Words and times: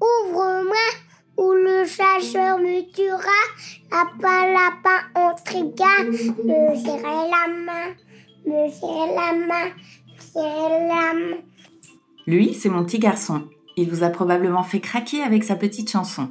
Ouvre-moi, 0.00 0.88
ou 1.36 1.52
le 1.52 1.84
chasseur 1.84 2.58
me 2.58 2.82
tuera. 2.92 3.40
Lapin, 3.90 4.52
lapin, 4.52 5.00
on 5.14 5.34
triga. 5.44 6.04
Me 6.04 6.74
serrer 6.76 7.30
la 7.30 7.48
main, 7.48 7.94
me 8.46 8.70
serrer 8.70 9.14
la 9.14 9.32
main, 9.46 9.70
la 10.34 11.14
main. 11.14 11.36
Lui, 12.26 12.54
c'est 12.54 12.68
mon 12.68 12.84
petit 12.84 12.98
garçon. 12.98 13.44
Il 13.76 13.90
vous 13.90 14.02
a 14.02 14.10
probablement 14.10 14.64
fait 14.64 14.80
craquer 14.80 15.22
avec 15.22 15.44
sa 15.44 15.56
petite 15.56 15.90
chanson. 15.90 16.30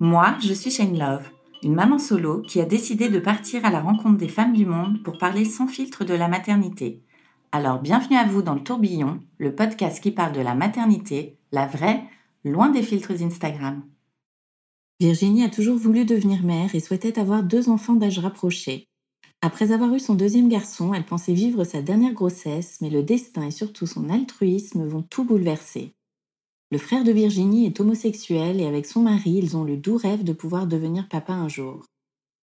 Moi, 0.00 0.34
je 0.40 0.52
suis 0.52 0.70
Shane 0.70 0.98
Love, 0.98 1.28
une 1.62 1.74
maman 1.74 1.98
solo 1.98 2.42
qui 2.42 2.60
a 2.60 2.66
décidé 2.66 3.08
de 3.08 3.18
partir 3.18 3.64
à 3.64 3.70
la 3.70 3.80
rencontre 3.80 4.18
des 4.18 4.28
femmes 4.28 4.52
du 4.52 4.66
monde 4.66 5.02
pour 5.02 5.18
parler 5.18 5.44
sans 5.44 5.66
filtre 5.66 6.04
de 6.04 6.14
la 6.14 6.28
maternité. 6.28 7.00
Alors 7.52 7.80
bienvenue 7.80 8.16
à 8.16 8.24
vous 8.24 8.42
dans 8.42 8.54
le 8.54 8.62
tourbillon, 8.62 9.20
le 9.38 9.54
podcast 9.54 10.02
qui 10.02 10.10
parle 10.10 10.32
de 10.32 10.40
la 10.40 10.54
maternité, 10.54 11.38
la 11.52 11.66
vraie, 11.66 12.02
loin 12.44 12.68
des 12.68 12.82
filtres 12.82 13.22
Instagram. 13.22 13.82
Virginie 15.00 15.44
a 15.44 15.48
toujours 15.48 15.78
voulu 15.78 16.04
devenir 16.04 16.42
mère 16.42 16.74
et 16.74 16.80
souhaitait 16.80 17.18
avoir 17.18 17.42
deux 17.42 17.68
enfants 17.68 17.94
d'âge 17.94 18.18
rapproché. 18.18 18.88
Après 19.40 19.72
avoir 19.72 19.92
eu 19.94 19.98
son 19.98 20.14
deuxième 20.14 20.48
garçon, 20.48 20.94
elle 20.94 21.04
pensait 21.04 21.34
vivre 21.34 21.64
sa 21.64 21.82
dernière 21.82 22.12
grossesse, 22.12 22.78
mais 22.80 22.90
le 22.90 23.02
destin 23.02 23.46
et 23.46 23.50
surtout 23.50 23.86
son 23.86 24.08
altruisme 24.08 24.84
vont 24.84 25.02
tout 25.02 25.24
bouleverser. 25.24 25.94
Le 26.70 26.78
frère 26.78 27.04
de 27.04 27.12
Virginie 27.12 27.66
est 27.66 27.80
homosexuel 27.80 28.60
et 28.60 28.66
avec 28.66 28.86
son 28.86 29.00
mari, 29.00 29.32
ils 29.32 29.56
ont 29.56 29.64
le 29.64 29.76
doux 29.76 29.96
rêve 29.96 30.24
de 30.24 30.32
pouvoir 30.32 30.66
devenir 30.66 31.08
papa 31.08 31.32
un 31.32 31.48
jour. 31.48 31.84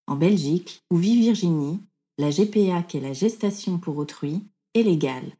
En 0.07 0.15
Belgique, 0.15 0.81
où 0.91 0.97
vit 0.97 1.19
Virginie, 1.19 1.79
la 2.17 2.29
GPA, 2.29 2.83
qui 2.83 2.97
est 2.97 3.01
la 3.01 3.13
gestation 3.13 3.77
pour 3.77 3.97
autrui, 3.97 4.43
est 4.73 4.83
légale. 4.83 5.35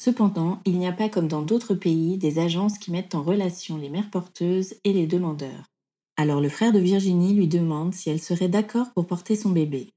Cependant, 0.00 0.60
il 0.64 0.78
n'y 0.78 0.86
a 0.86 0.92
pas 0.92 1.08
comme 1.08 1.28
dans 1.28 1.42
d'autres 1.42 1.74
pays 1.74 2.18
des 2.18 2.38
agences 2.38 2.78
qui 2.78 2.92
mettent 2.92 3.16
en 3.16 3.22
relation 3.22 3.76
les 3.76 3.90
mères 3.90 4.10
porteuses 4.10 4.74
et 4.84 4.92
les 4.92 5.08
demandeurs. 5.08 5.64
Alors 6.16 6.40
le 6.40 6.48
frère 6.48 6.72
de 6.72 6.78
Virginie 6.78 7.34
lui 7.34 7.48
demande 7.48 7.94
si 7.94 8.08
elle 8.08 8.20
serait 8.20 8.48
d'accord 8.48 8.92
pour 8.94 9.06
porter 9.06 9.36
son 9.36 9.50
bébé, 9.50 9.90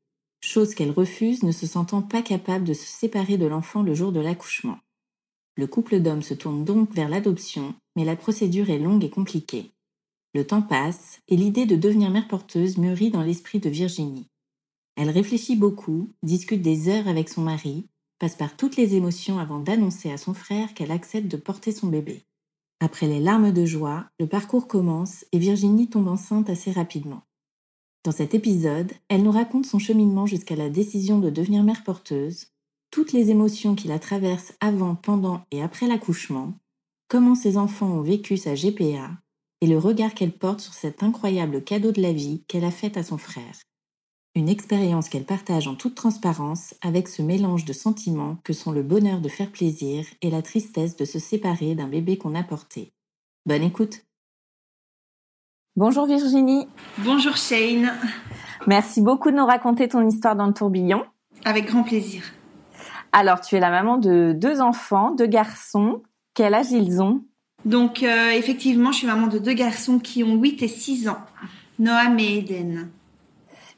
chose 0.44 0.74
qu'elle 0.74 0.92
refuse 0.92 1.44
ne 1.44 1.52
se 1.52 1.68
sentant 1.68 2.02
pas 2.02 2.22
capable 2.22 2.66
de 2.66 2.74
se 2.74 2.86
séparer 2.86 3.38
de 3.38 3.46
l'enfant 3.46 3.84
le 3.84 3.94
jour 3.94 4.12
de 4.12 4.20
l'accouchement. 4.20 4.78
Le 5.56 5.68
couple 5.68 6.00
d'hommes 6.00 6.24
se 6.24 6.34
tourne 6.34 6.66
donc 6.66 6.94
vers 6.94 7.10
l'adoption, 7.10 7.76
mais 7.96 8.06
la 8.06 8.16
procédure 8.16 8.70
est 8.70 8.80
longue 8.80 9.04
et 9.04 9.10
compliquée. 9.10 9.72
Le 10.34 10.48
temps 10.48 10.62
passe 10.62 11.20
et 11.28 11.36
l'idée 11.36 11.66
de 11.66 11.76
devenir 11.76 12.10
mère 12.10 12.28
porteuse 12.28 12.78
mûrit 12.78 13.12
dans 13.12 13.22
l'esprit 13.22 13.60
de 13.60 13.70
Virginie. 13.70 14.28
Elle 14.96 15.10
réfléchit 15.10 15.56
beaucoup, 15.56 16.10
discute 16.24 16.62
des 16.62 16.88
heures 16.88 17.08
avec 17.08 17.30
son 17.30 17.42
mari, 17.42 17.86
passe 18.22 18.36
par 18.36 18.56
toutes 18.56 18.76
les 18.76 18.94
émotions 18.94 19.40
avant 19.40 19.60
d'annoncer 19.60 20.12
à 20.12 20.18
son 20.18 20.36
frère 20.36 20.76
qu'elle 20.76 20.92
accepte 20.92 21.28
de 21.28 21.38
porter 21.38 21.72
son 21.72 21.88
bébé. 21.88 22.22
Après 22.80 23.08
les 23.08 23.20
larmes 23.20 23.52
de 23.52 23.66
joie, 23.66 24.06
le 24.20 24.28
parcours 24.28 24.68
commence 24.68 25.26
et 25.32 25.40
Virginie 25.40 25.90
tombe 25.90 26.08
enceinte 26.08 26.48
assez 26.48 26.72
rapidement. 26.72 27.24
Dans 28.04 28.12
cet 28.12 28.36
épisode, 28.36 28.92
elle 29.10 29.24
nous 29.24 29.32
raconte 29.32 29.66
son 29.66 29.80
cheminement 29.80 30.28
jusqu'à 30.28 30.56
la 30.56 30.70
décision 30.70 31.18
de 31.18 31.32
devenir 31.32 31.64
mère 31.64 31.84
porteuse, 31.84 32.50
toutes 32.92 33.12
les 33.12 33.32
émotions 33.32 33.74
qui 33.74 33.88
la 33.88 33.98
traversent 33.98 34.54
avant, 34.60 34.94
pendant 34.94 35.42
et 35.50 35.64
après 35.64 35.88
l'accouchement, 35.88 36.54
comment 37.08 37.34
ses 37.34 37.58
enfants 37.58 37.90
ont 37.90 38.02
vécu 38.02 38.38
sa 38.38 38.54
GPA 38.54 39.10
et 39.62 39.68
le 39.68 39.80
regard 39.80 40.14
qu'elle 40.14 40.38
porte 40.38 40.60
sur 40.60 40.76
cet 40.76 41.02
incroyable 41.02 41.64
cadeau 41.64 41.92
de 41.92 42.04
la 42.04 42.14
vie 42.14 42.44
qu'elle 42.48 42.66
a 42.66 42.72
fait 42.72 42.98
à 42.98 43.04
son 43.04 43.18
frère. 43.18 43.56
Une 44.34 44.48
expérience 44.48 45.10
qu'elle 45.10 45.26
partage 45.26 45.68
en 45.68 45.76
toute 45.76 45.96
transparence 45.96 46.74
avec 46.82 47.10
ce 47.10 47.22
mélange 47.22 47.66
de 47.66 47.74
sentiments 47.74 48.38
que 48.46 48.54
sont 48.54 48.72
le 48.72 48.82
bonheur 48.82 49.20
de 49.20 49.28
faire 49.28 49.52
plaisir 49.52 50.06
et 50.22 50.30
la 50.30 50.42
tristesse 50.42 50.96
de 50.96 51.04
se 51.04 51.20
séparer 51.20 51.76
d'un 51.76 51.88
bébé 51.90 52.18
qu'on 52.18 52.34
a 52.36 52.44
porté. 52.44 52.94
Bonne 53.46 53.64
écoute 53.64 54.06
Bonjour 55.76 56.06
Virginie 56.06 56.68
Bonjour 57.00 57.36
Shane, 57.36 57.92
Merci 58.68 59.02
beaucoup 59.02 59.32
de 59.32 59.36
nous 59.36 59.46
raconter 59.46 59.88
ton 59.90 60.08
histoire 60.08 60.36
dans 60.36 60.48
le 60.48 60.54
tourbillon. 60.54 61.04
avec 61.44 61.66
grand 61.66 61.84
plaisir. 61.84 62.24
Alors, 63.12 63.42
tu 63.42 63.56
es 63.56 63.60
la 63.60 63.70
maman 63.72 63.98
de 63.98 64.34
deux 64.34 64.62
enfants, 64.62 65.12
deux 65.14 65.26
garçons. 65.26 66.04
Quel 66.36 66.54
âge 66.54 66.72
ils 66.72 67.02
ont? 67.02 67.24
Donc 67.66 68.02
euh, 68.04 68.32
effectivement, 68.32 68.92
je 68.94 69.00
suis 69.00 69.08
maman 69.08 69.28
de 69.28 69.40
deux 69.40 69.54
garçons 69.54 70.00
qui 70.00 70.24
ont 70.24 70.36
8 70.36 70.64
et 70.64 70.68
6 70.70 71.10
ans, 71.10 71.20
Noam 71.80 72.18
et 72.20 72.38
Eden. 72.38 72.90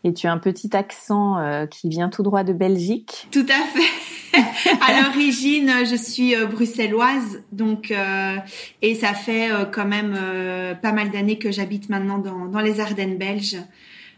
Et 0.03 0.13
tu 0.13 0.27
as 0.27 0.31
un 0.31 0.37
petit 0.37 0.75
accent 0.75 1.37
euh, 1.37 1.65
qui 1.65 1.89
vient 1.89 2.09
tout 2.09 2.23
droit 2.23 2.43
de 2.43 2.53
Belgique. 2.53 3.27
Tout 3.31 3.45
à 3.47 3.63
fait. 3.63 4.39
à 4.81 5.01
l'origine, 5.09 5.71
je 5.85 5.95
suis 5.95 6.35
euh, 6.35 6.45
bruxelloise, 6.45 7.43
donc 7.51 7.91
euh, 7.91 8.35
et 8.81 8.95
ça 8.95 9.13
fait 9.13 9.51
euh, 9.51 9.65
quand 9.65 9.85
même 9.85 10.15
euh, 10.17 10.73
pas 10.75 10.91
mal 10.91 11.09
d'années 11.11 11.37
que 11.37 11.51
j'habite 11.51 11.89
maintenant 11.89 12.17
dans, 12.17 12.47
dans 12.47 12.59
les 12.59 12.79
Ardennes 12.79 13.17
belges, 13.17 13.57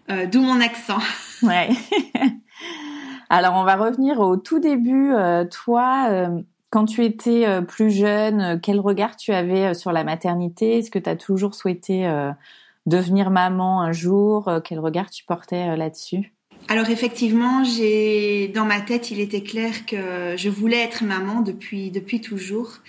euh, 0.10 0.26
d'où 0.26 0.42
mon 0.42 0.62
accent. 0.62 1.00
Ouais. 1.44 1.70
Alors, 3.30 3.56
on 3.56 3.64
va 3.64 3.76
revenir 3.76 4.20
au 4.20 4.38
tout 4.38 4.60
début. 4.60 5.12
Euh, 5.14 5.46
toi, 5.46 6.08
euh, 6.10 6.42
quand 6.70 6.86
tu 6.86 7.04
étais 7.04 7.46
euh, 7.46 7.62
plus 7.62 7.92
jeune, 7.92 8.60
quel 8.62 8.80
regard 8.80 9.16
tu 9.18 9.32
avais 9.32 9.68
euh, 9.68 9.74
sur 9.74 9.92
la 9.92 10.04
maternité? 10.04 10.78
Est-ce 10.78 10.92
que 10.92 11.00
tu 11.00 11.10
as 11.10 11.16
toujours 11.16 11.56
souhaité 11.56 12.08
euh, 12.08 12.32
devenir 12.86 13.30
maman 13.30 13.82
un 13.82 13.92
jour 13.92 14.48
Euh, 14.48 14.60
Quel 14.64 14.80
regard 14.80 15.10
tu 15.10 15.24
portais 15.26 15.70
euh, 15.70 15.76
là-dessus? 15.76 16.34
Alors 16.68 16.90
effectivement, 16.90 17.64
j'ai 17.64 18.48
dans 18.48 18.66
ma 18.66 18.82
tête, 18.82 19.12
il 19.12 19.20
était 19.20 19.44
clair 19.44 19.86
que 19.86 20.36
je 20.36 20.50
voulais 20.50 20.80
être 20.80 21.04
maman 21.04 21.42
depuis 21.42 21.92
depuis 21.92 22.22
toujours. 22.22 22.80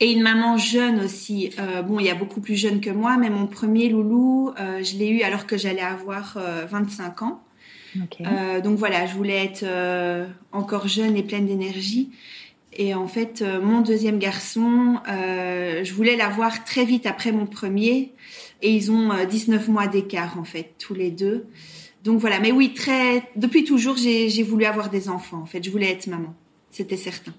Et 0.00 0.10
une 0.10 0.22
maman 0.22 0.56
jeune 0.56 0.98
aussi. 0.98 1.50
Euh, 1.60 1.82
bon, 1.82 2.00
il 2.00 2.06
y 2.06 2.10
a 2.10 2.16
beaucoup 2.16 2.40
plus 2.40 2.56
jeune 2.56 2.80
que 2.80 2.90
moi, 2.90 3.16
mais 3.18 3.30
mon 3.30 3.46
premier 3.46 3.88
loulou, 3.88 4.52
euh, 4.58 4.82
je 4.82 4.96
l'ai 4.96 5.08
eu 5.08 5.22
alors 5.22 5.46
que 5.46 5.56
j'allais 5.56 5.80
avoir 5.82 6.36
euh, 6.36 6.66
25 6.68 7.22
ans. 7.22 7.40
Donc 8.64 8.78
voilà, 8.78 9.06
je 9.06 9.14
voulais 9.14 9.44
être 9.44 9.66
encore 10.50 10.88
jeune 10.88 11.14
et 11.14 11.22
pleine 11.22 11.46
d'énergie. 11.46 12.10
Et 12.72 12.94
en 12.94 13.06
fait, 13.06 13.44
mon 13.62 13.82
deuxième 13.82 14.18
garçon, 14.18 14.98
je 15.06 15.92
voulais 15.92 16.16
l'avoir 16.16 16.64
très 16.64 16.86
vite 16.86 17.04
après 17.04 17.32
mon 17.32 17.44
premier. 17.44 18.14
Et 18.62 18.70
ils 18.70 18.90
ont 18.90 19.12
euh, 19.12 19.24
19 19.24 19.68
mois 19.68 19.86
d'écart, 19.88 20.38
en 20.38 20.44
fait, 20.44 20.74
tous 20.78 20.94
les 20.94 21.10
deux. 21.10 21.46
Donc 22.04 22.18
voilà, 22.18 22.40
mais 22.40 22.52
oui, 22.52 22.74
très 22.74 23.28
depuis 23.36 23.64
toujours, 23.64 23.96
j'ai 23.96 24.42
voulu 24.42 24.64
avoir 24.64 24.90
des 24.90 25.08
enfants, 25.08 25.38
en 25.42 25.46
fait. 25.46 25.62
Je 25.62 25.70
voulais 25.70 25.90
être 25.90 26.06
maman, 26.06 26.34
c'était 26.70 26.96
certain. 26.96 27.32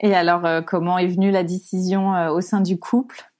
Et 0.00 0.14
alors, 0.14 0.46
euh, 0.46 0.62
comment 0.62 0.98
est 0.98 1.08
venue 1.08 1.30
la 1.30 1.42
décision 1.42 2.14
euh, 2.14 2.30
au 2.30 2.40
sein 2.40 2.60
du 2.60 2.78
couple? 2.78 3.30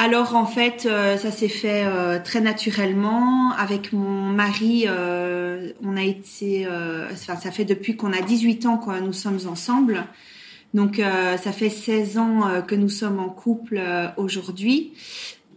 Alors 0.00 0.36
en 0.36 0.46
fait, 0.46 0.86
euh, 0.86 1.16
ça 1.16 1.32
s'est 1.32 1.48
fait 1.48 1.82
euh, 1.84 2.20
très 2.22 2.40
naturellement 2.40 3.50
avec 3.58 3.92
mon 3.92 4.26
mari. 4.32 4.84
euh, 4.86 5.72
on 5.82 5.96
a 5.96 6.02
été, 6.04 6.66
euh, 6.66 7.08
enfin, 7.10 7.34
ça 7.34 7.50
fait 7.50 7.64
depuis 7.64 7.96
qu'on 7.96 8.12
a 8.12 8.20
18 8.20 8.66
ans 8.66 8.78
que 8.78 9.00
nous 9.00 9.12
sommes 9.12 9.40
ensemble. 9.50 10.04
Donc 10.72 11.00
euh, 11.00 11.36
ça 11.36 11.50
fait 11.50 11.68
16 11.70 12.18
ans 12.18 12.46
euh, 12.46 12.60
que 12.60 12.76
nous 12.76 12.88
sommes 12.88 13.18
en 13.18 13.28
couple 13.28 13.78
euh, 13.78 14.06
aujourd'hui. 14.16 14.92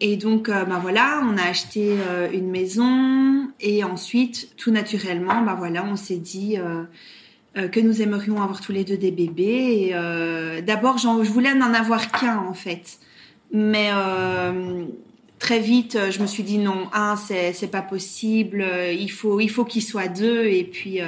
Et 0.04 0.18
donc 0.18 0.50
euh, 0.50 0.66
bah 0.66 0.80
voilà, 0.82 1.22
on 1.24 1.38
a 1.38 1.44
acheté 1.44 1.96
euh, 2.10 2.28
une 2.34 2.50
maison 2.50 3.48
et 3.60 3.84
ensuite 3.84 4.56
tout 4.58 4.72
naturellement, 4.72 5.44
bah 5.44 5.56
voilà, 5.58 5.86
on 5.86 5.96
s'est 5.96 6.18
dit 6.18 6.58
euh, 6.58 6.84
euh, 7.56 7.68
que 7.68 7.80
nous 7.80 8.02
aimerions 8.02 8.42
avoir 8.42 8.62
tous 8.62 8.72
les 8.72 8.84
deux 8.84 8.98
des 8.98 9.12
bébés. 9.12 9.94
Et 9.94 10.62
d'abord, 10.64 10.98
je 10.98 11.08
voulais 11.30 11.54
n'en 11.54 11.74
avoir 11.74 12.12
qu'un 12.12 12.40
en 12.40 12.56
fait. 12.56 12.98
Mais 13.54 13.92
très 15.38 15.60
vite, 15.60 15.98
je 16.10 16.20
me 16.20 16.26
suis 16.26 16.44
dit 16.44 16.58
non, 16.58 16.90
un, 16.94 17.16
c'est 17.16 17.54
c'est 17.54 17.68
pas 17.68 17.84
possible. 17.84 18.66
Il 18.92 19.12
faut 19.12 19.40
il 19.40 19.50
faut 19.50 19.66
qu'il 19.66 19.84
soit 19.84 20.08
deux. 20.08 20.46
Et 20.46 20.64
puis 20.64 21.00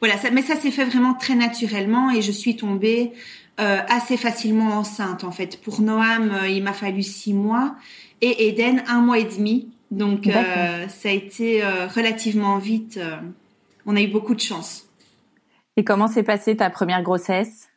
voilà. 0.00 0.16
Mais 0.30 0.42
ça 0.42 0.56
s'est 0.56 0.72
fait 0.72 0.84
vraiment 0.84 1.14
très 1.14 1.36
naturellement 1.36 2.10
et 2.10 2.20
je 2.20 2.32
suis 2.32 2.56
tombée 2.56 3.12
assez 3.56 4.18
facilement 4.18 4.76
enceinte 4.76 5.24
en 5.24 5.30
fait. 5.30 5.58
Pour 5.62 5.80
Noam, 5.80 6.32
il 6.50 6.62
m'a 6.62 6.74
fallu 6.74 7.02
six 7.02 7.32
mois 7.32 7.76
et 8.22 8.48
Eden 8.48 8.82
un 8.88 9.00
mois 9.00 9.18
et 9.18 9.24
demi. 9.24 9.68
Donc 9.90 10.26
euh, 10.26 10.88
ça 10.88 11.10
a 11.10 11.12
été 11.12 11.62
euh, 11.62 11.86
relativement 11.86 12.56
vite. 12.56 12.96
euh, 12.96 13.16
on 13.84 13.94
a 13.94 14.00
eu 14.00 14.08
beaucoup 14.08 14.34
de 14.34 14.40
chance. 14.40 14.86
Et 15.76 15.84
comment 15.84 16.08
s'est 16.08 16.22
passée 16.22 16.56
ta 16.56 16.70
première 16.70 17.02
grossesse? 17.02 17.68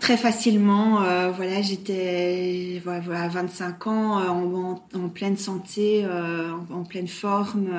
Très 0.00 0.16
facilement. 0.16 1.00
Voilà, 1.30 1.62
j'étais 1.62 2.82
voilà, 2.84 3.28
25 3.28 3.86
ans, 3.86 4.18
en, 4.18 4.82
en, 4.92 5.08
pleine 5.08 5.36
santé, 5.36 6.04
en, 6.04 6.74
en, 6.74 6.82
pleine 6.82 7.08
forme. 7.08 7.70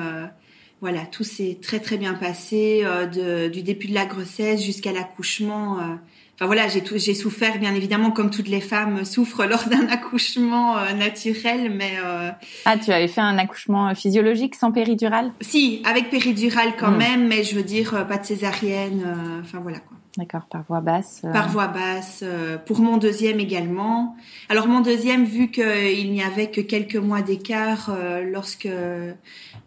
voilà, 0.80 1.06
tout 1.06 1.22
s'est 1.22 1.58
très 1.62 1.78
très 1.78 1.98
bien 1.98 2.14
passé 2.14 2.82
de, 2.82 3.48
du 3.48 3.62
début 3.62 3.86
de 3.86 3.94
la 3.94 4.06
grossesse 4.06 4.64
jusqu'à 4.64 4.92
l'accouchement. 4.92 5.98
Enfin 6.36 6.46
voilà, 6.46 6.68
j'ai 6.68 6.82
j'ai 6.96 7.14
souffert 7.14 7.58
bien 7.58 7.74
évidemment 7.74 8.10
comme 8.10 8.30
toutes 8.30 8.48
les 8.48 8.60
femmes 8.60 9.06
souffrent 9.06 9.46
lors 9.46 9.64
d'un 9.68 9.88
accouchement 9.90 10.76
euh, 10.76 10.92
naturel, 10.92 11.72
mais 11.74 11.92
euh... 12.04 12.30
ah 12.66 12.76
tu 12.76 12.92
avais 12.92 13.08
fait 13.08 13.22
un 13.22 13.38
accouchement 13.38 13.94
physiologique 13.94 14.54
sans 14.54 14.70
péridurale? 14.70 15.32
Si, 15.40 15.80
avec 15.86 16.10
péridurale 16.10 16.74
quand 16.78 16.90
hmm. 16.90 16.98
même, 16.98 17.26
mais 17.26 17.42
je 17.42 17.56
veux 17.56 17.62
dire 17.62 17.94
euh, 17.94 18.04
pas 18.04 18.18
de 18.18 18.24
césarienne. 18.24 19.02
Euh, 19.06 19.40
enfin 19.40 19.60
voilà 19.62 19.78
quoi. 19.78 19.96
D'accord, 20.18 20.46
par 20.50 20.62
voie 20.62 20.80
basse. 20.80 21.22
Par 21.30 21.48
voie 21.50 21.68
basse. 21.68 22.24
pour 22.64 22.80
mon 22.80 22.96
deuxième 22.96 23.38
également. 23.38 24.16
Alors 24.48 24.66
mon 24.66 24.80
deuxième, 24.80 25.26
vu 25.26 25.50
qu'il 25.50 26.10
n'y 26.10 26.22
avait 26.22 26.50
que 26.50 26.62
quelques 26.62 26.96
mois 26.96 27.20
d'écart 27.20 27.94
lorsque 28.32 28.66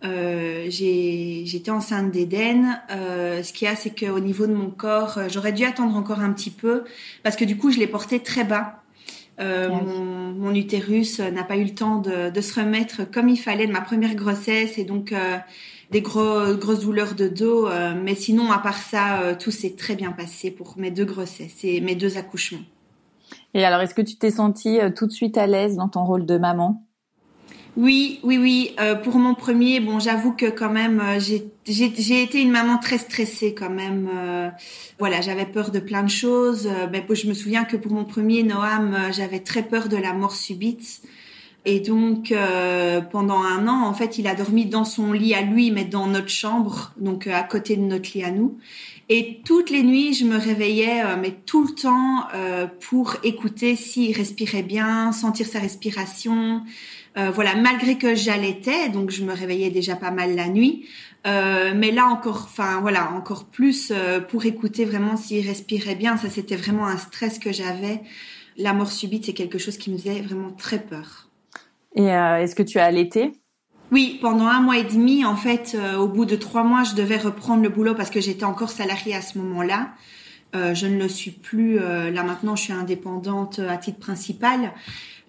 euh, 0.04 0.68
j'étais 0.70 1.72
enceinte 1.72 2.12
d'Éden. 2.12 2.80
Euh, 2.92 3.44
ce 3.44 3.52
qu'il 3.54 3.68
y 3.68 3.72
a, 3.72 3.76
c'est 3.76 3.98
qu'au 3.98 4.20
niveau 4.20 4.48
de 4.48 4.54
mon 4.54 4.70
corps, 4.70 5.18
euh, 5.18 5.28
j'aurais 5.30 5.52
dû 5.52 5.66
attendre 5.66 5.96
encore 5.96 6.20
un 6.20 6.32
petit 6.32 6.52
peu 6.52 6.84
parce 7.24 7.36
que 7.36 7.46
du 7.46 7.58
coup, 7.58 7.72
je 7.72 7.80
l'ai 7.80 7.88
porté 7.88 8.20
très 8.22 8.44
bas. 8.44 8.82
Euh, 9.40 9.70
ah 9.72 9.82
mon, 9.84 10.34
mon, 10.34 10.54
utérus 10.54 11.20
n'a 11.20 11.46
pas 11.46 11.56
eu 11.56 11.64
le 11.64 11.74
temps 11.74 12.00
de, 12.00 12.30
de, 12.30 12.42
se 12.42 12.60
remettre 12.60 13.10
comme 13.10 13.30
il 13.30 13.38
fallait 13.38 13.68
de 13.68 13.72
ma 13.72 13.80
première 13.80 14.14
grossesse 14.16 14.78
et 14.78 14.84
donc 14.84 15.14
euh, 15.14 15.38
des 15.92 16.02
gros, 16.02 16.56
grosses 16.56 16.82
douleurs 16.82 17.16
de 17.16 17.30
dos. 17.30 17.68
Euh, 17.68 17.94
mais 17.96 18.16
sinon, 18.16 18.52
à 18.52 18.60
part 18.60 18.78
ça, 18.78 19.36
tout 19.40 19.52
s'est 19.52 19.76
très 19.78 19.96
bien 19.96 20.12
passé 20.12 20.52
pour 20.52 20.78
mes 20.78 20.92
deux 20.92 21.06
grossesses 21.06 21.64
et 21.64 21.80
mes 21.80 21.96
deux 21.96 22.18
accouchements. 22.18 22.60
Et 23.54 23.64
alors, 23.64 23.80
est-ce 23.82 23.94
que 23.94 24.02
tu 24.02 24.16
t'es 24.16 24.32
sentie 24.32 24.80
tout 24.96 25.08
de 25.08 25.12
suite 25.12 25.38
à 25.38 25.48
l'aise 25.48 25.78
dans 25.78 25.88
ton 25.88 26.04
rôle 26.04 26.26
de 26.26 26.38
maman? 26.38 26.84
Oui, 27.80 28.20
oui, 28.24 28.38
oui. 28.38 28.76
Euh, 28.82 28.96
pour 28.96 29.16
mon 29.16 29.36
premier, 29.36 29.80
bon, 29.80 30.00
j'avoue 30.00 30.34
que 30.34 30.48
quand 30.48 30.70
même, 30.70 31.00
euh, 31.00 31.18
j'ai 31.66 32.22
été 32.22 32.42
une 32.42 32.52
maman 32.52 32.78
très 32.78 32.98
stressée 32.98 33.56
quand 33.58 33.70
même. 33.70 34.10
Euh, 34.14 34.50
voilà, 35.00 35.22
j'avais 35.22 35.46
peur 35.46 35.72
de 35.72 35.80
plein 35.80 36.04
de 36.04 36.10
choses. 36.10 36.70
Ben, 36.92 37.02
je 37.10 37.28
me 37.28 37.34
souviens 37.34 37.64
que 37.64 37.78
pour 37.78 37.94
mon 37.94 38.04
premier, 38.04 38.44
Noam, 38.44 38.98
j'avais 39.14 39.40
très 39.40 39.64
peur 39.64 39.88
de 39.88 39.96
la 39.96 40.12
mort 40.12 40.36
subite. 40.36 41.04
Et 41.64 41.80
donc, 41.80 42.34
pendant 43.12 43.42
un 43.42 43.66
an, 43.70 43.86
en 43.86 43.94
fait, 43.94 44.18
il 44.18 44.28
a 44.28 44.36
dormi 44.36 44.66
dans 44.66 44.86
son 44.86 45.14
lit 45.14 45.34
à 45.34 45.42
lui, 45.42 45.72
mais 45.72 45.86
dans 45.86 46.08
notre 46.08 46.30
chambre, 46.30 46.92
donc 46.98 47.28
à 47.28 47.44
côté 47.44 47.78
de 47.78 47.82
notre 47.82 48.12
lit 48.14 48.26
à 48.26 48.32
nous. 48.32 48.58
Et 49.08 49.40
toutes 49.46 49.70
les 49.70 49.84
nuits, 49.84 50.14
je 50.14 50.26
me 50.26 50.38
réveillais, 50.38 51.04
mais 51.18 51.32
tout 51.46 51.66
le 51.66 51.74
temps, 51.74 52.28
pour 52.90 53.16
écouter 53.24 53.76
s'il 53.76 54.16
respirait 54.16 54.64
bien, 54.64 55.12
sentir 55.14 55.48
sa 55.48 55.60
respiration. 55.60 56.64
Euh, 57.18 57.32
voilà, 57.32 57.56
malgré 57.56 57.98
que 57.98 58.16
j'allaitais, 58.16 58.90
donc 58.90 59.10
je 59.10 59.24
me 59.24 59.34
réveillais 59.34 59.72
déjà 59.72 59.96
pas 59.96 60.12
mal 60.12 60.36
la 60.36 60.48
nuit. 60.48 60.86
Euh, 61.28 61.74
mais 61.76 61.92
là 61.92 62.06
encore, 62.06 62.44
enfin 62.46 62.80
voilà, 62.82 63.12
encore 63.12 63.46
plus 63.46 63.92
euh, 63.94 64.22
pour 64.22 64.46
écouter 64.46 64.86
vraiment 64.86 65.18
s'il 65.18 65.46
respirait 65.46 65.96
bien. 65.96 66.18
Ça, 66.18 66.30
c'était 66.30 66.56
vraiment 66.56 66.88
un 66.88 66.98
stress 66.98 67.40
que 67.40 67.52
j'avais. 67.52 68.02
La 68.58 68.74
mort 68.74 68.92
subite, 68.92 69.26
c'est 69.26 69.34
quelque 69.34 69.58
chose 69.58 69.78
qui 69.78 69.92
me 69.92 69.98
faisait 69.98 70.22
vraiment 70.22 70.52
très 70.52 70.80
peur. 70.80 71.30
Et 71.96 72.06
est-ce 72.06 72.56
que 72.56 72.64
tu 72.64 72.78
as 72.78 72.86
allaité? 72.86 73.34
Oui, 73.92 74.20
pendant 74.22 74.46
un 74.46 74.62
mois 74.62 74.78
et 74.78 74.84
demi, 74.84 75.26
en 75.26 75.36
fait, 75.36 75.76
au 75.98 76.08
bout 76.08 76.26
de 76.26 76.36
trois 76.36 76.64
mois, 76.64 76.84
je 76.84 76.94
devais 76.94 77.18
reprendre 77.18 77.64
le 77.64 77.70
boulot 77.70 77.96
parce 77.96 78.12
que 78.12 78.22
j'étais 78.22 78.44
encore 78.44 78.70
salariée 78.70 79.16
à 79.16 79.22
ce 79.22 79.40
moment-là. 79.40 79.90
je 80.54 80.86
ne 80.86 81.00
le 81.00 81.08
suis 81.08 81.32
plus. 81.32 81.80
là 81.80 82.24
maintenant, 82.24 82.56
je 82.56 82.64
suis 82.64 82.74
indépendante 82.74 83.60
à 83.60 83.78
titre 83.78 83.98
principal. 83.98 84.74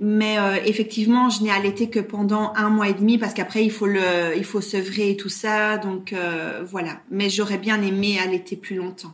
Mais 0.03 0.39
euh, 0.39 0.57
effectivement, 0.65 1.29
je 1.29 1.43
n'ai 1.43 1.51
allaité 1.51 1.91
que 1.91 2.01
pendant 2.01 2.55
un 2.57 2.71
mois 2.71 2.89
et 2.89 2.95
demi 2.95 3.19
parce 3.19 3.35
qu'après 3.35 3.63
il 3.63 3.71
faut 3.71 3.87
le, 3.87 4.35
il 4.35 4.45
faut 4.45 4.63
sevrer 4.63 5.11
et 5.11 5.17
tout 5.17 5.29
ça. 5.29 5.77
Donc 5.77 6.15
euh, 6.15 6.65
voilà. 6.67 6.93
Mais 7.11 7.29
j'aurais 7.29 7.59
bien 7.59 7.83
aimé 7.83 8.19
allaiter 8.19 8.57
plus 8.57 8.77
longtemps. 8.77 9.13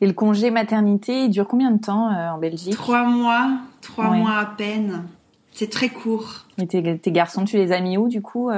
Et 0.00 0.06
le 0.06 0.12
congé 0.12 0.50
maternité, 0.50 1.24
il 1.24 1.30
dure 1.30 1.48
combien 1.48 1.72
de 1.72 1.80
temps 1.80 2.12
euh, 2.12 2.30
en 2.30 2.38
Belgique? 2.38 2.74
Trois 2.74 3.04
mois, 3.04 3.50
trois 3.80 4.10
mois 4.10 4.36
à 4.36 4.46
peine. 4.46 5.02
C'est 5.52 5.68
très 5.68 5.88
court. 5.88 6.46
Et 6.58 6.66
tes, 6.68 6.96
tes, 6.96 7.10
garçons, 7.10 7.44
tu 7.44 7.56
les 7.56 7.72
as 7.72 7.80
mis 7.80 7.98
où 7.98 8.08
du 8.08 8.22
coup 8.22 8.50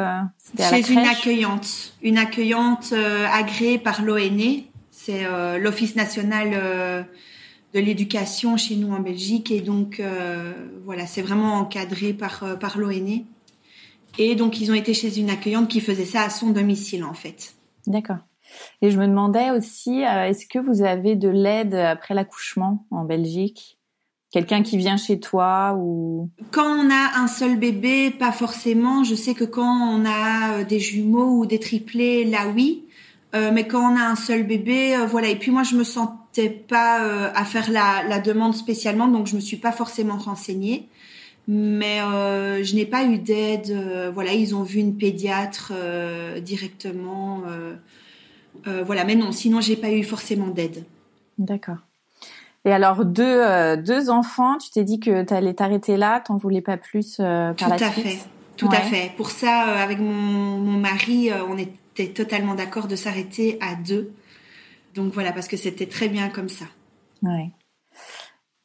Chez 0.58 0.92
une 0.92 0.98
accueillante, 0.98 1.94
une 2.02 2.18
accueillante 2.18 2.92
agréée 3.32 3.78
par 3.78 4.02
l'ONE. 4.02 4.64
C'est 4.90 5.24
l'Office 5.58 5.96
national 5.96 7.06
de 7.74 7.80
l'éducation 7.80 8.56
chez 8.56 8.76
nous 8.76 8.92
en 8.92 9.00
Belgique 9.00 9.50
et 9.50 9.60
donc 9.60 9.98
euh, 10.00 10.52
voilà 10.84 11.06
c'est 11.06 11.22
vraiment 11.22 11.54
encadré 11.54 12.12
par 12.12 12.42
euh, 12.42 12.56
par 12.56 12.78
l'ONE 12.78 13.24
et 14.18 14.34
donc 14.34 14.60
ils 14.60 14.70
ont 14.70 14.74
été 14.74 14.92
chez 14.92 15.18
une 15.18 15.30
accueillante 15.30 15.68
qui 15.68 15.80
faisait 15.80 16.04
ça 16.04 16.22
à 16.22 16.30
son 16.30 16.50
domicile 16.50 17.04
en 17.04 17.14
fait. 17.14 17.54
D'accord. 17.86 18.18
Et 18.82 18.90
je 18.90 18.98
me 18.98 19.06
demandais 19.06 19.50
aussi 19.50 20.04
euh, 20.04 20.26
est-ce 20.26 20.46
que 20.46 20.58
vous 20.58 20.82
avez 20.82 21.16
de 21.16 21.28
l'aide 21.28 21.74
après 21.74 22.14
l'accouchement 22.14 22.86
en 22.90 23.04
Belgique? 23.04 23.78
Quelqu'un 24.30 24.62
qui 24.62 24.78
vient 24.78 24.96
chez 24.96 25.20
toi 25.20 25.74
ou? 25.78 26.30
Quand 26.52 26.66
on 26.66 26.90
a 26.90 27.20
un 27.20 27.26
seul 27.28 27.58
bébé, 27.58 28.10
pas 28.10 28.32
forcément. 28.32 29.04
Je 29.04 29.14
sais 29.14 29.34
que 29.34 29.44
quand 29.44 29.62
on 29.62 30.06
a 30.06 30.64
des 30.64 30.80
jumeaux 30.80 31.38
ou 31.38 31.44
des 31.44 31.58
triplés, 31.58 32.24
là 32.24 32.48
oui. 32.54 32.86
mais 33.34 33.66
quand 33.66 33.92
on 33.92 33.94
a 33.94 34.04
un 34.04 34.16
seul 34.16 34.44
bébé, 34.44 34.96
voilà. 35.06 35.28
Et 35.28 35.36
puis 35.36 35.50
moi, 35.50 35.64
je 35.64 35.76
me 35.76 35.84
sens 35.84 36.08
pas 36.40 37.04
euh, 37.04 37.30
à 37.34 37.44
faire 37.44 37.70
la, 37.70 38.02
la, 38.08 38.18
demande 38.18 38.54
spécialement, 38.54 39.08
donc 39.08 39.26
je 39.26 39.36
me 39.36 39.40
suis 39.40 39.56
pas 39.56 39.72
forcément 39.72 40.16
renseignée. 40.16 40.88
Mais 41.48 42.00
euh, 42.00 42.62
je 42.62 42.74
n'ai 42.76 42.86
pas 42.86 43.04
eu 43.04 43.18
d'aide. 43.18 43.70
Euh, 43.70 44.10
voilà, 44.14 44.32
ils 44.32 44.54
ont 44.54 44.62
vu 44.62 44.78
une 44.78 44.96
pédiatre 44.96 45.72
directement. 46.40 47.42
voilà, 48.64 49.04
mais 49.04 49.16
non, 49.16 49.32
sinon 49.32 49.60
j'ai 49.60 49.76
pas 49.76 49.90
eu 49.90 50.04
forcément 50.04 50.48
d'aide. 50.48 50.84
D'accord. 51.38 51.78
Et 52.64 52.72
alors 52.72 53.04
deux 53.04 53.76
deux 53.78 54.08
enfants, 54.08 54.56
tu 54.58 54.70
t'es 54.70 54.84
dit 54.84 55.00
que 55.00 55.24
tu 55.24 55.34
allais 55.34 55.54
t'arrêter 55.54 55.96
là, 55.96 56.20
t'en 56.20 56.36
voulais 56.36 56.60
pas 56.60 56.76
plus 56.76 57.16
par 57.16 57.56
Tout 57.56 57.68
la 57.68 57.74
à 57.74 57.90
Fait. 57.90 58.18
Tout 58.56 58.68
à 58.70 58.80
fait. 58.80 59.10
Pour 59.16 59.30
ça, 59.30 59.62
avec 59.82 59.98
mon, 59.98 60.12
mon 60.12 60.78
mari, 60.78 61.30
on 61.48 61.58
était 61.58 62.08
totalement 62.08 62.54
d'accord 62.54 62.86
de 62.86 62.94
s'arrêter 62.94 63.58
à 63.60 63.74
deux. 63.74 64.12
Donc 64.94 65.12
voilà, 65.12 65.32
parce 65.32 65.48
que 65.48 65.56
c'était 65.56 65.86
très 65.86 66.08
bien 66.08 66.28
comme 66.28 66.48
ça. 66.48 66.66
Ouais. 67.22 67.50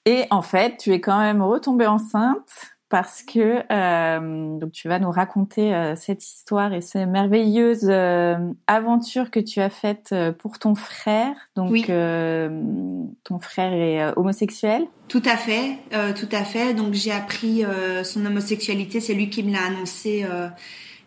Et 0.05 0.25
en 0.29 0.41
fait, 0.41 0.77
tu 0.77 0.93
es 0.93 1.01
quand 1.01 1.19
même 1.19 1.41
retombée 1.41 1.87
enceinte 1.87 2.77
parce 2.89 3.21
que 3.21 3.63
euh, 3.69 4.57
donc 4.59 4.71
tu 4.71 4.87
vas 4.87 4.99
nous 4.99 5.11
raconter 5.11 5.75
euh, 5.75 5.95
cette 5.97 6.23
histoire 6.25 6.73
et 6.73 6.79
ces 6.79 7.05
merveilleuses 7.05 7.89
euh, 7.89 8.37
aventures 8.67 9.29
que 9.29 9.41
tu 9.41 9.59
as 9.59 9.69
faites 9.69 10.11
euh, 10.13 10.31
pour 10.31 10.57
ton 10.59 10.75
frère. 10.75 11.35
Donc 11.55 11.71
oui. 11.71 11.83
ton 11.83 13.39
frère 13.39 13.73
est 13.73 14.17
homosexuel. 14.17 14.85
Tout 15.09 15.23
à 15.25 15.35
fait, 15.35 15.79
tout 16.15 16.29
à 16.31 16.43
fait. 16.43 16.73
Donc 16.73 16.93
j'ai 16.93 17.11
appris 17.11 17.63
son 18.03 18.25
homosexualité, 18.25 18.99
c'est 18.99 19.13
lui 19.13 19.29
qui 19.29 19.43
me 19.43 19.51
l'a 19.51 19.65
annoncé 19.65 20.25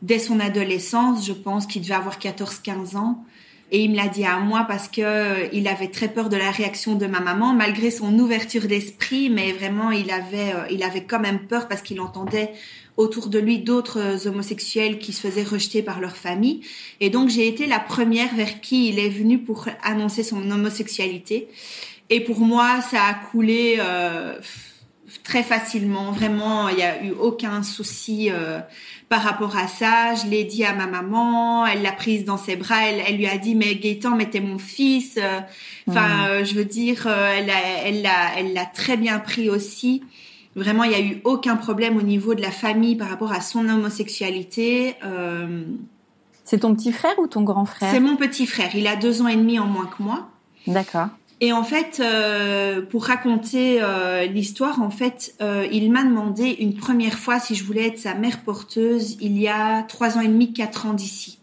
dès 0.02 0.18
son 0.18 0.40
adolescence. 0.40 1.26
Je 1.26 1.32
pense 1.32 1.66
qu'il 1.66 1.82
devait 1.82 1.94
avoir 1.94 2.18
14-15 2.18 2.96
ans. 2.96 3.24
Et 3.72 3.84
il 3.84 3.90
me 3.92 3.96
l'a 3.96 4.08
dit 4.08 4.24
à 4.24 4.38
moi 4.38 4.64
parce 4.66 4.88
que 4.88 5.00
euh, 5.00 5.48
il 5.52 5.68
avait 5.68 5.88
très 5.88 6.08
peur 6.08 6.28
de 6.28 6.36
la 6.36 6.50
réaction 6.50 6.96
de 6.96 7.06
ma 7.06 7.20
maman, 7.20 7.54
malgré 7.54 7.90
son 7.90 8.18
ouverture 8.18 8.66
d'esprit, 8.66 9.30
mais 9.30 9.52
vraiment 9.52 9.90
il 9.92 10.10
avait, 10.10 10.52
euh, 10.54 10.66
il 10.70 10.82
avait 10.82 11.04
quand 11.04 11.20
même 11.20 11.46
peur 11.46 11.68
parce 11.68 11.80
qu'il 11.82 12.00
entendait 12.00 12.52
autour 12.96 13.28
de 13.28 13.38
lui 13.38 13.58
d'autres 13.58 13.98
euh, 13.98 14.28
homosexuels 14.28 14.98
qui 14.98 15.12
se 15.12 15.20
faisaient 15.20 15.44
rejeter 15.44 15.82
par 15.82 16.00
leur 16.00 16.16
famille. 16.16 16.62
Et 17.00 17.10
donc 17.10 17.28
j'ai 17.28 17.46
été 17.46 17.66
la 17.66 17.78
première 17.78 18.34
vers 18.34 18.60
qui 18.60 18.88
il 18.88 18.98
est 18.98 19.08
venu 19.08 19.38
pour 19.38 19.68
annoncer 19.82 20.22
son 20.22 20.50
homosexualité. 20.50 21.48
Et 22.10 22.20
pour 22.20 22.40
moi, 22.40 22.80
ça 22.80 23.04
a 23.04 23.14
coulé. 23.14 23.76
Euh, 23.78 24.38
très 25.22 25.42
facilement. 25.42 26.12
Vraiment, 26.12 26.68
il 26.68 26.76
n'y 26.76 26.82
a 26.82 27.02
eu 27.04 27.10
aucun 27.10 27.62
souci 27.62 28.30
euh, 28.30 28.60
par 29.10 29.22
rapport 29.22 29.56
à 29.56 29.66
ça. 29.66 30.14
Je 30.14 30.30
l'ai 30.30 30.44
dit 30.44 30.64
à 30.64 30.72
ma 30.72 30.86
maman, 30.86 31.66
elle 31.66 31.82
l'a 31.82 31.92
prise 31.92 32.24
dans 32.24 32.38
ses 32.38 32.56
bras, 32.56 32.86
elle, 32.86 33.16
lui 33.16 33.26
a 33.26 33.36
dit 33.36 33.54
mais 33.54 33.74
Gaëtan, 33.74 34.16
mais 34.16 34.30
t'es 34.30 34.40
mon 34.40 34.58
fils. 34.58 35.18
Euh, 35.18 35.40
enfin, 35.88 36.28
euh, 36.28 36.44
je 36.44 36.54
veux 36.54 36.64
dire, 36.64 37.06
elle 37.06 37.46
l'a, 37.46 37.84
elle 37.84 38.00
l'a, 38.00 38.38
elle 38.38 38.54
l'a 38.54 38.64
très 38.64 38.96
bien 38.96 39.18
pris 39.18 39.50
aussi. 39.50 40.02
Vraiment, 40.56 40.84
il 40.84 40.90
n'y 40.90 40.96
a 40.96 41.00
eu 41.00 41.20
aucun 41.24 41.56
problème 41.56 41.96
au 41.96 42.02
niveau 42.02 42.34
de 42.34 42.40
la 42.40 42.50
famille 42.50 42.96
par 42.96 43.08
rapport 43.08 43.32
à 43.32 43.40
son 43.40 43.68
homosexualité. 43.68 44.96
C'est 46.44 46.60
ton 46.60 46.74
petit 46.74 46.92
frère 46.92 47.16
ou 47.18 47.26
ton 47.26 47.42
grand 47.42 47.64
frère? 47.64 47.90
C'est 47.92 48.00
mon 48.00 48.16
petit 48.16 48.46
frère. 48.46 48.74
Il 48.74 48.86
a 48.86 48.96
deux 48.96 49.22
ans 49.22 49.28
et 49.28 49.36
demi 49.36 49.58
en 49.58 49.66
moins 49.66 49.86
que 49.86 50.02
moi. 50.02 50.28
D'accord. 50.66 51.08
Et 51.42 51.52
en 51.54 51.64
fait, 51.64 52.00
euh, 52.00 52.82
pour 52.82 53.06
raconter 53.06 53.78
euh, 53.80 54.26
l'histoire, 54.26 54.82
en 54.82 54.90
fait, 54.90 55.34
euh, 55.40 55.66
il 55.72 55.90
m'a 55.90 56.04
demandé 56.04 56.50
une 56.60 56.74
première 56.74 57.18
fois 57.18 57.40
si 57.40 57.54
je 57.54 57.64
voulais 57.64 57.86
être 57.86 57.98
sa 57.98 58.14
mère 58.14 58.40
porteuse 58.40 59.16
il 59.22 59.38
y 59.40 59.48
a 59.48 59.82
trois 59.84 60.18
ans 60.18 60.20
et 60.20 60.28
demi, 60.28 60.52
quatre 60.52 60.84
ans 60.84 60.92
d'ici. 60.92 61.38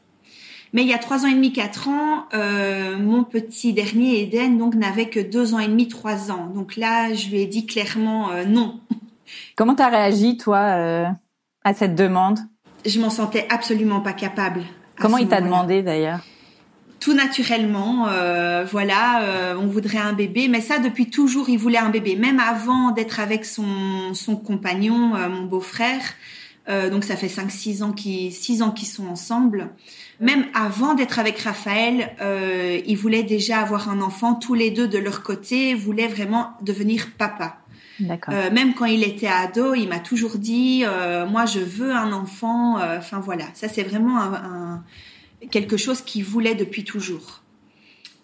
Mais 0.73 0.83
il 0.83 0.87
y 0.87 0.93
a 0.93 0.99
trois 0.99 1.25
ans 1.25 1.27
et 1.27 1.33
demi, 1.33 1.51
quatre 1.51 1.87
ans, 1.87 2.25
euh, 2.35 2.97
mon 2.99 3.23
petit 3.23 3.73
dernier 3.73 4.21
Eden 4.21 4.59
donc 4.59 4.75
n'avait 4.75 5.09
que 5.09 5.19
deux 5.19 5.55
ans 5.55 5.59
et 5.59 5.67
demi, 5.67 5.87
trois 5.87 6.29
ans. 6.29 6.45
Donc 6.53 6.75
là, 6.75 7.13
je 7.13 7.29
lui 7.29 7.41
ai 7.41 7.47
dit 7.47 7.65
clairement 7.65 8.29
euh, 8.31 8.45
non. 8.45 8.79
Comment 9.55 9.73
t'as 9.73 9.89
réagi 9.89 10.37
toi 10.37 10.59
euh, 10.59 11.05
à 11.63 11.73
cette 11.73 11.95
demande? 11.95 12.39
Je 12.85 12.99
m'en 12.99 13.09
sentais 13.09 13.47
absolument 13.49 14.01
pas 14.01 14.13
capable. 14.13 14.61
Comment 14.99 15.17
il 15.17 15.27
t'a 15.27 15.41
demandé 15.41 15.81
d'ailleurs? 15.81 16.19
Tout 16.99 17.13
naturellement, 17.13 18.07
euh, 18.07 18.65
voilà, 18.69 19.21
euh, 19.21 19.55
on 19.59 19.67
voudrait 19.67 19.99
un 19.99 20.13
bébé, 20.13 20.47
mais 20.47 20.61
ça 20.61 20.79
depuis 20.79 21.09
toujours, 21.09 21.49
il 21.49 21.57
voulait 21.57 21.77
un 21.77 21.89
bébé, 21.89 22.15
même 22.15 22.39
avant 22.39 22.91
d'être 22.91 23.19
avec 23.19 23.45
son 23.45 24.13
son 24.13 24.35
compagnon, 24.35 25.15
euh, 25.15 25.29
mon 25.29 25.43
beau-frère. 25.43 26.01
donc 26.91 27.05
ça 27.05 27.15
fait 27.15 27.29
5 27.29 27.49
6 27.49 27.83
ans 27.83 27.93
qui 27.93 28.31
6 28.31 28.61
ans 28.61 28.71
qu'ils 28.71 28.89
sont 28.89 29.07
ensemble. 29.07 29.69
Même 30.19 30.45
avant 30.53 30.95
d'être 30.95 31.17
avec 31.19 31.39
Raphaël, 31.39 32.11
ils 32.85 32.97
voulaient 32.97 33.23
déjà 33.23 33.59
avoir 33.59 33.89
un 33.89 34.01
enfant 34.01 34.33
tous 34.35 34.53
les 34.53 34.69
deux 34.71 34.87
de 34.87 34.97
leur 34.97 35.23
côté, 35.23 35.75
voulaient 35.75 36.09
vraiment 36.09 36.51
devenir 36.61 37.07
papa. 37.17 37.59
Euh, 38.01 38.51
même 38.51 38.73
quand 38.73 38.85
il 38.85 39.03
était 39.03 39.27
ado, 39.27 39.73
il 39.75 39.87
m'a 39.87 39.99
toujours 39.99 40.37
dit 40.37 40.83
moi 41.29 41.45
je 41.45 41.59
veux 41.59 41.93
un 41.93 42.11
enfant. 42.11 42.79
Enfin 42.97 43.21
voilà, 43.21 43.45
ça 43.53 43.69
c'est 43.69 43.83
vraiment 43.83 44.19
un, 44.19 44.33
un, 44.33 44.83
quelque 45.51 45.77
chose 45.77 46.01
qu'il 46.01 46.23
voulait 46.23 46.55
depuis 46.55 46.83
toujours. 46.83 47.41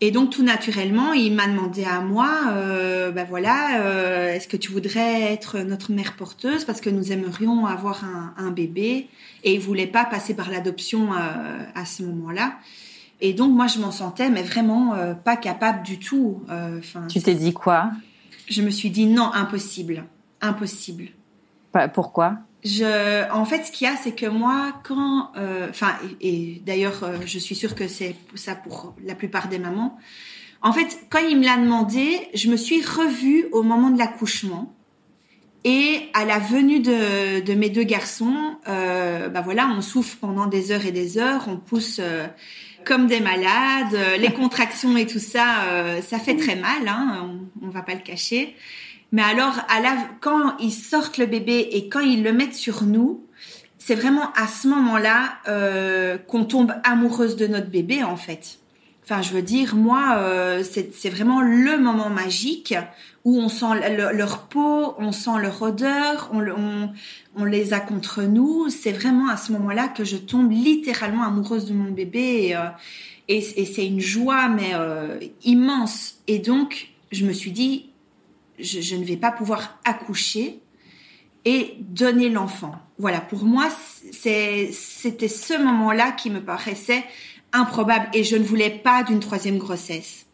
Et 0.01 0.11
donc 0.11 0.31
tout 0.31 0.43
naturellement, 0.43 1.13
il 1.13 1.33
m'a 1.33 1.47
demandé 1.47 1.85
à 1.85 2.01
moi, 2.01 2.29
euh, 2.49 3.11
ben 3.11 3.25
voilà, 3.25 3.79
euh, 3.79 4.33
est-ce 4.33 4.49
que 4.49 4.57
tu 4.57 4.69
voudrais 4.69 5.31
être 5.31 5.59
notre 5.59 5.93
mère 5.93 6.17
porteuse 6.17 6.65
parce 6.65 6.81
que 6.81 6.89
nous 6.89 7.13
aimerions 7.13 7.65
avoir 7.65 8.03
un, 8.03 8.33
un 8.35 8.51
bébé? 8.51 9.07
Et 9.45 9.53
il 9.53 9.61
voulait 9.61 9.87
pas 9.87 10.03
passer 10.03 10.33
par 10.33 10.51
l'adoption 10.51 11.13
euh, 11.13 11.63
à 11.73 11.85
ce 11.85 12.03
moment-là. 12.03 12.55
Et 13.21 13.31
donc 13.31 13.55
moi 13.55 13.67
je 13.67 13.79
m'en 13.79 13.91
sentais 13.91 14.29
mais 14.29 14.43
vraiment 14.43 14.93
pas 15.23 15.37
capable 15.37 15.83
du 15.83 15.99
tout. 15.99 16.43
Tu 17.07 17.21
t'es 17.21 17.35
dit 17.35 17.53
quoi? 17.53 17.91
Je 18.49 18.61
me 18.61 18.71
suis 18.71 18.89
dit 18.89 19.05
non, 19.05 19.31
impossible, 19.31 20.03
impossible. 20.41 21.05
Pourquoi? 21.93 22.39
Je, 22.65 23.29
en 23.31 23.43
fait, 23.43 23.65
ce 23.65 23.71
qu'il 23.71 23.87
y 23.87 23.89
a, 23.89 23.97
c'est 23.97 24.15
que 24.15 24.25
moi, 24.25 24.73
quand, 24.83 25.31
euh, 25.35 25.67
enfin, 25.69 25.95
et, 26.21 26.61
d'ailleurs, 26.65 27.03
euh, 27.03 27.17
je 27.25 27.37
suis 27.37 27.55
sûre 27.55 27.75
que 27.75 27.87
c'est 27.87 28.15
ça 28.35 28.55
pour 28.55 28.95
la 29.03 29.15
plupart 29.15 29.49
des 29.49 29.59
mamans. 29.59 29.97
En 30.61 30.71
fait, 30.71 31.05
quand 31.09 31.19
il 31.19 31.37
me 31.37 31.43
l'a 31.43 31.57
demandé, 31.57 32.29
je 32.33 32.49
me 32.49 32.55
suis 32.55 32.81
revue 32.81 33.47
au 33.51 33.63
moment 33.63 33.89
de 33.89 33.97
l'accouchement. 33.97 34.73
Et 35.65 36.09
à 36.13 36.25
la 36.25 36.39
venue 36.39 36.79
de, 36.79 37.41
de 37.41 37.53
mes 37.53 37.69
deux 37.69 37.83
garçons, 37.83 38.55
euh, 38.67 39.29
bah 39.29 39.41
voilà, 39.41 39.67
on 39.67 39.81
souffre 39.81 40.17
pendant 40.19 40.45
des 40.45 40.71
heures 40.71 40.85
et 40.85 40.91
des 40.91 41.17
heures, 41.17 41.45
on 41.47 41.57
pousse 41.57 41.99
euh, 42.01 42.27
comme 42.85 43.07
des 43.07 43.21
malades, 43.21 44.19
les 44.19 44.29
contractions 44.33 44.95
et 44.97 45.05
tout 45.05 45.19
ça, 45.19 46.01
ça 46.01 46.19
fait 46.19 46.35
très 46.35 46.57
mal, 46.57 46.85
hein, 46.85 47.29
on, 47.61 47.67
on 47.67 47.69
va 47.69 47.81
pas 47.81 47.93
le 47.93 48.01
cacher. 48.01 48.57
Mais 49.13 49.21
alors, 49.21 49.53
à 49.69 49.79
la, 49.79 49.95
quand 50.21 50.57
ils 50.57 50.71
sortent 50.71 51.19
le 51.19 51.27
bébé 51.27 51.69
et 51.71 51.87
quand 51.87 51.99
ils 51.99 52.23
le 52.23 52.33
mettent 52.33 52.55
sur 52.55 52.83
nous, 52.83 53.23
c'est 53.77 53.93
vraiment 53.93 54.33
à 54.33 54.47
ce 54.47 54.67
moment-là 54.67 55.35
euh, 55.47 56.17
qu'on 56.17 56.45
tombe 56.45 56.73
amoureuse 56.83 57.35
de 57.35 57.45
notre 57.45 57.69
bébé, 57.69 58.03
en 58.03 58.17
fait. 58.17 58.57
Enfin, 59.03 59.21
je 59.21 59.31
veux 59.33 59.43
dire, 59.43 59.75
moi, 59.75 60.15
euh, 60.17 60.63
c'est 60.63 61.09
vraiment 61.09 61.41
le 61.41 61.77
moment 61.77 62.09
magique 62.09 62.73
où 63.23 63.37
on 63.37 63.49
sent 63.49 63.65
leur 64.13 64.47
peau, 64.47 64.95
on 64.97 65.11
sent 65.11 65.37
leur 65.39 65.61
odeur, 65.61 66.31
on, 66.33 66.41
on, 66.47 66.91
on 67.35 67.45
les 67.45 67.73
a 67.73 67.81
contre 67.81 68.23
nous. 68.23 68.69
C'est 68.69 68.93
vraiment 68.93 69.29
à 69.29 69.37
ce 69.37 69.51
moment-là 69.51 69.89
que 69.89 70.03
je 70.03 70.17
tombe 70.17 70.51
littéralement 70.51 71.23
amoureuse 71.23 71.65
de 71.65 71.73
mon 71.73 71.91
bébé. 71.91 72.47
Et, 72.47 72.55
euh, 72.55 72.61
et, 73.27 73.61
et 73.61 73.65
c'est 73.65 73.85
une 73.85 73.99
joie, 73.99 74.47
mais 74.47 74.71
euh, 74.73 75.19
immense. 75.43 76.15
Et 76.27 76.39
donc, 76.39 76.87
je 77.11 77.25
me 77.25 77.33
suis 77.33 77.51
dit, 77.51 77.89
je, 78.63 78.81
je, 78.81 78.95
ne 78.95 79.03
vais 79.03 79.17
pas 79.17 79.31
pouvoir 79.31 79.79
accoucher 79.85 80.59
et 81.45 81.75
donner 81.79 82.29
l'enfant. 82.29 82.75
Voilà, 82.97 83.21
pour 83.21 83.43
moi, 83.43 83.67
c'était 84.11 84.71
ce 84.71 85.61
moment-là 85.61 86.11
qui 86.11 86.29
me 86.29 86.41
paraissait 86.41 87.03
improbable 87.51 88.07
et 88.13 88.23
je 88.23 88.35
ne 88.35 88.43
voulais 88.43 88.69
pas 88.69 89.03
d'une 89.03 89.19
troisième 89.19 89.57
grossesse. 89.57 90.25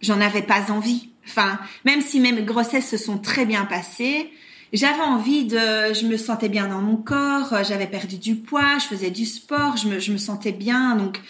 J'en 0.00 0.20
avais 0.20 0.42
pas 0.42 0.70
envie. 0.70 1.10
Enfin, 1.26 1.58
même 1.84 2.00
si 2.00 2.20
mes 2.20 2.32
grossesses 2.42 2.88
se 2.88 2.96
sont 2.96 3.18
très 3.18 3.44
bien 3.44 3.64
passées, 3.64 4.30
j'avais 4.72 5.02
envie 5.02 5.44
de, 5.44 5.58
je 5.94 6.06
me 6.06 6.16
sentais 6.16 6.48
bien 6.48 6.68
dans 6.68 6.80
mon 6.80 6.96
corps, 6.96 7.64
j'avais 7.64 7.86
perdu 7.86 8.18
du 8.18 8.36
poids, 8.36 8.78
je 8.78 8.86
faisais 8.86 9.10
du 9.10 9.24
sport, 9.24 9.76
je 9.76 9.88
me, 9.88 9.98
je 9.98 10.12
me 10.12 10.18
sentais 10.18 10.52
bien, 10.52 10.96
donc 10.96 11.20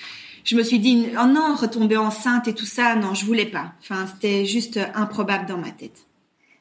je 0.45 0.57
me 0.57 0.63
suis 0.63 0.79
dit, 0.79 1.09
oh 1.21 1.27
non, 1.27 1.55
retomber 1.55 1.97
enceinte 1.97 2.49
et 2.49 2.55
tout 2.55 2.67
ça, 2.67 2.95
non, 2.95 3.15
je 3.15 3.25
voulais 3.25 3.47
pas. 3.47 3.73
Enfin, 3.81 4.07
c'était 4.07 4.47
juste 4.47 4.79
improbable 4.95 5.47
dans 5.47 5.59
ma 5.59 5.71
tête. 5.71 6.06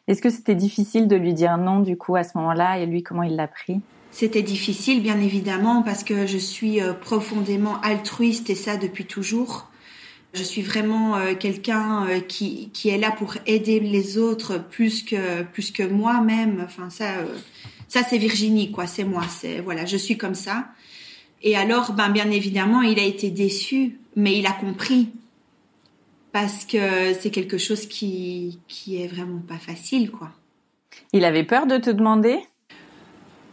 Est-ce 0.07 0.21
que 0.21 0.29
c'était 0.29 0.55
difficile 0.55 1.07
de 1.07 1.15
lui 1.15 1.33
dire 1.33 1.57
non 1.57 1.79
du 1.79 1.97
coup 1.97 2.15
à 2.15 2.23
ce 2.23 2.37
moment-là? 2.37 2.79
Et 2.79 2.85
lui 2.85 3.01
comment 3.01 3.23
il 3.23 3.35
l'a 3.35 3.47
pris? 3.47 3.81
C'était 4.11 4.43
difficile 4.43 5.01
bien 5.01 5.19
évidemment 5.19 5.81
parce 5.81 6.03
que 6.03 6.25
je 6.25 6.37
suis 6.37 6.79
euh, 6.79 6.93
profondément 6.93 7.81
altruiste 7.81 8.49
et 8.49 8.55
ça 8.55 8.77
depuis 8.77 9.05
toujours. 9.05 9.67
Je 10.33 10.43
suis 10.43 10.61
vraiment 10.61 11.15
euh, 11.15 11.33
quelqu'un 11.33 12.05
euh, 12.07 12.19
qui, 12.19 12.69
qui 12.71 12.89
est 12.89 12.97
là 12.97 13.11
pour 13.11 13.35
aider 13.45 13.79
les 13.79 14.17
autres 14.17 14.57
plus 14.57 15.01
que 15.01 15.43
plus 15.43 15.71
que 15.71 15.83
moi-même. 15.83 16.61
Enfin 16.63 16.89
ça 16.89 17.07
ça 17.87 18.03
c'est 18.03 18.17
Virginie 18.17 18.71
quoi, 18.71 18.87
c'est 18.87 19.03
moi, 19.03 19.23
c'est 19.27 19.59
voilà, 19.59 19.85
je 19.85 19.97
suis 19.97 20.17
comme 20.17 20.35
ça. 20.35 20.67
Et 21.41 21.57
alors 21.57 21.93
ben 21.93 22.09
bien 22.09 22.29
évidemment, 22.29 22.81
il 22.81 22.99
a 22.99 23.03
été 23.03 23.31
déçu, 23.31 23.97
mais 24.15 24.37
il 24.37 24.45
a 24.45 24.51
compris 24.51 25.09
parce 26.35 26.65
que 26.65 27.13
c'est 27.17 27.29
quelque 27.29 27.57
chose 27.57 27.85
qui 27.85 28.59
qui 28.67 29.01
est 29.01 29.07
vraiment 29.07 29.39
pas 29.39 29.57
facile 29.57 30.11
quoi. 30.11 30.31
Il 31.13 31.23
avait 31.23 31.45
peur 31.45 31.65
de 31.65 31.77
te 31.77 31.89
demander? 31.89 32.37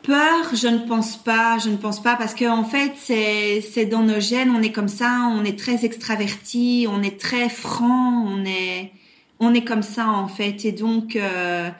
Peur, 0.03 0.53
je 0.53 0.67
ne 0.67 0.79
pense 0.79 1.17
pas, 1.17 1.59
je 1.59 1.71
ne 1.71 1.77
pense 1.77 2.03
pas 2.03 2.17
parce 2.17 2.35
que 2.35 2.45
en 2.45 2.65
fait 2.65 2.95
c'est 2.97 3.61
c'est 3.61 3.87
dans 3.87 4.03
nos 4.03 4.19
gènes, 4.19 4.51
on 4.51 4.61
est 4.63 4.73
comme 4.73 4.89
ça, 4.89 5.31
on 5.31 5.45
est 5.45 5.57
très 5.57 5.85
extraverti, 5.85 6.89
on 6.91 7.05
est 7.05 7.21
très 7.21 7.49
franc, 7.49 8.27
on 8.27 8.45
est 8.45 8.91
on 9.39 9.55
est 9.55 9.63
comme 9.63 9.85
ça 9.85 10.09
en 10.09 10.27
fait 10.27 10.65
et 10.65 10.73
donc 10.73 11.15
euh, 11.15 11.71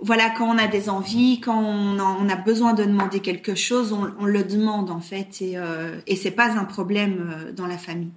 voilà 0.00 0.30
quand 0.30 0.48
on 0.48 0.56
a 0.56 0.68
des 0.68 0.88
envies, 0.88 1.38
quand 1.42 1.60
on 1.62 1.98
a, 1.98 2.16
on 2.18 2.30
a 2.30 2.36
besoin 2.36 2.72
de 2.72 2.84
demander 2.84 3.20
quelque 3.20 3.54
chose, 3.54 3.92
on, 3.92 4.10
on 4.18 4.24
le 4.24 4.42
demande 4.42 4.90
en 4.90 5.00
fait 5.00 5.42
et 5.42 5.58
euh, 5.58 6.00
et 6.06 6.16
c'est 6.16 6.30
pas 6.30 6.52
un 6.52 6.64
problème 6.64 7.14
euh, 7.30 7.52
dans 7.52 7.66
la 7.66 7.76
famille. 7.76 8.12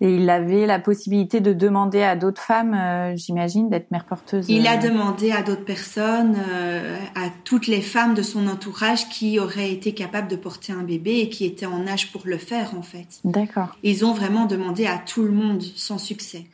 Et 0.00 0.16
il 0.16 0.28
avait 0.28 0.66
la 0.66 0.80
possibilité 0.80 1.40
de 1.40 1.52
demander 1.52 2.02
à 2.02 2.16
d'autres 2.16 2.42
femmes, 2.42 2.74
euh, 2.74 3.16
j'imagine, 3.16 3.70
d'être 3.70 3.90
mère 3.92 4.04
porteuse. 4.04 4.48
Il 4.48 4.66
a 4.66 4.74
euh, 4.74 4.88
demandé 4.88 5.30
à 5.30 5.42
d'autres 5.42 5.64
personnes, 5.64 6.36
euh, 6.36 6.98
à 7.14 7.28
toutes 7.44 7.68
les 7.68 7.80
femmes 7.80 8.14
de 8.14 8.22
son 8.22 8.48
entourage 8.48 9.08
qui 9.08 9.38
auraient 9.38 9.70
été 9.70 9.94
capables 9.94 10.28
de 10.28 10.36
porter 10.36 10.72
un 10.72 10.82
bébé 10.82 11.20
et 11.20 11.28
qui 11.28 11.44
étaient 11.44 11.66
en 11.66 11.86
âge 11.86 12.10
pour 12.10 12.22
le 12.24 12.38
faire, 12.38 12.74
en 12.76 12.82
fait. 12.82 13.20
D'accord. 13.22 13.76
Ils 13.84 14.04
ont 14.04 14.12
vraiment 14.12 14.46
demandé 14.46 14.86
à 14.86 14.98
tout 14.98 15.22
le 15.22 15.30
monde 15.30 15.62
sans 15.62 15.98
succès. 15.98 16.46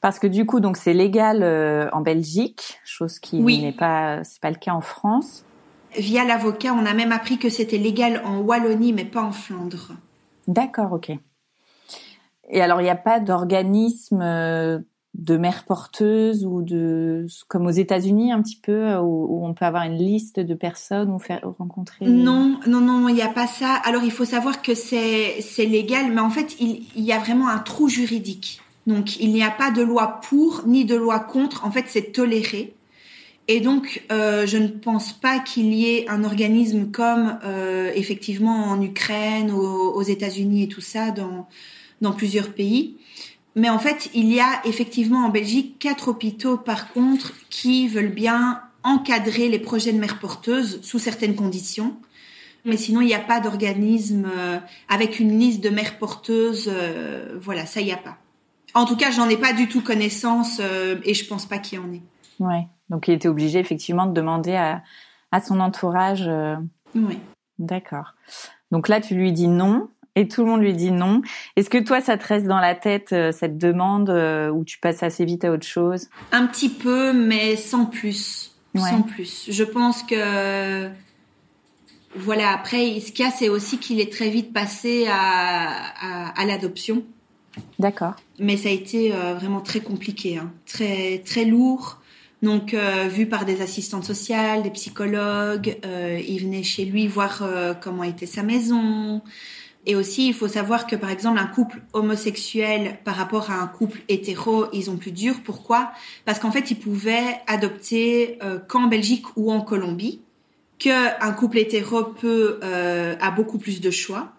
Parce 0.00 0.18
que 0.18 0.26
du 0.26 0.46
coup, 0.46 0.60
donc 0.60 0.76
c'est 0.76 0.94
légal 0.94 1.42
en 1.92 2.00
Belgique, 2.00 2.78
chose 2.84 3.18
qui 3.18 3.40
n'est 3.40 3.72
pas, 3.72 4.22
c'est 4.22 4.40
pas 4.40 4.50
le 4.50 4.56
cas 4.56 4.72
en 4.72 4.80
France. 4.80 5.44
Via 5.96 6.24
l'avocat, 6.24 6.72
on 6.72 6.86
a 6.86 6.94
même 6.94 7.10
appris 7.10 7.36
que 7.38 7.48
c'était 7.48 7.78
légal 7.78 8.22
en 8.24 8.38
Wallonie, 8.38 8.92
mais 8.92 9.04
pas 9.04 9.22
en 9.22 9.32
Flandre. 9.32 9.90
D'accord, 10.46 10.92
ok. 10.92 11.18
Et 12.50 12.60
alors, 12.60 12.80
il 12.80 12.84
n'y 12.84 12.90
a 12.90 12.96
pas 12.96 13.20
d'organisme 13.20 14.20
euh, 14.22 14.78
de 15.14 15.36
mères 15.36 15.64
porteuses 15.64 16.44
ou 16.44 16.62
de 16.62 17.26
comme 17.48 17.66
aux 17.66 17.70
États-Unis 17.70 18.32
un 18.32 18.40
petit 18.40 18.60
peu 18.60 18.94
où, 18.96 19.44
on 19.44 19.52
peut 19.52 19.64
avoir 19.64 19.82
une 19.84 19.96
liste 19.96 20.38
de 20.38 20.54
personnes 20.54 21.10
ou 21.10 21.18
faire 21.18 21.40
rencontrer 21.58 22.06
Non, 22.06 22.60
non, 22.66 22.80
non, 22.80 23.08
il 23.08 23.16
n'y 23.16 23.22
a 23.22 23.28
pas 23.28 23.46
ça. 23.46 23.74
Alors 23.84 24.02
il 24.04 24.12
faut 24.12 24.24
savoir 24.24 24.62
que 24.62 24.74
c'est 24.74 25.40
c'est 25.40 25.66
légal, 25.66 26.12
mais 26.12 26.20
en 26.20 26.30
fait 26.30 26.56
il, 26.60 26.86
il 26.94 27.04
y 27.04 27.12
a 27.12 27.18
vraiment 27.18 27.48
un 27.48 27.58
trou 27.58 27.88
juridique. 27.88 28.60
Donc 28.86 29.18
il 29.18 29.32
n'y 29.32 29.42
a 29.42 29.50
pas 29.50 29.70
de 29.70 29.82
loi 29.82 30.20
pour 30.28 30.62
ni 30.66 30.84
de 30.84 30.94
loi 30.94 31.18
contre. 31.20 31.64
En 31.64 31.70
fait 31.70 31.86
c'est 31.88 32.12
toléré. 32.12 32.74
Et 33.50 33.60
donc, 33.60 34.04
euh, 34.12 34.46
je 34.46 34.58
ne 34.58 34.68
pense 34.68 35.14
pas 35.14 35.38
qu'il 35.38 35.72
y 35.72 35.86
ait 35.86 36.06
un 36.10 36.22
organisme 36.22 36.90
comme 36.90 37.38
euh, 37.44 37.90
effectivement 37.94 38.66
en 38.66 38.82
Ukraine, 38.82 39.50
aux, 39.50 39.94
aux 39.94 40.02
États-Unis 40.02 40.64
et 40.64 40.68
tout 40.68 40.82
ça, 40.82 41.12
dans 41.12 41.48
dans 42.00 42.12
plusieurs 42.12 42.52
pays. 42.52 42.96
Mais 43.54 43.70
en 43.70 43.78
fait, 43.78 44.10
il 44.14 44.32
y 44.32 44.40
a 44.40 44.60
effectivement 44.64 45.26
en 45.26 45.30
Belgique 45.30 45.78
quatre 45.78 46.08
hôpitaux, 46.08 46.56
par 46.56 46.92
contre, 46.92 47.32
qui 47.50 47.88
veulent 47.88 48.12
bien 48.12 48.62
encadrer 48.84 49.48
les 49.48 49.58
projets 49.58 49.92
de 49.92 49.98
mères 49.98 50.20
porteuses 50.20 50.80
sous 50.82 50.98
certaines 50.98 51.34
conditions. 51.34 51.96
Mais 52.64 52.76
sinon, 52.76 53.00
il 53.00 53.06
n'y 53.06 53.14
a 53.14 53.20
pas 53.20 53.40
d'organisme 53.40 54.28
euh, 54.30 54.58
avec 54.88 55.20
une 55.20 55.38
liste 55.38 55.62
de 55.62 55.70
mères 55.70 55.98
porteuses. 55.98 56.70
Euh, 56.72 57.38
voilà, 57.40 57.66
ça, 57.66 57.80
il 57.80 57.86
n'y 57.86 57.92
a 57.92 57.96
pas. 57.96 58.18
En 58.74 58.84
tout 58.84 58.96
cas, 58.96 59.10
j'en 59.10 59.28
ai 59.28 59.36
pas 59.36 59.52
du 59.52 59.68
tout 59.68 59.82
connaissance 59.82 60.58
euh, 60.60 61.00
et 61.04 61.14
je 61.14 61.26
pense 61.26 61.46
pas 61.46 61.58
qu'il 61.58 61.78
y 61.78 61.82
en 61.82 61.92
ait. 61.92 62.02
Ouais. 62.38 62.66
Donc, 62.90 63.08
il 63.08 63.14
était 63.14 63.28
obligé 63.28 63.58
effectivement 63.58 64.06
de 64.06 64.12
demander 64.12 64.54
à, 64.54 64.82
à 65.32 65.40
son 65.40 65.60
entourage. 65.60 66.28
Oui. 66.94 67.18
D'accord. 67.58 68.14
Donc 68.70 68.88
là, 68.88 69.00
tu 69.00 69.14
lui 69.14 69.32
dis 69.32 69.48
non. 69.48 69.88
Et 70.18 70.26
tout 70.26 70.42
le 70.42 70.50
monde 70.50 70.62
lui 70.62 70.72
dit 70.72 70.90
non. 70.90 71.22
Est-ce 71.54 71.70
que 71.70 71.78
toi, 71.78 72.00
ça 72.00 72.16
te 72.16 72.26
reste 72.26 72.46
dans 72.46 72.58
la 72.58 72.74
tête 72.74 73.14
cette 73.32 73.56
demande 73.56 74.10
ou 74.52 74.64
tu 74.64 74.78
passes 74.78 75.02
assez 75.02 75.24
vite 75.24 75.44
à 75.44 75.52
autre 75.52 75.66
chose? 75.66 76.08
Un 76.32 76.46
petit 76.46 76.68
peu, 76.68 77.12
mais 77.12 77.54
sans 77.56 77.86
plus. 77.86 78.52
Sans 78.74 79.02
plus. 79.02 79.46
Je 79.48 79.64
pense 79.64 80.02
que 80.02 80.88
voilà. 82.16 82.50
Après, 82.50 82.98
ce 83.00 83.12
qu'il 83.12 83.24
y 83.24 83.28
a, 83.28 83.30
c'est 83.30 83.48
aussi 83.48 83.78
qu'il 83.78 84.00
est 84.00 84.12
très 84.12 84.28
vite 84.28 84.52
passé 84.52 85.06
à, 85.08 86.32
à, 86.36 86.44
l'adoption. 86.46 87.04
D'accord. 87.78 88.14
Mais 88.40 88.56
ça 88.56 88.70
a 88.70 88.72
été 88.72 89.10
vraiment 89.10 89.60
très 89.60 89.80
compliqué, 89.80 90.38
hein. 90.38 90.50
très 90.66 91.22
très 91.24 91.44
lourd. 91.44 92.00
Donc, 92.42 92.72
euh, 92.72 93.08
vu 93.08 93.26
par 93.26 93.44
des 93.44 93.62
assistantes 93.62 94.04
sociales, 94.04 94.62
des 94.62 94.70
psychologues, 94.70 95.78
euh, 95.84 96.20
ils 96.26 96.40
venaient 96.42 96.62
chez 96.62 96.84
lui 96.84 97.08
voir 97.08 97.40
euh, 97.42 97.74
comment 97.74 98.04
était 98.04 98.26
sa 98.26 98.42
maison. 98.42 99.22
Et 99.86 99.96
aussi, 99.96 100.28
il 100.28 100.34
faut 100.34 100.48
savoir 100.48 100.86
que, 100.86 100.96
par 100.96 101.10
exemple, 101.10 101.38
un 101.38 101.46
couple 101.46 101.80
homosexuel 101.92 102.98
par 103.04 103.16
rapport 103.16 103.50
à 103.50 103.54
un 103.54 103.66
couple 103.66 104.00
hétéro, 104.08 104.66
ils 104.72 104.90
ont 104.90 104.96
plus 104.96 105.12
dur. 105.12 105.36
Pourquoi? 105.44 105.92
Parce 106.24 106.38
qu'en 106.38 106.50
fait, 106.50 106.70
ils 106.70 106.78
pouvaient 106.78 107.40
adopter 107.46 108.38
euh, 108.42 108.58
qu'en 108.58 108.88
Belgique 108.88 109.24
ou 109.36 109.50
en 109.50 109.60
Colombie, 109.60 110.20
qu'un 110.78 111.32
couple 111.32 111.58
hétéro 111.58 112.04
peut 112.04 112.60
a 112.62 113.30
beaucoup 113.32 113.58
plus 113.58 113.80
de 113.80 113.90
choix. 113.90 114.32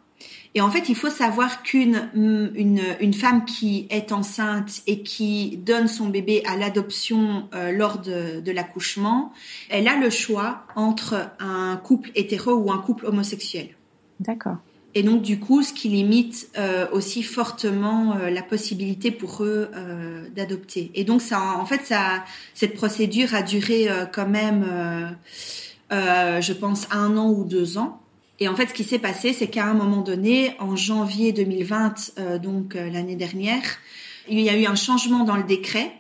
Et 0.56 0.62
en 0.62 0.72
fait, 0.72 0.90
il 0.90 0.96
faut 0.96 1.10
savoir 1.10 1.62
qu'une 1.62 2.10
une, 2.16 2.82
une, 3.00 3.14
femme 3.14 3.46
qui 3.46 3.88
est 3.92 4.12
enceinte 4.12 4.82
et 4.88 5.04
qui 5.04 5.58
donne 5.58 5.88
son 5.88 6.08
bébé 6.08 6.42
à 6.46 6.58
l'adoption 6.58 7.48
euh, 7.54 7.72
lors 7.72 8.00
de, 8.00 8.40
de 8.40 8.52
l'accouchement, 8.52 9.32
elle 9.70 9.88
a 9.88 9.96
le 9.96 10.10
choix 10.10 10.64
entre 10.76 11.30
un 11.40 11.78
couple 11.78 12.10
hétéro 12.16 12.54
ou 12.54 12.72
un 12.72 12.80
couple 12.80 13.06
homosexuel. 13.06 13.70
D'accord. 14.20 14.58
Et 14.96 15.04
donc 15.04 15.22
du 15.22 15.40
coup, 15.40 15.62
ce 15.62 15.72
qui 15.72 15.90
limite 15.90 16.50
euh, 16.58 16.88
aussi 16.92 17.22
fortement 17.22 18.16
euh, 18.16 18.30
la 18.30 18.42
possibilité 18.42 19.12
pour 19.12 19.44
eux 19.44 19.70
euh, 19.76 20.28
d'adopter. 20.36 20.92
Et 20.96 21.04
donc 21.04 21.22
ça, 21.22 21.58
en 21.58 21.66
fait, 21.66 21.86
ça, 21.86 22.24
cette 22.54 22.74
procédure 22.74 23.36
a 23.36 23.44
duré 23.44 23.88
quand 24.12 24.28
même, 24.28 24.66
je 25.92 26.54
pense, 26.54 26.88
un 26.92 27.18
an 27.18 27.30
ou 27.30 27.44
deux 27.44 27.78
ans. 27.78 28.02
Et 28.40 28.48
en 28.48 28.56
fait, 28.56 28.68
ce 28.68 28.74
qui 28.74 28.84
s'est 28.84 29.00
passé, 29.00 29.34
c'est 29.34 29.48
qu'à 29.48 29.66
un 29.66 29.74
moment 29.74 30.02
donné, 30.02 30.56
en 30.60 30.76
janvier 30.76 31.34
2020, 31.34 32.14
euh, 32.18 32.40
donc 32.40 32.74
l'année 32.74 33.18
dernière, 33.18 33.62
il 34.30 34.40
y 34.40 34.50
a 34.50 34.58
eu 34.58 34.66
un 34.66 34.76
changement 34.76 35.26
dans 35.26 35.36
le 35.36 35.44
décret. 35.44 35.92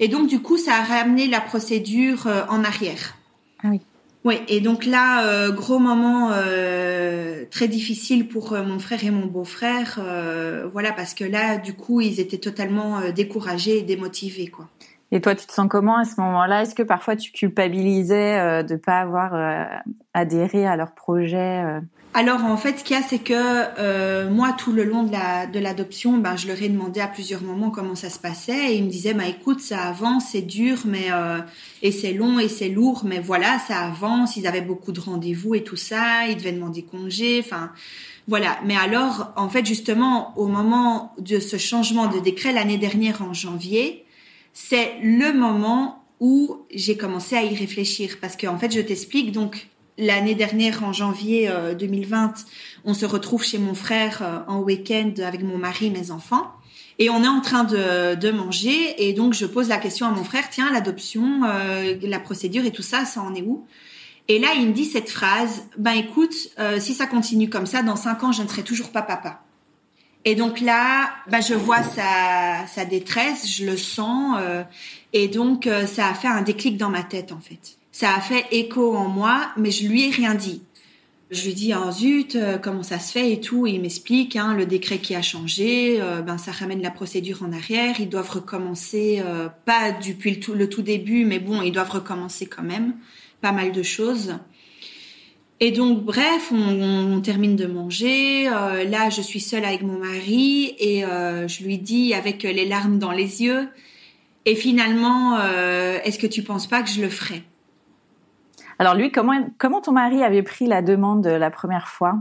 Et 0.00 0.08
donc, 0.08 0.28
du 0.28 0.40
coup, 0.40 0.58
ça 0.58 0.74
a 0.74 0.82
ramené 0.82 1.28
la 1.28 1.40
procédure 1.40 2.26
en 2.48 2.64
arrière. 2.64 3.16
Ah 3.62 3.68
oui. 3.70 3.80
Oui, 4.24 4.36
et 4.48 4.60
donc 4.60 4.86
là, 4.86 5.50
gros 5.50 5.78
moment 5.78 6.30
très 7.50 7.68
difficile 7.68 8.26
pour 8.26 8.52
mon 8.52 8.78
frère 8.78 9.04
et 9.04 9.10
mon 9.10 9.26
beau-frère, 9.26 10.00
voilà, 10.72 10.92
parce 10.92 11.12
que 11.14 11.24
là, 11.24 11.58
du 11.58 11.74
coup, 11.74 12.00
ils 12.00 12.20
étaient 12.20 12.38
totalement 12.38 13.10
découragés 13.10 13.78
et 13.78 13.82
démotivés, 13.82 14.48
quoi. 14.48 14.73
Et 15.14 15.20
toi, 15.20 15.36
tu 15.36 15.46
te 15.46 15.52
sens 15.52 15.68
comment 15.70 15.96
à 15.96 16.04
ce 16.04 16.20
moment-là? 16.20 16.62
Est-ce 16.62 16.74
que 16.74 16.82
parfois 16.82 17.14
tu 17.14 17.30
culpabilisais 17.30 18.40
euh, 18.40 18.62
de 18.64 18.74
pas 18.74 18.98
avoir 18.98 19.32
euh, 19.32 19.64
adhéré 20.12 20.66
à 20.66 20.74
leur 20.74 20.90
projet 20.90 21.62
euh? 21.62 21.80
Alors 22.14 22.44
en 22.44 22.56
fait, 22.56 22.80
ce 22.80 22.84
qu'il 22.84 22.96
y 22.96 22.98
a, 22.98 23.02
c'est 23.02 23.20
que 23.20 24.28
moi, 24.28 24.54
tout 24.58 24.72
le 24.72 24.82
long 24.84 25.04
de 25.04 25.12
la 25.12 25.46
de 25.46 25.58
l'adoption, 25.58 26.18
ben 26.18 26.36
je 26.36 26.46
leur 26.46 26.60
ai 26.62 26.68
demandé 26.68 27.00
à 27.00 27.08
plusieurs 27.08 27.42
moments 27.42 27.70
comment 27.70 27.96
ça 27.96 28.08
se 28.08 28.20
passait, 28.20 28.72
et 28.72 28.76
ils 28.76 28.84
me 28.84 28.88
disaient, 28.88 29.14
bah 29.14 29.26
écoute, 29.26 29.60
ça 29.60 29.82
avance, 29.82 30.26
c'est 30.30 30.42
dur, 30.42 30.78
mais 30.84 31.08
et 31.82 31.90
c'est 31.90 32.12
long 32.12 32.38
et 32.38 32.46
c'est 32.46 32.68
lourd, 32.68 33.02
mais 33.04 33.18
voilà, 33.18 33.58
ça 33.66 33.80
avance. 33.80 34.36
Ils 34.36 34.46
avaient 34.46 34.60
beaucoup 34.60 34.92
de 34.92 35.00
rendez-vous 35.00 35.56
et 35.56 35.64
tout 35.64 35.74
ça, 35.74 36.28
ils 36.28 36.36
devaient 36.36 36.52
demander 36.52 36.82
congé, 36.82 37.42
enfin. 37.44 37.72
Voilà. 38.28 38.58
Mais 38.64 38.76
alors, 38.76 39.32
en 39.36 39.48
fait, 39.48 39.66
justement, 39.66 40.38
au 40.38 40.46
moment 40.46 41.14
de 41.18 41.40
ce 41.40 41.56
changement 41.56 42.06
de 42.06 42.20
décret 42.20 42.52
l'année 42.52 42.78
dernière 42.78 43.22
en 43.22 43.32
janvier, 43.32 44.03
c'est 44.54 44.94
le 45.02 45.32
moment 45.32 46.04
où 46.20 46.64
j'ai 46.72 46.96
commencé 46.96 47.36
à 47.36 47.42
y 47.42 47.54
réfléchir 47.54 48.16
parce 48.20 48.36
qu'en 48.36 48.56
fait, 48.56 48.72
je 48.72 48.80
t'explique 48.80 49.32
donc 49.32 49.68
l'année 49.98 50.34
dernière 50.34 50.82
en 50.84 50.92
janvier 50.92 51.50
2020, 51.78 52.26
euh, 52.26 52.30
on 52.84 52.94
se 52.94 53.04
retrouve 53.04 53.44
chez 53.44 53.58
mon 53.58 53.74
frère 53.74 54.22
euh, 54.22 54.38
en 54.48 54.60
week-end 54.60 55.12
avec 55.24 55.42
mon 55.42 55.58
mari, 55.58 55.90
mes 55.90 56.10
enfants. 56.10 56.50
Et 57.00 57.10
on 57.10 57.24
est 57.24 57.28
en 57.28 57.40
train 57.40 57.64
de, 57.64 58.14
de, 58.14 58.30
manger 58.30 58.94
et 58.98 59.12
donc 59.12 59.34
je 59.34 59.46
pose 59.46 59.68
la 59.68 59.78
question 59.78 60.06
à 60.06 60.10
mon 60.10 60.22
frère, 60.22 60.48
tiens, 60.48 60.72
l'adoption, 60.72 61.42
euh, 61.44 61.96
la 62.02 62.20
procédure 62.20 62.64
et 62.64 62.70
tout 62.70 62.82
ça, 62.82 63.04
ça 63.04 63.20
en 63.20 63.34
est 63.34 63.42
où? 63.42 63.66
Et 64.28 64.38
là, 64.38 64.48
il 64.56 64.68
me 64.68 64.72
dit 64.72 64.84
cette 64.84 65.10
phrase, 65.10 65.64
ben 65.76 65.92
écoute, 65.92 66.32
si 66.78 66.94
ça 66.94 67.06
continue 67.06 67.50
comme 67.50 67.66
ça, 67.66 67.82
dans 67.82 67.96
cinq 67.96 68.24
ans, 68.24 68.32
je 68.32 68.42
ne 68.42 68.48
serai 68.48 68.62
toujours 68.62 68.90
pas 68.90 69.02
papa. 69.02 69.43
Et 70.24 70.34
donc 70.34 70.60
là, 70.60 71.10
bah, 71.30 71.40
je 71.40 71.54
vois 71.54 71.82
sa, 71.82 72.84
détresse, 72.84 73.50
je 73.50 73.66
le 73.66 73.76
sens, 73.76 74.38
euh, 74.40 74.62
et 75.12 75.28
donc 75.28 75.66
euh, 75.66 75.86
ça 75.86 76.08
a 76.08 76.14
fait 76.14 76.28
un 76.28 76.42
déclic 76.42 76.78
dans 76.78 76.88
ma 76.88 77.02
tête 77.02 77.32
en 77.32 77.40
fait. 77.40 77.76
Ça 77.92 78.14
a 78.14 78.20
fait 78.20 78.46
écho 78.50 78.96
en 78.96 79.08
moi, 79.08 79.50
mais 79.56 79.70
je 79.70 79.86
lui 79.86 80.08
ai 80.08 80.10
rien 80.10 80.34
dit. 80.34 80.62
Je 81.30 81.44
lui 81.44 81.54
dis 81.54 81.72
oh 81.74 81.90
zut 81.90 82.36
euh, 82.36 82.58
comment 82.58 82.82
ça 82.82 82.98
se 82.98 83.12
fait 83.12 83.32
et 83.32 83.40
tout, 83.40 83.66
et 83.66 83.72
il 83.72 83.82
m'explique 83.82 84.36
hein, 84.36 84.54
le 84.54 84.64
décret 84.64 84.98
qui 84.98 85.14
a 85.14 85.20
changé, 85.20 86.00
ben 86.26 86.38
ça 86.38 86.52
ramène 86.52 86.80
la 86.80 86.90
procédure 86.90 87.42
en 87.42 87.52
arrière, 87.52 87.96
ils 87.98 88.08
doivent 88.08 88.30
recommencer, 88.30 89.22
pas 89.66 89.92
depuis 89.92 90.40
le 90.54 90.68
tout 90.68 90.82
début, 90.82 91.26
mais 91.26 91.38
bon 91.38 91.60
ils 91.60 91.72
doivent 91.72 91.90
recommencer 91.90 92.46
quand 92.46 92.62
même, 92.62 92.94
pas 93.42 93.52
mal 93.52 93.72
de 93.72 93.82
choses. 93.82 94.36
Et 95.60 95.70
donc, 95.70 96.02
bref, 96.02 96.50
on, 96.52 97.20
termine 97.20 97.56
de 97.56 97.66
manger. 97.66 98.48
Euh, 98.48 98.84
là, 98.84 99.08
je 99.08 99.22
suis 99.22 99.40
seule 99.40 99.64
avec 99.64 99.82
mon 99.82 99.98
mari 99.98 100.74
et 100.78 101.04
euh, 101.04 101.46
je 101.46 101.62
lui 101.62 101.78
dis 101.78 102.12
avec 102.12 102.42
les 102.42 102.66
larmes 102.66 102.98
dans 102.98 103.12
les 103.12 103.42
yeux. 103.42 103.68
Et 104.46 104.56
finalement, 104.56 105.38
euh, 105.40 105.98
est-ce 106.04 106.18
que 106.18 106.26
tu 106.26 106.42
penses 106.42 106.66
pas 106.66 106.82
que 106.82 106.90
je 106.90 107.00
le 107.00 107.08
ferai? 107.08 107.44
Alors 108.78 108.94
lui, 108.94 109.12
comment 109.12 109.48
comment 109.56 109.80
ton 109.80 109.92
mari 109.92 110.22
avait 110.22 110.42
pris 110.42 110.66
la 110.66 110.82
demande 110.82 111.26
la 111.26 111.50
première 111.50 111.88
fois? 111.88 112.16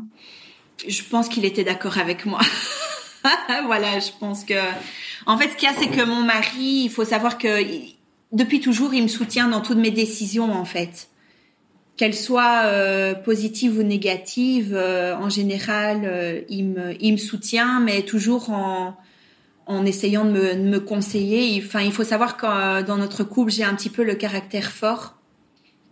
Je 0.88 1.02
pense 1.04 1.28
qu'il 1.28 1.43
était 1.43 1.63
d'accord 1.63 1.98
avec 1.98 2.26
moi. 2.26 2.39
voilà, 3.65 4.00
je 4.00 4.12
pense 4.19 4.46
que. 4.46 4.54
En 5.26 5.38
fait, 5.38 5.50
ce 5.50 5.56
qu'il 5.56 5.67
y 5.67 5.72
a, 5.72 5.76
c'est 5.76 5.89
que 5.89 6.06
mon 6.06 6.22
mari, 6.22 6.84
il 6.86 6.89
faut 6.89 7.04
savoir 7.04 7.39
que 7.39 7.48
depuis 8.32 8.60
toujours, 8.60 8.93
il 8.93 9.04
me 9.04 9.08
soutient 9.08 9.48
dans 9.48 9.62
toutes 9.62 9.80
mes 9.80 9.91
décisions, 9.91 10.54
en 10.54 10.65
fait 10.65 11.10
qu'elle 11.97 12.15
soit 12.15 12.63
euh, 12.65 13.13
positive 13.13 13.77
ou 13.77 13.84
négative, 13.84 14.73
euh, 14.73 15.15
en 15.15 15.29
général, 15.29 16.01
euh, 16.06 16.41
il, 16.49 16.65
me, 16.65 16.95
il 16.99 17.13
me 17.13 17.17
soutient, 17.17 17.79
mais 17.79 18.01
toujours 18.01 18.49
en, 18.49 18.97
en 19.67 19.86
essayant 19.86 20.25
de 20.25 20.32
me, 20.32 20.53
de 20.56 20.62
me 20.62 20.79
conseiller. 20.79 21.62
Enfin, 21.63 21.82
il 21.82 21.91
faut 21.91 22.03
savoir 22.03 22.38
que 22.38 22.82
dans 22.82 22.97
notre 22.97 23.23
couple, 23.23 23.51
j'ai 23.51 23.63
un 23.63 23.75
petit 23.75 23.91
peu 23.91 24.03
le 24.03 24.15
caractère 24.15 24.71
fort. 24.71 25.15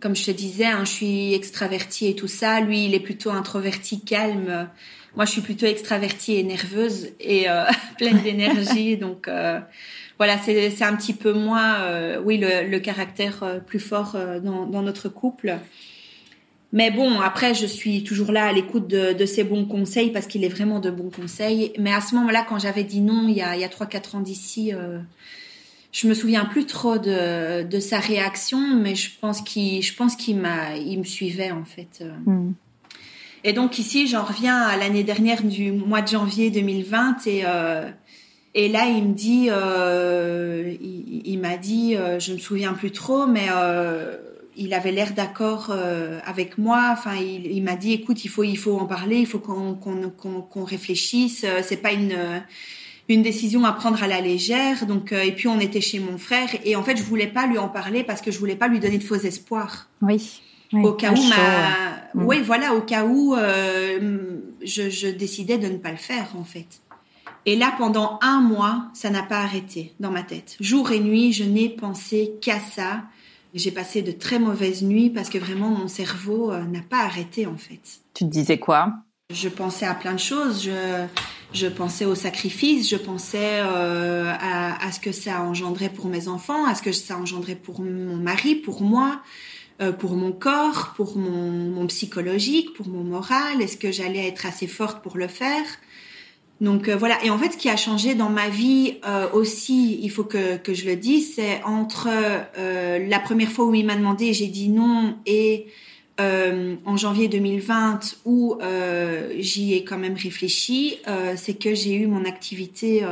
Comme 0.00 0.16
je 0.16 0.24
te 0.24 0.30
disais, 0.32 0.66
hein, 0.66 0.84
je 0.84 0.90
suis 0.90 1.34
extravertie 1.34 2.08
et 2.08 2.16
tout 2.16 2.26
ça. 2.26 2.60
Lui, 2.60 2.86
il 2.86 2.94
est 2.94 3.00
plutôt 3.00 3.30
introverti, 3.30 4.00
calme. 4.00 4.68
Moi, 5.14 5.24
je 5.26 5.30
suis 5.30 5.42
plutôt 5.42 5.66
extravertie 5.66 6.34
et 6.34 6.42
nerveuse 6.42 7.10
et 7.20 7.46
pleine 7.98 8.20
d'énergie. 8.22 8.96
donc 8.96 9.30
voilà, 10.18 10.38
c'est 10.44 10.82
un 10.82 10.96
petit 10.96 11.14
peu 11.14 11.32
moins, 11.32 12.18
oui, 12.18 12.38
le, 12.38 12.68
le 12.68 12.80
caractère 12.80 13.60
plus 13.64 13.78
fort 13.78 14.16
dans, 14.42 14.66
dans 14.66 14.82
notre 14.82 15.08
couple. 15.08 15.56
Mais 16.72 16.90
bon, 16.90 17.20
après, 17.20 17.54
je 17.54 17.66
suis 17.66 18.02
toujours 18.02 18.32
là 18.32 18.46
à 18.46 18.52
l'écoute 18.52 18.88
de, 18.88 19.12
de, 19.12 19.26
ses 19.26 19.44
bons 19.44 19.66
conseils 19.66 20.10
parce 20.10 20.26
qu'il 20.26 20.42
est 20.42 20.48
vraiment 20.48 20.80
de 20.80 20.90
bons 20.90 21.10
conseils. 21.10 21.72
Mais 21.78 21.92
à 21.92 22.00
ce 22.00 22.14
moment-là, 22.14 22.46
quand 22.48 22.58
j'avais 22.58 22.84
dit 22.84 23.02
non, 23.02 23.26
il 23.28 23.34
y 23.34 23.42
a, 23.42 23.56
il 23.56 23.60
y 23.60 23.64
a 23.64 23.68
3-4 23.68 24.16
ans 24.16 24.20
d'ici, 24.20 24.72
euh, 24.72 24.98
je 25.92 26.08
me 26.08 26.14
souviens 26.14 26.46
plus 26.46 26.64
trop 26.64 26.96
de, 26.96 27.62
de 27.62 27.80
sa 27.80 27.98
réaction, 27.98 28.58
mais 28.58 28.94
je 28.94 29.10
pense 29.20 29.42
qu'il, 29.42 29.82
je 29.82 29.94
pense 29.94 30.16
qu'il 30.16 30.38
m'a, 30.38 30.76
il 30.76 30.98
me 30.98 31.04
suivait 31.04 31.50
en 31.50 31.66
fait. 31.66 32.00
Euh. 32.00 32.12
Hmm. 32.24 32.54
Et 33.44 33.52
donc 33.52 33.78
ici, 33.78 34.06
j'en 34.06 34.24
reviens 34.24 34.56
à 34.56 34.76
l'année 34.78 35.04
dernière 35.04 35.42
du 35.42 35.72
mois 35.72 36.00
de 36.00 36.08
janvier 36.08 36.50
2020 36.50 37.26
et 37.26 37.42
euh, 37.44 37.90
et 38.54 38.68
là, 38.68 38.84
il 38.86 39.08
me 39.08 39.14
dit, 39.14 39.46
euh, 39.48 40.74
il, 40.78 41.22
il 41.24 41.38
m'a 41.38 41.56
dit, 41.56 41.94
je 41.94 42.32
me 42.34 42.38
souviens 42.38 42.74
plus 42.74 42.90
trop, 42.90 43.26
mais 43.26 43.46
euh, 43.50 44.18
il 44.56 44.74
avait 44.74 44.92
l'air 44.92 45.12
d'accord 45.12 45.68
euh, 45.70 46.20
avec 46.24 46.58
moi. 46.58 46.90
Enfin, 46.92 47.16
il, 47.16 47.46
il 47.46 47.62
m'a 47.62 47.76
dit, 47.76 47.92
écoute, 47.92 48.24
il 48.24 48.28
faut, 48.28 48.44
il 48.44 48.56
faut 48.56 48.78
en 48.78 48.86
parler, 48.86 49.18
il 49.18 49.26
faut 49.26 49.38
qu'on 49.38 49.74
qu'on 49.74 50.10
qu'on 50.10 50.64
réfléchisse. 50.64 51.44
Euh, 51.44 51.60
c'est 51.62 51.76
pas 51.76 51.92
une 51.92 52.42
une 53.08 53.22
décision 53.22 53.64
à 53.64 53.72
prendre 53.72 54.02
à 54.02 54.06
la 54.06 54.20
légère. 54.20 54.86
Donc, 54.86 55.12
euh, 55.12 55.22
et 55.22 55.32
puis 55.32 55.48
on 55.48 55.60
était 55.60 55.80
chez 55.80 56.00
mon 56.00 56.18
frère 56.18 56.48
et 56.64 56.76
en 56.76 56.82
fait, 56.82 56.96
je 56.96 57.02
voulais 57.02 57.26
pas 57.26 57.46
lui 57.46 57.58
en 57.58 57.68
parler 57.68 58.04
parce 58.04 58.20
que 58.20 58.30
je 58.30 58.38
voulais 58.38 58.56
pas 58.56 58.68
lui 58.68 58.80
donner 58.80 58.98
de 58.98 59.04
faux 59.04 59.16
espoirs. 59.16 59.88
Oui. 60.00 60.42
au 60.72 60.92
cas 60.92 61.12
où 61.12 61.22
ma, 61.28 62.22
mm. 62.22 62.26
oui, 62.26 62.40
voilà, 62.42 62.74
au 62.74 62.80
cas 62.80 63.04
où 63.04 63.34
je, 63.36 64.90
je 64.90 65.08
décidais 65.08 65.58
de 65.58 65.68
ne 65.68 65.78
pas 65.78 65.90
le 65.90 65.96
faire 65.96 66.28
en 66.38 66.44
fait. 66.44 66.80
Et 67.44 67.56
là, 67.56 67.74
pendant 67.76 68.18
un 68.22 68.40
mois, 68.40 68.86
ça 68.94 69.10
n'a 69.10 69.22
pas 69.22 69.40
arrêté 69.40 69.94
dans 69.98 70.10
ma 70.10 70.22
tête. 70.22 70.56
Jour 70.60 70.92
et 70.92 71.00
nuit, 71.00 71.32
je 71.32 71.44
n'ai 71.44 71.68
pensé 71.68 72.34
qu'à 72.40 72.60
ça. 72.60 73.02
J'ai 73.54 73.70
passé 73.70 74.02
de 74.02 74.12
très 74.12 74.38
mauvaises 74.38 74.82
nuits 74.82 75.10
parce 75.10 75.28
que 75.28 75.38
vraiment 75.38 75.68
mon 75.68 75.88
cerveau 75.88 76.50
euh, 76.50 76.62
n'a 76.64 76.80
pas 76.80 77.00
arrêté 77.00 77.46
en 77.46 77.56
fait. 77.56 78.00
Tu 78.14 78.24
te 78.24 78.30
disais 78.30 78.58
quoi? 78.58 78.92
Je 79.30 79.48
pensais 79.48 79.86
à 79.86 79.94
plein 79.94 80.14
de 80.14 80.18
choses. 80.18 80.64
Je, 80.64 81.06
je 81.52 81.66
pensais 81.66 82.04
au 82.04 82.14
sacrifice, 82.14 82.88
je 82.88 82.96
pensais 82.96 83.60
euh, 83.60 84.32
à, 84.38 84.86
à, 84.86 84.92
ce 84.92 85.00
que 85.00 85.12
ça 85.12 85.42
engendrait 85.42 85.90
pour 85.90 86.06
mes 86.06 86.28
enfants, 86.28 86.64
à 86.66 86.74
ce 86.74 86.82
que 86.82 86.92
ça 86.92 87.18
engendrait 87.18 87.56
pour 87.56 87.80
mon 87.80 88.16
mari, 88.16 88.54
pour 88.54 88.82
moi, 88.82 89.22
euh, 89.80 89.92
pour 89.92 90.16
mon 90.16 90.32
corps, 90.32 90.94
pour 90.96 91.16
mon, 91.16 91.50
mon, 91.50 91.86
psychologique, 91.86 92.72
pour 92.74 92.88
mon 92.88 93.04
moral. 93.04 93.60
Est-ce 93.60 93.76
que 93.76 93.92
j'allais 93.92 94.26
être 94.26 94.46
assez 94.46 94.66
forte 94.66 95.02
pour 95.02 95.16
le 95.16 95.28
faire? 95.28 95.64
Donc 96.62 96.88
euh, 96.88 96.96
voilà. 96.96 97.22
Et 97.22 97.28
en 97.28 97.36
fait, 97.36 97.52
ce 97.52 97.56
qui 97.58 97.68
a 97.68 97.76
changé 97.76 98.14
dans 98.14 98.30
ma 98.30 98.48
vie 98.48 98.94
euh, 99.06 99.28
aussi, 99.32 100.00
il 100.02 100.10
faut 100.10 100.24
que, 100.24 100.56
que 100.56 100.72
je 100.72 100.86
le 100.86 100.96
dise, 100.96 101.34
c'est 101.34 101.62
entre 101.64 102.08
la 102.56 103.20
première 103.20 103.50
fois 103.50 103.66
où 103.66 103.74
il 103.74 103.84
m'a 103.84 103.96
demandé, 103.96 104.32
j'ai 104.32 104.46
dit 104.46 104.70
non, 104.70 105.18
et 105.26 105.66
euh, 106.20 106.76
en 106.84 106.96
janvier 106.98 107.28
2020 107.28 108.16
où 108.26 108.58
euh, 108.60 109.34
j'y 109.38 109.72
ai 109.72 109.82
quand 109.82 109.96
même 109.96 110.14
réfléchi, 110.14 110.98
euh, 111.08 111.34
c'est 111.36 111.54
que 111.54 111.74
j'ai 111.74 111.94
eu 111.94 112.06
mon 112.06 112.24
activité 112.26 113.02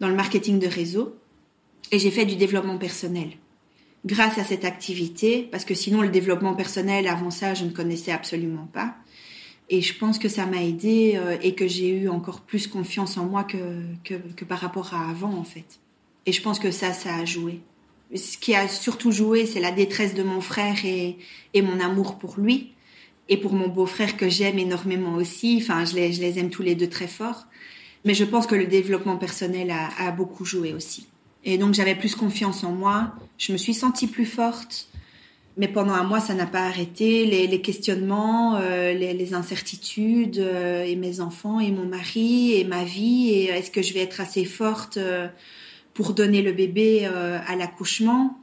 dans 0.00 0.08
le 0.08 0.14
marketing 0.14 0.58
de 0.58 0.68
réseau 0.68 1.16
et 1.90 1.98
j'ai 1.98 2.10
fait 2.10 2.24
du 2.24 2.36
développement 2.36 2.78
personnel. 2.78 3.30
Grâce 4.06 4.38
à 4.38 4.44
cette 4.44 4.64
activité, 4.64 5.48
parce 5.50 5.64
que 5.64 5.74
sinon 5.74 6.02
le 6.02 6.08
développement 6.08 6.54
personnel 6.54 7.08
avant 7.08 7.30
ça 7.30 7.54
je 7.54 7.64
ne 7.64 7.70
connaissais 7.70 8.12
absolument 8.12 8.68
pas. 8.72 8.94
Et 9.70 9.80
je 9.80 9.98
pense 9.98 10.18
que 10.18 10.28
ça 10.28 10.46
m'a 10.46 10.62
aidé 10.62 11.18
et 11.42 11.54
que 11.54 11.66
j'ai 11.66 11.88
eu 11.88 12.08
encore 12.08 12.42
plus 12.42 12.66
confiance 12.66 13.16
en 13.16 13.24
moi 13.24 13.44
que, 13.44 13.82
que, 14.04 14.44
par 14.44 14.58
rapport 14.58 14.92
à 14.92 15.08
avant 15.08 15.32
en 15.32 15.44
fait. 15.44 15.80
Et 16.26 16.32
je 16.32 16.42
pense 16.42 16.58
que 16.58 16.70
ça, 16.70 16.92
ça 16.92 17.14
a 17.16 17.24
joué 17.24 17.60
ce 18.14 18.38
qui 18.38 18.54
a 18.54 18.68
surtout 18.68 19.12
joué, 19.12 19.46
c'est 19.46 19.60
la 19.60 19.72
détresse 19.72 20.14
de 20.14 20.22
mon 20.22 20.40
frère 20.40 20.76
et, 20.84 21.16
mon 21.62 21.80
amour 21.80 22.18
pour 22.18 22.38
lui 22.38 22.72
et 23.28 23.36
pour 23.36 23.54
mon 23.54 23.68
beau-frère 23.68 24.16
que 24.16 24.28
j'aime 24.28 24.58
énormément 24.58 25.14
aussi. 25.14 25.58
Enfin, 25.60 25.84
je 25.84 25.94
les, 25.94 26.12
je 26.12 26.20
les, 26.20 26.38
aime 26.38 26.50
tous 26.50 26.62
les 26.62 26.74
deux 26.74 26.88
très 26.88 27.08
fort. 27.08 27.46
Mais 28.04 28.14
je 28.14 28.24
pense 28.24 28.46
que 28.46 28.54
le 28.54 28.66
développement 28.66 29.16
personnel 29.16 29.72
a 29.72 30.10
beaucoup 30.10 30.44
joué 30.44 30.74
aussi. 30.74 31.06
Et 31.42 31.56
donc 31.58 31.74
j'avais 31.74 31.94
plus 31.94 32.14
confiance 32.14 32.62
en 32.62 32.72
moi. 32.72 33.14
Je 33.38 33.52
me 33.52 33.56
suis 33.56 33.74
sentie 33.74 34.06
plus 34.06 34.26
forte. 34.26 34.88
Mais 35.56 35.68
pendant 35.68 35.92
un 35.92 36.02
mois, 36.02 36.18
ça 36.18 36.34
n'a 36.34 36.46
pas 36.46 36.66
arrêté. 36.66 37.26
Les, 37.26 37.46
les 37.46 37.60
questionnements, 37.60 38.56
euh, 38.56 38.92
les, 38.92 39.14
les, 39.14 39.34
incertitudes, 39.34 40.38
euh, 40.38 40.84
et 40.84 40.96
mes 40.96 41.20
enfants, 41.20 41.60
et 41.60 41.70
mon 41.70 41.86
mari, 41.86 42.54
et 42.54 42.64
ma 42.64 42.82
vie. 42.82 43.30
Et 43.30 43.44
est-ce 43.44 43.70
que 43.70 43.80
je 43.80 43.94
vais 43.94 44.00
être 44.00 44.20
assez 44.20 44.44
forte 44.44 44.96
euh, 44.96 45.28
pour 45.92 46.12
donner 46.12 46.42
le 46.42 46.52
bébé 46.52 47.02
euh, 47.04 47.38
à 47.46 47.54
l'accouchement? 47.54 48.36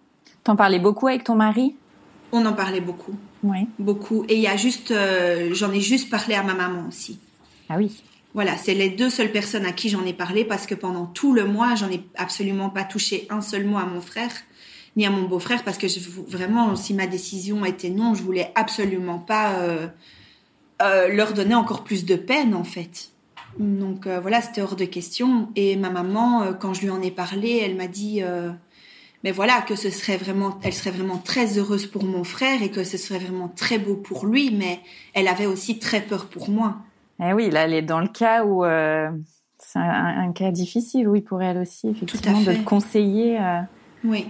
T'en 0.45 0.55
parlais 0.55 0.79
beaucoup 0.79 1.07
avec 1.07 1.25
ton 1.25 1.35
mari? 1.35 1.75
On 2.31 2.45
en 2.45 2.53
parlait 2.53 2.81
beaucoup. 2.81 3.13
Oui. 3.43 3.67
Beaucoup. 3.77 4.23
Et 4.29 4.35
il 4.35 4.41
y 4.41 4.47
a 4.47 4.55
juste, 4.55 4.91
euh, 4.91 5.53
j'en 5.53 5.71
ai 5.73 5.81
juste 5.81 6.09
parlé 6.09 6.35
à 6.35 6.43
ma 6.43 6.53
maman 6.53 6.87
aussi. 6.87 7.19
Ah 7.67 7.75
oui. 7.77 8.01
Voilà, 8.33 8.55
c'est 8.55 8.73
les 8.73 8.89
deux 8.89 9.09
seules 9.09 9.33
personnes 9.33 9.65
à 9.65 9.73
qui 9.73 9.89
j'en 9.89 10.05
ai 10.05 10.13
parlé 10.13 10.45
parce 10.45 10.65
que 10.65 10.75
pendant 10.75 11.05
tout 11.07 11.33
le 11.33 11.45
mois, 11.45 11.75
j'en 11.75 11.89
ai 11.89 12.01
absolument 12.15 12.69
pas 12.69 12.85
touché 12.85 13.27
un 13.29 13.41
seul 13.41 13.65
mot 13.65 13.77
à 13.77 13.85
mon 13.85 13.99
frère 13.99 14.31
ni 14.95 15.05
à 15.05 15.09
mon 15.09 15.23
beau-frère 15.23 15.63
parce 15.63 15.77
que 15.77 15.87
je, 15.87 15.99
vraiment, 16.27 16.75
si 16.75 16.93
ma 16.93 17.07
décision 17.07 17.63
était 17.65 17.89
non, 17.89 18.13
je 18.13 18.23
voulais 18.23 18.51
absolument 18.55 19.19
pas 19.19 19.53
euh, 19.53 19.87
euh, 20.81 21.07
leur 21.13 21.33
donner 21.33 21.55
encore 21.55 21.83
plus 21.83 22.05
de 22.05 22.15
peine 22.15 22.53
en 22.53 22.63
fait. 22.63 23.09
Donc 23.59 24.07
euh, 24.07 24.19
voilà, 24.19 24.41
c'était 24.41 24.61
hors 24.61 24.75
de 24.75 24.85
question. 24.85 25.49
Et 25.55 25.75
ma 25.75 25.89
maman, 25.89 26.53
quand 26.59 26.73
je 26.73 26.81
lui 26.81 26.89
en 26.89 27.01
ai 27.01 27.11
parlé, 27.11 27.61
elle 27.63 27.75
m'a 27.75 27.87
dit, 27.87 28.21
mais 29.23 29.31
voilà, 29.31 29.61
que 29.61 29.75
ce 29.75 29.89
serait 29.89 30.17
vraiment, 30.17 30.59
elle 30.63 30.73
serait 30.73 30.91
vraiment 30.91 31.17
très 31.17 31.57
heureuse 31.57 31.85
pour 31.85 32.03
mon 32.03 32.23
frère 32.23 32.61
et 32.61 32.71
que 32.71 32.83
ce 32.83 32.97
serait 32.97 33.19
vraiment 33.19 33.47
très 33.49 33.77
beau 33.77 33.95
pour 33.95 34.25
lui, 34.25 34.51
mais 34.51 34.79
elle 35.13 35.27
avait 35.27 35.45
aussi 35.45 35.79
très 35.79 36.01
peur 36.01 36.25
pour 36.25 36.49
moi. 36.49 36.77
Eh 37.23 37.33
oui, 37.33 37.49
là, 37.51 37.65
elle 37.65 37.73
est 37.73 37.81
dans 37.83 37.99
le 37.99 38.07
cas 38.07 38.43
où 38.43 38.63
c'est 39.57 39.79
un, 39.79 40.31
cas 40.33 40.51
difficile, 40.51 41.07
oui, 41.07 41.21
pour 41.21 41.41
elle 41.41 41.59
aussi, 41.59 41.89
effectivement, 41.89 42.41
de 42.41 42.63
conseiller 42.65 43.37
oui. 44.03 44.25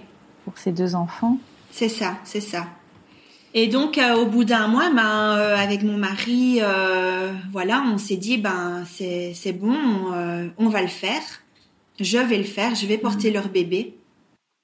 Pour 0.45 0.57
ses 0.57 0.71
deux 0.71 0.95
enfants. 0.95 1.37
C'est 1.71 1.89
ça, 1.89 2.17
c'est 2.23 2.41
ça. 2.41 2.67
Et 3.53 3.67
donc, 3.67 3.97
euh, 3.97 4.15
au 4.15 4.25
bout 4.25 4.45
d'un 4.45 4.67
mois, 4.67 4.89
ben, 4.89 5.35
euh, 5.35 5.57
avec 5.57 5.83
mon 5.83 5.97
mari, 5.97 6.59
euh, 6.61 7.33
voilà, 7.51 7.83
on 7.85 7.97
s'est 7.97 8.15
dit, 8.15 8.37
ben, 8.37 8.83
c'est, 8.89 9.33
c'est 9.35 9.51
bon, 9.51 9.75
on 10.57 10.69
va 10.69 10.81
le 10.81 10.87
faire. 10.87 11.21
Je 11.99 12.17
vais 12.17 12.37
le 12.37 12.43
faire, 12.43 12.75
je 12.75 12.85
vais 12.85 12.97
porter 12.97 13.27
mhm. 13.27 13.33
leur 13.33 13.49
bébé. 13.49 13.97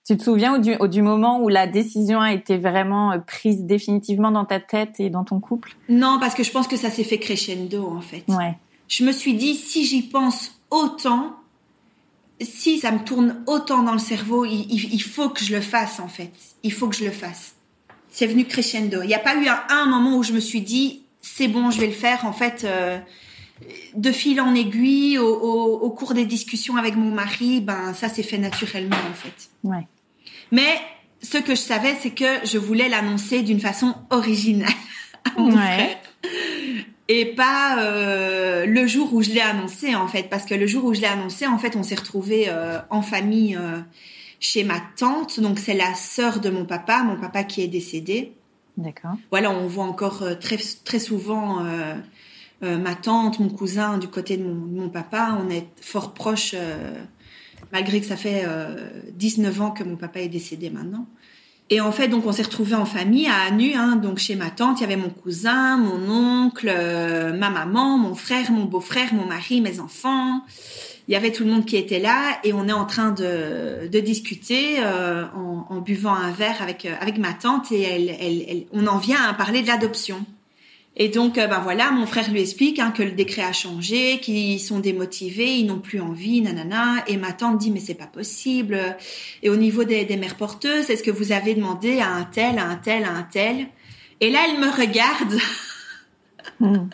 Tu 0.08 0.16
te 0.16 0.24
souviens 0.24 0.58
du, 0.58 0.78
du, 0.90 1.02
moment 1.02 1.42
où 1.42 1.50
la 1.50 1.68
décision 1.68 2.22
a 2.22 2.32
été 2.32 2.58
vraiment 2.58 3.20
prise 3.20 3.66
définitivement 3.66 4.32
dans 4.32 4.46
ta 4.46 4.62
tête 4.62 5.02
et 5.02 5.10
dans 5.10 5.26
ton 5.26 5.42
couple? 5.42 5.76
Non, 5.90 6.18
parce 6.22 6.34
que 6.34 6.44
je 6.44 6.52
pense 6.52 6.68
que 6.70 6.78
ça 6.78 6.90
s'est 6.90 7.04
fait 7.04 7.20
crescendo, 7.20 7.86
en 7.86 8.00
fait. 8.00 8.24
Ouais. 8.30 8.56
Je 8.88 9.04
me 9.04 9.12
suis 9.12 9.34
dit, 9.34 9.54
si 9.54 9.86
j'y 9.86 10.04
pense 10.04 10.62
autant, 10.72 11.36
si 12.42 12.80
ça 12.80 12.92
me 12.92 13.00
tourne 13.00 13.44
autant 13.48 13.84
dans 13.84 13.94
le 13.94 14.00
cerveau, 14.00 14.46
il, 14.46 14.68
il 14.72 15.02
faut 15.02 15.30
que 15.30 15.44
je 15.44 15.56
le 15.56 15.62
fasse, 15.62 16.00
en 16.00 16.08
fait. 16.08 16.32
Il 16.64 16.72
faut 16.72 16.88
que 16.88 16.96
je 16.96 17.06
le 17.06 17.12
fasse 17.12 17.58
c'est 18.18 18.26
venu 18.26 18.46
crescendo. 18.46 19.04
Il 19.04 19.08
n'y 19.08 19.14
a 19.14 19.20
pas 19.20 19.36
eu 19.36 19.48
un, 19.48 19.86
moment 19.86 20.18
où 20.18 20.24
je 20.24 20.34
me 20.34 20.40
suis 20.40 20.62
dit 20.62 21.04
c'est 21.22 21.48
bon, 21.48 21.70
je 21.70 21.80
vais 21.80 21.86
le 21.86 21.94
faire. 21.94 22.26
En 22.26 22.34
fait, 22.34 22.64
euh, 22.64 22.98
de 23.94 24.12
fil 24.12 24.42
en 24.42 24.56
aiguille, 24.56 25.20
au, 25.20 25.90
cours 25.92 26.16
des 26.16 26.26
discussions 26.26 26.78
avec 26.78 26.96
mon 26.96 27.12
mari, 27.12 27.62
ben 27.62 27.94
ça 27.94 28.10
s'est 28.10 28.24
fait 28.24 28.40
naturellement 28.40 28.98
en 29.08 29.14
fait. 29.14 29.50
Ouais. 29.64 29.88
Mais 30.52 30.82
ce 31.22 31.38
que 31.38 31.52
je 31.52 31.62
savais, 31.62 31.96
c'est 32.02 32.10
que 32.10 32.44
je 32.44 32.58
voulais 32.58 32.90
l'annoncer 32.90 33.44
d'une 33.44 33.60
façon 33.60 33.94
originale 34.10 34.74
à 35.26 35.40
mon 35.40 35.52
frère. 35.52 35.98
Et 37.10 37.26
pas 37.26 37.80
euh, 37.80 38.66
le 38.66 38.86
jour 38.86 39.14
où 39.14 39.22
je 39.22 39.30
l'ai 39.30 39.42
annoncé 39.42 39.96
en 39.96 40.08
fait, 40.08 40.24
parce 40.24 40.46
que 40.46 40.54
le 40.54 40.68
jour 40.68 40.84
où 40.86 40.94
je 40.94 41.02
l'ai 41.02 41.08
annoncé, 41.08 41.48
en 41.48 41.58
fait, 41.58 41.76
on 41.76 41.84
s'est 41.84 41.96
retrouvés 41.96 42.46
euh, 42.50 42.80
en 42.90 43.02
famille 43.02 43.58
chez 44.40 44.64
ma 44.64 44.82
tante. 44.98 45.40
Donc 45.40 45.60
c'est 45.60 45.74
la 45.74 45.94
sœur 45.96 46.40
de 46.40 46.50
mon 46.50 46.66
papa, 46.66 47.04
mon 47.04 47.16
papa 47.16 47.44
qui 47.44 47.62
est 47.62 47.68
décédé. 47.68 48.34
D'accord. 48.78 49.16
Voilà, 49.32 49.52
on 49.52 49.68
voit 49.68 49.86
encore 49.86 50.22
euh, 50.22 50.36
très 50.36 50.58
très 50.58 51.00
souvent 51.00 51.66
euh, 51.66 51.96
euh, 52.64 52.78
ma 52.78 52.94
tante, 52.94 53.40
mon 53.40 53.50
cousin 53.50 53.98
du 53.98 54.08
côté 54.08 54.38
de 54.38 54.44
mon, 54.44 54.90
papa. 54.90 55.38
On 55.44 55.50
est 55.50 55.68
fort 55.82 56.14
proches, 56.14 56.56
malgré 57.72 58.00
que 58.00 58.06
ça 58.06 58.16
fait 58.16 58.46
19 59.14 59.62
ans 59.62 59.72
que 59.72 59.84
mon 59.84 59.96
papa 59.96 60.22
est 60.22 60.30
décédé 60.30 60.70
maintenant. 60.70 61.08
Et 61.70 61.82
en 61.82 61.92
fait, 61.92 62.08
donc 62.08 62.26
on 62.26 62.32
s'est 62.32 62.44
retrouvés 62.44 62.76
en 62.76 62.86
famille 62.86 63.28
à 63.28 63.42
Anu, 63.48 63.74
hein, 63.74 63.98
donc 63.98 64.20
chez 64.20 64.36
ma 64.36 64.50
tante, 64.50 64.80
il 64.80 64.82
y 64.82 64.86
avait 64.86 64.96
mon 64.96 65.10
cousin, 65.10 65.78
mon 65.78 66.46
oncle, 66.46 66.68
ma 66.68 67.50
maman, 67.50 67.98
mon 67.98 68.16
frère, 68.16 68.52
mon 68.52 68.64
beau-frère, 68.64 69.14
mon 69.14 69.26
mari, 69.26 69.60
mes 69.60 69.80
enfants 69.80 70.44
il 71.08 71.14
y 71.14 71.16
avait 71.16 71.32
tout 71.32 71.44
le 71.46 71.52
monde 71.52 71.66
qui 71.66 71.78
était 71.78 72.00
là 72.00 72.38
et 72.44 72.54
on 72.54 72.68
est 72.68 72.74
en 72.74 72.86
train 72.86 73.12
de, 73.12 73.88
de 73.88 74.00
discuter 74.00 74.80
euh, 74.80 75.26
en, 75.36 75.66
en, 75.70 75.80
buvant 75.80 76.14
un 76.14 76.32
verre 76.32 76.62
avec 76.62 76.86
euh, 76.86 76.94
avec 77.00 77.18
ma 77.18 77.34
tante 77.34 77.72
et 77.72 77.82
elle, 77.82 78.10
elle, 78.10 78.44
elle 78.48 78.66
on 78.74 78.88
en 78.88 78.98
vient 78.98 79.22
à 79.24 79.34
parler 79.34 79.62
de 79.62 79.68
l'adoption. 79.68 80.26
Et 81.00 81.10
donc, 81.10 81.36
ben 81.36 81.60
voilà, 81.60 81.92
mon 81.92 82.08
frère 82.08 82.30
lui 82.32 82.42
explique 82.42 82.80
hein, 82.80 82.90
que 82.90 83.04
le 83.04 83.12
décret 83.12 83.44
a 83.44 83.54
changé, 83.54 84.20
qu'ils 84.20 84.60
sont 84.60 84.80
démotivés, 84.80 85.58
ils 85.58 85.68
n'ont 85.68 85.80
plus 85.80 86.02
envie, 86.02 86.42
nanana. 86.42 87.04
Et 87.08 87.18
ma 87.18 87.34
tante 87.34 87.60
dit 87.60 87.70
mais 87.70 87.80
c'est 87.80 87.94
pas 87.94 88.08
possible. 88.08 88.80
Et 89.44 89.52
au 89.52 89.58
niveau 89.58 89.84
des, 89.84 90.06
des 90.06 90.18
mères 90.18 90.36
porteuses, 90.36 90.90
est-ce 90.90 91.04
que 91.04 91.12
vous 91.12 91.32
avez 91.32 91.54
demandé 91.54 92.00
à 92.00 92.12
un 92.12 92.24
tel, 92.24 92.58
à 92.58 92.66
un 92.66 92.76
tel, 92.78 93.04
à 93.04 93.12
un 93.12 93.22
tel? 93.22 93.68
Et 94.22 94.32
là, 94.32 94.40
elle 94.50 94.60
me 94.60 94.70
regarde. 94.70 95.38
Hmm. 96.60 96.88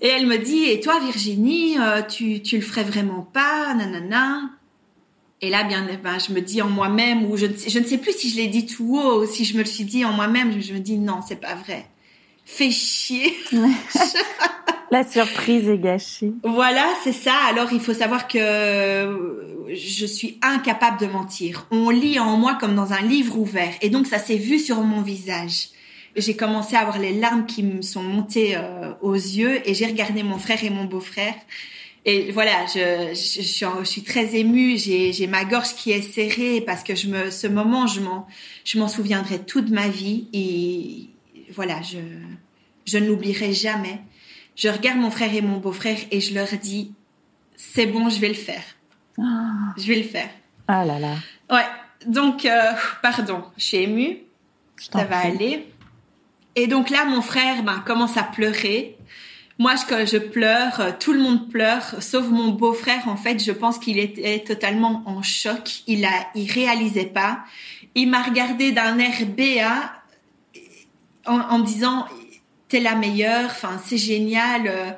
Et 0.00 0.06
elle 0.06 0.26
me 0.26 0.38
dit, 0.38 0.66
et 0.66 0.80
toi 0.80 1.00
Virginie, 1.00 1.76
euh, 1.78 2.00
tu, 2.02 2.40
tu 2.40 2.56
le 2.56 2.62
ferais 2.62 2.84
vraiment 2.84 3.20
pas, 3.20 3.74
nanana. 3.74 4.52
Et 5.42 5.50
là, 5.50 5.64
bien, 5.64 5.86
ben, 6.02 6.18
je 6.18 6.32
me 6.32 6.40
dis 6.40 6.62
en 6.62 6.70
moi-même, 6.70 7.30
ou 7.30 7.36
je, 7.36 7.46
je 7.46 7.78
ne 7.78 7.84
sais 7.84 7.98
plus 7.98 8.12
si 8.12 8.30
je 8.30 8.36
l'ai 8.36 8.46
dit 8.46 8.64
tout 8.64 8.96
haut, 8.96 9.22
ou 9.22 9.26
si 9.26 9.44
je 9.44 9.54
me 9.54 9.58
le 9.58 9.66
suis 9.66 9.84
dit 9.84 10.04
en 10.04 10.12
moi-même, 10.12 10.62
je 10.62 10.72
me 10.72 10.78
dis 10.78 10.98
non, 10.98 11.20
c'est 11.26 11.40
pas 11.40 11.56
vrai. 11.56 11.86
Fais 12.50 12.70
chier. 12.70 13.36
La 14.90 15.06
surprise 15.06 15.68
est 15.68 15.78
gâchée. 15.78 16.32
Voilà, 16.42 16.86
c'est 17.04 17.12
ça. 17.12 17.34
Alors, 17.50 17.72
il 17.72 17.80
faut 17.80 17.92
savoir 17.92 18.26
que 18.26 18.38
je 19.68 20.06
suis 20.06 20.38
incapable 20.40 20.98
de 20.98 21.06
mentir. 21.06 21.66
On 21.70 21.90
lit 21.90 22.18
en 22.18 22.38
moi 22.38 22.56
comme 22.58 22.74
dans 22.74 22.94
un 22.94 23.02
livre 23.02 23.38
ouvert. 23.38 23.74
Et 23.82 23.90
donc, 23.90 24.06
ça 24.06 24.18
s'est 24.18 24.38
vu 24.38 24.58
sur 24.58 24.80
mon 24.80 25.02
visage 25.02 25.68
j'ai 26.16 26.34
commencé 26.34 26.74
à 26.74 26.80
avoir 26.80 26.98
les 26.98 27.12
larmes 27.12 27.46
qui 27.46 27.62
me 27.62 27.80
sont 27.80 28.02
montées 28.02 28.56
euh, 28.56 28.92
aux 29.02 29.14
yeux 29.14 29.60
et 29.68 29.74
j'ai 29.74 29.86
regardé 29.86 30.24
mon 30.24 30.38
frère 30.38 30.64
et 30.64 30.70
mon 30.70 30.84
beau-frère. 30.84 31.34
Et 32.04 32.32
voilà, 32.32 32.64
je, 32.66 33.14
je, 33.14 33.42
je, 33.42 33.84
suis 33.84 34.02
très 34.02 34.34
émue, 34.34 34.78
j'ai 34.78 35.26
ma 35.28 35.44
gorge 35.44 35.74
qui 35.74 35.92
est 35.92 36.02
serrée 36.02 36.60
parce 36.62 36.82
que 36.82 36.94
je 36.94 37.08
me, 37.08 37.30
ce 37.30 37.46
moment, 37.46 37.86
je 37.86 38.00
m'en, 38.00 38.26
je 38.64 38.78
m'en 38.78 38.88
souviendrai 38.88 39.40
toute 39.40 39.70
ma 39.70 39.88
vie 39.88 40.26
et 40.32 41.08
voilà, 41.54 41.82
je, 41.82 41.98
je 42.84 42.98
ne 42.98 43.06
l'oublierai 43.06 43.52
jamais. 43.52 44.00
Je 44.56 44.68
regarde 44.68 44.98
mon 44.98 45.10
frère 45.10 45.32
et 45.34 45.40
mon 45.40 45.58
beau-frère 45.58 45.98
et 46.10 46.20
je 46.20 46.34
leur 46.34 46.48
dis, 46.60 46.92
c'est 47.56 47.86
bon, 47.86 48.08
je 48.08 48.20
vais 48.20 48.28
le 48.28 48.34
faire. 48.34 48.64
Ah. 49.18 49.74
Je 49.76 49.86
vais 49.86 49.96
le 49.96 50.08
faire. 50.08 50.30
Ah 50.66 50.84
là 50.84 50.98
là. 50.98 51.14
Ouais. 51.50 51.66
Donc, 52.06 52.44
euh, 52.44 52.72
pardon, 53.02 53.42
je 53.56 53.64
suis 53.64 53.76
émue. 53.78 54.18
Ça 54.76 55.04
va 55.04 55.18
aller. 55.18 55.66
Et 56.54 56.66
donc 56.66 56.90
là, 56.90 57.04
mon 57.04 57.20
frère 57.20 57.62
ben, 57.62 57.82
commence 57.84 58.16
à 58.16 58.22
pleurer 58.22 58.96
Moi, 59.58 59.74
je, 59.76 60.06
je 60.06 60.18
pleure, 60.18 60.98
tout 60.98 61.12
le 61.12 61.20
monde 61.20 61.50
pleure, 61.50 62.00
sauf 62.00 62.28
mon 62.28 62.48
beau-frère. 62.48 63.08
En 63.08 63.16
fait, 63.16 63.42
je 63.42 63.52
pense 63.52 63.78
qu'il 63.78 63.98
était 63.98 64.40
totalement 64.40 65.02
en 65.06 65.22
choc. 65.22 65.82
Il 65.86 66.04
a, 66.04 66.28
il 66.34 66.50
réalisait 66.50 67.06
pas. 67.06 67.40
Il 67.94 68.10
m'a 68.10 68.22
regardé 68.22 68.72
d'un 68.72 68.98
air 68.98 69.26
béat 69.26 69.97
en, 71.28 71.40
en 71.40 71.58
me 71.58 71.64
disant 71.64 72.06
t'es 72.68 72.80
la 72.80 72.96
meilleure, 72.96 73.46
enfin 73.46 73.80
c'est 73.84 73.96
génial. 73.96 74.96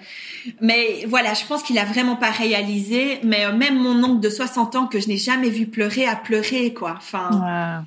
Mais 0.60 1.04
voilà, 1.06 1.34
je 1.34 1.44
pense 1.46 1.62
qu'il 1.62 1.78
a 1.78 1.84
vraiment 1.84 2.16
pas 2.16 2.30
réalisé. 2.30 3.20
Mais 3.22 3.50
même 3.52 3.78
mon 3.78 4.02
oncle 4.02 4.20
de 4.20 4.30
60 4.30 4.76
ans 4.76 4.86
que 4.86 4.98
je 4.98 5.08
n'ai 5.08 5.18
jamais 5.18 5.50
vu 5.50 5.66
pleurer 5.66 6.06
a 6.06 6.16
pleuré 6.16 6.74
quoi. 6.74 6.94
Enfin, 6.96 7.84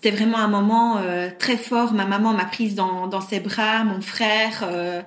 c'était 0.00 0.12
vraiment 0.12 0.38
un 0.38 0.46
moment 0.46 0.98
euh, 0.98 1.28
très 1.36 1.56
fort. 1.56 1.92
Ma 1.92 2.04
maman 2.04 2.32
m'a 2.32 2.44
prise 2.44 2.76
dans, 2.76 3.08
dans 3.08 3.20
ses 3.20 3.40
bras, 3.40 3.82
mon 3.82 4.00
frère. 4.00 4.62
Euh, 4.62 5.02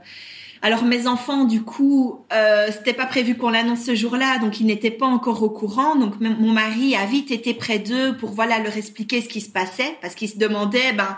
alors 0.61 0.83
mes 0.83 1.07
enfants, 1.07 1.45
du 1.45 1.61
coup, 1.63 2.25
euh, 2.33 2.67
c'était 2.73 2.91
pas 2.91 3.05
prévu 3.05 3.37
qu'on 3.37 3.49
l'annonce 3.49 3.85
ce 3.85 3.95
jour-là, 3.95 4.39
donc 4.39 4.59
ils 4.59 4.65
n'étaient 4.65 4.91
pas 4.91 5.05
encore 5.05 5.43
au 5.43 5.49
courant. 5.49 5.95
Donc 5.95 6.19
mon 6.19 6.51
mari 6.51 6.97
a 6.97 7.05
vite 7.05 7.31
été 7.31 7.53
près 7.53 7.79
d'eux 7.79 8.17
pour 8.17 8.31
voilà 8.31 8.59
leur 8.59 8.75
expliquer 8.75 9.21
ce 9.21 9.29
qui 9.29 9.39
se 9.39 9.49
passait, 9.49 9.97
parce 10.01 10.13
qu'ils 10.13 10.29
se 10.29 10.37
demandaient, 10.37 10.91
ben 10.91 11.17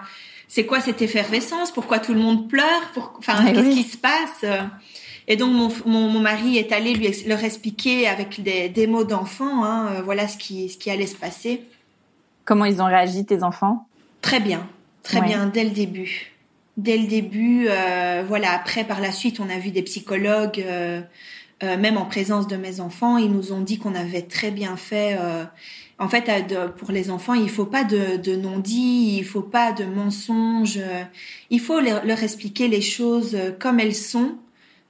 c'est 0.54 0.66
quoi 0.66 0.80
cette 0.80 1.02
effervescence? 1.02 1.72
Pourquoi 1.72 2.00
tout 2.00 2.13
le 2.13 2.20
monde 2.20 2.50
pleure? 2.50 2.92
Pour, 2.94 3.13
Enfin, 3.18 3.44
eh 3.48 3.54
qu'est-ce 3.54 3.76
qui 3.76 3.84
se 3.84 3.98
passe? 3.98 4.46
Et 5.28 5.36
donc 5.36 5.54
mon, 5.54 5.70
mon, 5.86 6.10
mon, 6.10 6.20
mari 6.20 6.58
est 6.58 6.72
allé 6.72 6.94
lui 6.94 7.10
leur 7.26 7.44
expliquer 7.44 8.08
avec 8.08 8.44
des, 8.44 8.68
des 8.68 8.88
mots 8.88 9.06
d'enfant, 9.06 9.63
hein, 9.63 9.88
euh, 9.88 10.02
voilà 10.02 10.28
ce 10.28 10.38
qui 10.38 10.68
ce 10.68 10.78
qui 10.78 10.92
allait 10.92 11.08
se 11.08 11.16
passer. 11.16 11.63
Comment 12.44 12.66
ils 12.66 12.82
ont 12.82 12.88
réagi 12.88 13.26
tes 13.26 13.42
enfants? 13.42 13.88
Très 14.22 14.42
bien, 14.42 14.68
très 15.02 15.22
bien 15.22 15.46
dès 15.46 15.63
le 15.63 15.70
début 15.70 16.34
dès 16.78 16.98
le 16.98 17.08
début. 17.08 17.68
Euh, 17.70 18.24
voilà, 18.28 18.52
après, 18.52 18.84
par 18.84 19.02
la 19.02 19.12
suite, 19.12 19.39
on 19.39 19.50
a 19.50 19.58
vu 19.60 19.72
des 19.72 19.84
psychologues, 19.84 20.63
euh, 20.66 21.02
euh, 21.63 21.78
même 21.78 21.98
en 21.98 22.06
présence 22.06 22.48
de 22.48 22.56
mes 22.56 22.80
enfants, 22.80 23.18
ils 23.18 23.32
nous 23.32 23.54
ont 23.54 23.62
dit 23.62 23.78
qu'on 23.78 23.96
avait 23.96 24.24
très 24.24 24.52
bien 24.52 24.76
fait. 24.76 25.18
En 25.99 26.10
fait, 26.10 26.29
pour 26.77 26.91
les 26.91 27.10
enfants, 27.12 27.34
il 27.34 27.49
faut 27.49 27.65
pas 27.65 27.84
de, 27.84 28.17
de 28.17 28.36
non-dit, 28.36 29.17
il 29.17 29.25
faut 29.25 29.41
pas 29.41 29.71
de 29.71 29.86
mensonges. 29.86 30.79
il 31.49 31.60
faut 31.60 31.79
leur, 31.79 32.06
leur, 32.06 32.21
expliquer 32.23 32.67
les 32.67 32.82
choses 32.82 33.38
comme 33.60 33.79
elles 33.79 33.95
sont. 33.95 34.36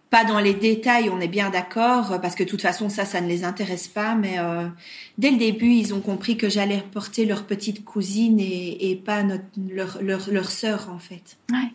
Pas 0.09 0.25
dans 0.25 0.39
les 0.39 0.53
détails, 0.53 1.09
on 1.09 1.19
est 1.19 1.27
bien 1.27 1.49
d'accord, 1.49 2.21
parce 2.21 2.35
que 2.35 2.43
de 2.43 2.49
toute 2.49 2.61
façon, 2.61 2.87
ça, 2.87 3.03
ça 3.03 3.19
ne 3.19 3.27
les 3.27 3.43
intéresse 3.43 3.87
pas. 3.87 4.15
Mais 4.15 4.37
dès 5.17 5.31
le 5.31 5.37
début, 5.37 5.71
ils 5.71 5.93
ont 5.93 6.01
compris 6.01 6.37
que 6.37 6.49
j'allais 6.49 6.83
porter 6.91 7.25
leur 7.25 7.45
petite 7.45 7.83
cousine 7.83 8.39
et, 8.39 8.91
et 8.91 8.95
pas 8.95 9.23
notre, 9.23 9.43
leur, 9.69 10.01
leur, 10.01 10.29
leur 10.31 10.51
sœur, 10.51 10.89
en 10.93 10.99
fait. 10.99 11.37
Ouais. 11.51 11.71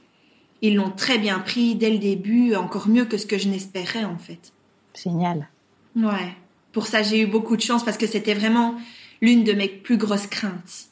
Ils 0.62 0.74
l'ont 0.74 0.90
très 0.90 1.18
bien 1.18 1.38
pris 1.38 1.74
dès 1.74 1.90
le 1.90 1.98
début, 1.98 2.54
encore 2.54 2.88
mieux 2.88 3.04
que 3.04 3.16
ce 3.16 3.26
que 3.26 3.38
je 3.38 3.48
n'espérais, 3.48 4.04
en 4.04 4.18
fait. 4.18 4.52
Génial. 5.00 5.48
Ouais. 5.94 6.34
Pour 6.72 6.86
ça, 6.86 7.02
j'ai 7.02 7.20
eu 7.20 7.26
beaucoup 7.26 7.56
de 7.56 7.62
chance 7.62 7.84
parce 7.84 7.96
que 7.96 8.06
c'était 8.06 8.34
vraiment 8.34 8.76
l'une 9.20 9.44
de 9.44 9.52
mes 9.52 9.68
plus 9.68 9.96
grosses 9.96 10.26
craintes. 10.26 10.88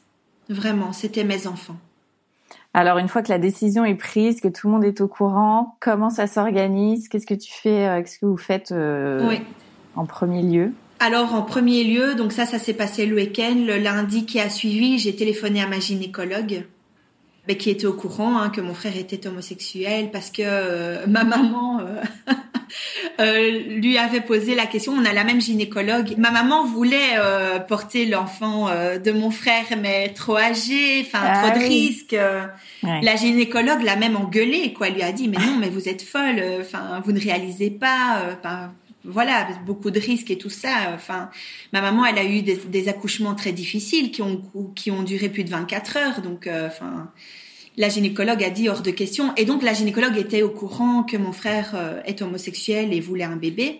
Vraiment, 0.49 0.93
c'était 0.93 1.23
mes 1.23 1.47
enfants. 1.47 1.77
Alors, 2.73 2.97
une 2.99 3.07
fois 3.07 3.23
que 3.23 3.29
la 3.29 3.39
décision 3.39 3.85
est 3.85 3.95
prise, 3.95 4.39
que 4.39 4.47
tout 4.47 4.67
le 4.67 4.73
monde 4.73 4.83
est 4.83 5.01
au 5.01 5.07
courant, 5.07 5.77
comment 5.79 6.09
ça 6.09 6.27
s'organise? 6.27 7.09
Qu'est-ce 7.09 7.25
que 7.25 7.33
tu 7.33 7.51
fais 7.51 7.87
euh, 7.87 8.01
Qu'est-ce 8.01 8.19
que 8.19 8.25
vous 8.25 8.37
faites 8.37 8.71
euh, 8.71 9.27
oui. 9.27 9.41
en 9.95 10.05
premier 10.05 10.43
lieu? 10.43 10.73
Alors 10.99 11.33
en 11.33 11.43
premier 11.43 11.83
lieu, 11.83 12.15
donc 12.15 12.31
ça, 12.31 12.45
ça 12.45 12.59
s'est 12.59 12.73
passé 12.73 13.05
le 13.05 13.15
week-end. 13.15 13.55
Le 13.55 13.77
lundi 13.77 14.25
qui 14.25 14.39
a 14.39 14.49
suivi, 14.49 14.97
j'ai 14.97 15.15
téléphoné 15.15 15.61
à 15.61 15.67
ma 15.67 15.79
gynécologue, 15.79 16.65
ben, 17.47 17.55
qui 17.55 17.69
était 17.69 17.85
au 17.85 17.93
courant 17.93 18.37
hein, 18.39 18.49
que 18.49 18.61
mon 18.61 18.73
frère 18.73 18.97
était 18.97 19.25
homosexuel, 19.27 20.11
parce 20.11 20.29
que 20.31 20.41
euh, 20.43 21.07
ma 21.07 21.23
maman 21.23 21.79
euh, 21.79 22.01
euh, 23.19 23.59
lui 23.69 23.97
avait 23.97 24.21
posé 24.21 24.53
la 24.55 24.65
question. 24.65 24.93
On 24.93 25.05
a 25.05 25.13
la 25.13 25.23
même 25.23 25.39
gynécologue. 25.41 26.15
Ma 26.17 26.31
maman 26.31 26.65
voulait 26.65 27.15
euh, 27.17 27.59
porter 27.59 28.05
l'enfant 28.05 28.67
euh, 28.67 28.97
de 28.99 29.11
mon 29.11 29.31
frère, 29.31 29.65
mais 29.81 30.09
trop 30.09 30.37
âgé, 30.37 31.01
enfin 31.01 31.19
Ah 31.23 31.49
trop 31.49 31.59
de 31.59 31.63
oui. 31.63 31.69
risques. 31.87 32.15
Ouais. 32.83 33.01
La 33.01 33.15
gynécologue 33.15 33.81
l'a 33.83 33.95
même 33.95 34.15
engueulé, 34.17 34.73
quoi. 34.73 34.87
Elle 34.87 34.95
lui 34.95 35.03
a 35.03 35.11
dit, 35.11 35.27
mais 35.27 35.37
non, 35.37 35.57
mais 35.59 35.69
vous 35.69 35.87
êtes 35.87 36.01
folle. 36.01 36.41
Enfin, 36.59 37.01
vous 37.05 37.11
ne 37.11 37.19
réalisez 37.19 37.69
pas. 37.69 38.21
Voilà, 39.09 39.47
beaucoup 39.65 39.89
de 39.89 40.01
risques 40.01 40.31
et 40.31 40.37
tout 40.37 40.49
ça. 40.49 40.91
Enfin, 40.93 41.29
ma 41.71 41.79
maman, 41.79 42.05
elle 42.05 42.17
a 42.17 42.25
eu 42.25 42.41
des, 42.41 42.89
accouchements 42.89 43.35
très 43.35 43.53
difficiles 43.53 44.11
qui 44.11 44.21
ont 44.21 44.43
qui 44.75 44.91
ont 44.91 45.01
duré 45.01 45.29
plus 45.29 45.45
de 45.45 45.49
24 45.49 45.97
heures. 45.97 46.21
Donc, 46.21 46.45
euh, 46.45 46.67
enfin, 46.67 47.09
la 47.77 47.87
gynécologue 47.87 48.43
a 48.43 48.49
dit 48.49 48.67
hors 48.67 48.81
de 48.81 48.91
question. 48.91 49.33
Et 49.37 49.45
donc, 49.45 49.63
la 49.63 49.73
gynécologue 49.73 50.17
était 50.17 50.41
au 50.41 50.49
courant 50.49 51.03
que 51.03 51.15
mon 51.15 51.31
frère 51.31 51.71
euh, 51.75 52.01
est 52.03 52.21
homosexuel 52.21 52.93
et 52.93 52.99
voulait 52.99 53.23
un 53.23 53.37
bébé. 53.37 53.79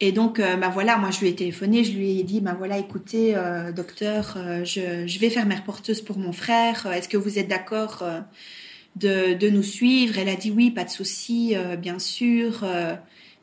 Et 0.00 0.12
donc, 0.12 0.40
euh, 0.40 0.56
bah 0.56 0.70
voilà, 0.72 0.96
moi 0.96 1.10
je 1.10 1.20
lui 1.20 1.28
ai 1.28 1.34
téléphoné, 1.34 1.84
je 1.84 1.92
lui 1.92 2.18
ai 2.18 2.22
dit, 2.22 2.40
bah 2.40 2.54
voilà, 2.56 2.78
écoutez, 2.78 3.34
docteur, 3.74 4.38
je, 4.64 5.06
je 5.06 5.18
vais 5.18 5.30
faire 5.30 5.46
mère 5.46 5.64
porteuse 5.64 6.00
pour 6.00 6.18
mon 6.18 6.32
frère. 6.32 6.86
Est-ce 6.86 7.08
que 7.08 7.18
vous 7.18 7.38
êtes 7.38 7.48
d'accord 7.48 8.04
de, 8.96 9.34
de 9.34 9.50
nous 9.50 9.62
suivre? 9.62 10.18
Elle 10.18 10.28
a 10.30 10.36
dit 10.36 10.50
oui, 10.50 10.70
pas 10.70 10.84
de 10.84 10.90
souci, 10.90 11.54
bien 11.78 11.98
sûr. 11.98 12.64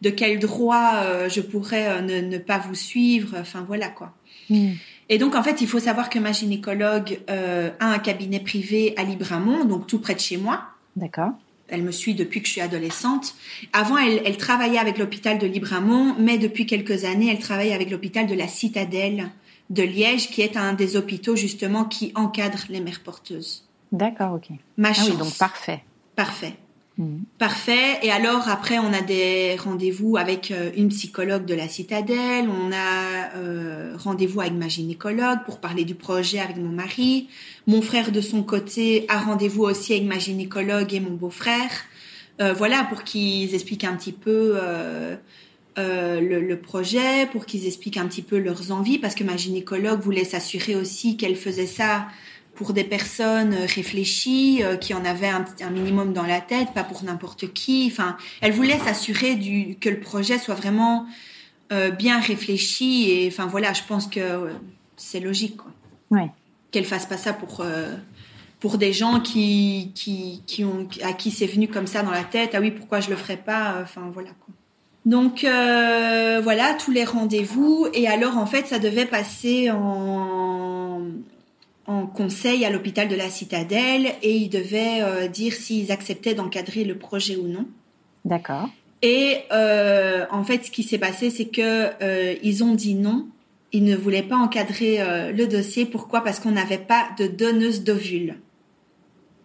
De 0.04 0.10
quel 0.10 0.38
droit 0.38 0.92
euh, 0.96 1.30
je 1.30 1.42
pourrais 1.42 1.88
euh, 1.88 2.02
ne, 2.02 2.20
ne 2.20 2.38
pas 2.38 2.60
vous 2.60 2.76
suivre 2.76 3.36
Enfin 3.40 3.64
voilà 3.68 3.88
quoi. 3.88 4.14
Mm. 4.50 4.74
Et 5.10 5.18
donc, 5.18 5.36
en 5.36 5.44
fait, 5.44 5.62
il 5.62 5.68
faut 5.68 5.80
savoir 5.80 6.10
que 6.10 6.20
ma 6.20 6.32
gynécologue 6.32 7.20
euh, 7.30 7.70
a 7.80 7.88
un 7.88 8.00
cabinet 8.00 8.40
privé 8.40 8.94
à 8.98 9.04
Libramont, 9.04 9.66
donc 9.66 9.86
tout 9.88 10.00
près 10.00 10.16
de 10.16 10.20
chez 10.20 10.38
moi. 10.38 10.62
D'accord. 10.96 11.32
Elle 11.68 11.84
me 11.84 11.92
suit 11.92 12.14
depuis 12.14 12.42
que 12.42 12.48
je 12.48 12.54
suis 12.54 12.62
adolescente. 12.62 13.36
Avant, 13.74 13.98
elle, 13.98 14.22
elle 14.26 14.38
travaillait 14.38 14.80
avec 14.80 14.98
l'hôpital 14.98 15.40
de 15.40 15.48
Libramont, 15.48 16.16
mais 16.20 16.38
depuis 16.38 16.66
quelques 16.66 17.04
années, 17.06 17.30
elle 17.32 17.40
travaille 17.40 17.74
avec 17.74 17.90
l'hôpital 17.90 18.28
de 18.28 18.34
la 18.34 18.48
Citadelle 18.48 19.30
de 19.70 19.84
Liège, 19.84 20.30
qui 20.30 20.42
est 20.42 20.58
un 20.58 20.74
des 20.74 20.96
hôpitaux 20.98 21.36
justement 21.36 21.84
qui 21.86 22.12
encadre 22.16 22.60
les 22.70 22.80
mères 22.80 23.02
porteuses. 23.04 23.68
D'accord, 23.92 24.34
ok. 24.36 24.56
Ma 24.78 24.90
Ah 24.90 24.94
chance. 24.94 25.10
oui, 25.10 25.18
donc 25.18 25.38
parfait. 25.38 25.84
Parfait. 26.16 26.54
Mm. 26.98 27.20
Parfait. 27.40 28.00
Et 28.04 28.12
alors 28.12 28.48
après, 28.50 28.80
on 28.80 28.94
a 28.94 29.02
des 29.02 29.56
rendez-vous 29.56 30.18
avec 30.18 30.52
euh, 30.52 30.72
une 30.76 30.90
psychologue 30.90 31.46
de 31.46 31.56
la 31.56 31.68
Citadelle. 31.68 32.48
On 32.50 32.72
a 32.72 33.36
euh, 33.36 33.96
rendez-vous 33.98 34.42
avec 34.42 34.54
ma 34.54 34.68
gynécologue 34.68 35.40
pour 35.46 35.60
parler 35.60 35.86
du 35.86 35.96
projet 35.96 36.40
avec 36.40 36.58
mon 36.58 36.70
mari. 36.70 37.30
Mon 37.68 37.82
frère 37.82 38.12
de 38.12 38.22
son 38.22 38.44
côté 38.44 39.06
a 39.10 39.20
rendez-vous 39.20 39.64
aussi 39.64 39.94
avec 39.94 40.06
ma 40.06 40.20
gynécologue 40.20 40.94
et 40.94 41.00
mon 41.00 41.12
beau-frère. 41.12 41.70
Euh, 42.42 42.54
voilà 42.54 42.84
pour 42.84 43.04
qu'ils 43.04 43.54
expliquent 43.54 43.84
un 43.84 43.96
petit 43.96 44.12
peu 44.12 44.54
euh, 44.56 45.16
euh, 45.78 46.20
le, 46.20 46.42
le 46.42 46.60
projet, 46.60 47.28
pour 47.32 47.46
qu'ils 47.46 47.68
expliquent 47.68 47.98
un 47.98 48.08
petit 48.08 48.22
peu 48.22 48.40
leurs 48.40 48.72
envies, 48.72 48.98
parce 48.98 49.16
que 49.16 49.24
ma 49.24 49.38
gynécologue 49.38 50.00
voulait 50.02 50.24
s'assurer 50.24 50.76
aussi 50.76 51.16
qu'elle 51.18 51.36
faisait 51.36 51.68
ça 51.68 52.08
pour 52.56 52.74
des 52.74 52.84
personnes 52.84 53.54
réfléchies, 53.54 54.62
euh, 54.64 54.78
qui 54.78 54.94
en 54.94 55.04
avaient 55.06 55.30
un, 55.30 55.46
un, 55.62 55.70
minimum 55.70 56.14
dans 56.14 56.24
la 56.24 56.42
tête, 56.42 56.70
pas 56.74 56.84
pour 56.84 57.04
n'importe 57.04 57.54
qui. 57.54 57.90
Enfin, 57.92 58.16
elle 58.42 58.52
voulait 58.52 58.80
s'assurer 58.80 59.36
du 59.36 59.76
que 59.80 59.90
le 59.90 60.00
projet 60.00 60.38
soit 60.38 60.56
vraiment 60.56 61.06
euh, 61.72 61.92
bien 61.92 62.20
réfléchi. 62.20 63.10
Et 63.10 63.28
enfin 63.28 63.48
voilà, 63.48 63.74
je 63.74 63.82
pense 63.88 64.08
que 64.08 64.20
euh, 64.20 64.54
c'est 64.98 65.20
logique, 65.20 65.58
quoi. 65.58 65.72
Ouais. 66.12 66.30
Qu'elle 66.72 66.86
fasse 66.86 67.06
pas 67.06 67.18
ça 67.18 67.34
pour 67.34 67.62
euh, 67.62 67.96
pour 68.60 68.78
des 68.78 68.94
gens 68.94 69.20
qui 69.20 69.92
qui 69.96 70.44
qui 70.46 70.64
ont 70.64 70.88
à 71.04 71.14
qui 71.14 71.32
c'est 71.32 71.48
venu 71.48 71.68
comme 71.68 71.88
ça 71.88 72.04
dans 72.04 72.12
la 72.12 72.24
tête. 72.24 72.52
Ah 72.54 72.60
oui, 72.60 72.72
pourquoi 72.72 73.00
je 73.00 73.10
le 73.10 73.16
ferais 73.16 73.38
pas 73.38 73.80
Enfin 73.82 74.12
voilà 74.14 74.30
quoi. 74.30 74.54
Donc 75.06 75.44
euh, 75.44 76.40
voilà 76.42 76.74
tous 76.74 76.92
les 76.92 77.04
rendez-vous 77.04 77.88
et 77.94 78.08
alors 78.08 78.38
en 78.38 78.46
fait 78.46 78.68
ça 78.68 78.80
devait 78.80 79.06
passer 79.06 79.70
en 79.70 81.02
en 81.86 82.08
conseil 82.08 82.66
à 82.66 82.70
l'hôpital 82.70 83.08
de 83.08 83.16
la 83.16 83.30
Citadelle 83.30 84.14
et 84.22 84.36
ils 84.36 84.50
devaient 84.50 85.02
euh, 85.02 85.28
dire 85.28 85.54
s'ils 85.54 85.92
acceptaient 85.92 86.34
d'encadrer 86.34 86.84
le 86.84 86.98
projet 86.98 87.36
ou 87.36 87.48
non. 87.48 87.66
D'accord. 88.26 88.70
Et 89.04 89.40
euh, 89.52 90.26
en 90.32 90.46
fait, 90.46 90.66
ce 90.66 90.72
qui 90.72 90.82
s'est 90.82 90.98
passé, 90.98 91.30
c'est 91.30 91.50
que 91.50 91.92
euh, 92.02 92.36
ils 92.42 92.64
ont 92.64 92.74
dit 92.74 92.96
non. 92.96 93.28
Ils 93.74 93.84
ne 93.84 93.98
voulaient 93.98 94.24
pas 94.24 94.38
encadrer 94.38 95.02
euh, 95.02 95.32
le 95.34 95.46
dossier. 95.46 95.86
Pourquoi? 95.86 96.24
Parce 96.24 96.40
qu'on 96.40 96.52
n'avait 96.52 96.78
pas 96.78 97.10
de 97.20 97.28
donneuse 97.28 97.84
d'ovules. 97.84 98.36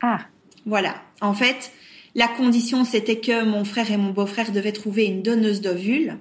Ah. 0.01 0.21
Voilà. 0.65 0.95
En 1.21 1.35
fait, 1.35 1.73
la 2.15 2.29
condition, 2.29 2.85
c'était 2.85 3.19
que 3.19 3.45
mon 3.45 3.65
frère 3.65 3.91
et 3.91 3.97
mon 3.97 4.11
beau-frère 4.11 4.53
devaient 4.53 4.73
trouver 4.73 5.07
une 5.07 5.23
donneuse 5.23 5.61
d'ovules. 5.61 6.19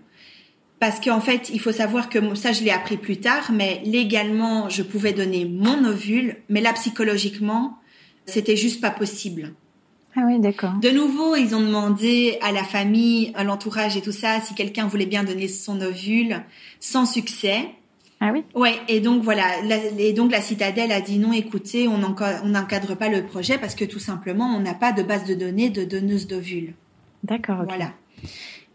Parce 0.80 1.00
qu'en 1.00 1.22
fait, 1.22 1.50
il 1.52 1.60
faut 1.60 1.72
savoir 1.72 2.10
que 2.10 2.36
ça, 2.36 2.52
je 2.52 2.64
l'ai 2.64 2.70
appris 2.70 2.98
plus 2.98 3.18
tard, 3.18 3.52
mais 3.52 3.82
légalement, 3.84 4.70
je 4.70 4.84
pouvais 4.84 5.14
donner 5.14 5.46
mon 5.46 5.84
ovule, 5.86 6.38
mais 6.50 6.62
là, 6.62 6.74
psychologiquement, 6.74 7.80
c'était 8.26 8.56
juste 8.56 8.80
pas 8.80 8.92
possible. 8.92 9.54
Ah 10.16 10.24
oui, 10.26 10.40
d'accord. 10.40 10.74
De 10.82 10.90
nouveau, 10.90 11.36
ils 11.36 11.56
ont 11.56 11.62
demandé 11.62 12.38
à 12.42 12.52
la 12.52 12.64
famille, 12.64 13.32
à 13.36 13.44
l'entourage 13.44 13.98
et 13.98 14.02
tout 14.02 14.12
ça, 14.12 14.40
si 14.42 14.56
quelqu'un 14.56 14.88
voulait 14.88 15.06
bien 15.06 15.24
donner 15.24 15.48
son 15.48 15.80
ovule, 15.82 16.44
sans 16.80 17.06
succès. 17.06 17.70
Ah 18.20 18.32
oui. 18.34 18.44
Ouais, 18.56 18.76
et 18.88 19.00
donc 19.00 19.22
voilà, 19.22 19.44
la, 19.64 19.78
et 20.00 20.14
donc 20.14 20.32
la 20.32 20.42
citadelle 20.42 20.92
a 20.92 21.02
dit 21.02 21.20
non, 21.20 21.34
écoutez, 21.34 21.88
on 21.88 22.00
n'encadre 22.00 22.96
pas 22.96 23.10
le 23.10 23.26
projet 23.26 23.60
parce 23.60 23.76
que 23.76 23.86
tout 23.86 24.00
simplement, 24.00 24.56
on 24.56 24.60
n'a 24.60 24.74
pas 24.74 24.92
de 24.92 25.04
base 25.04 25.26
de 25.26 25.36
données 25.36 25.70
de 25.70 25.84
donneuse 25.84 26.26
d'ovules. 26.26 26.74
D'accord. 27.24 27.60
ok. 27.62 27.68
Voilà. 27.68 27.94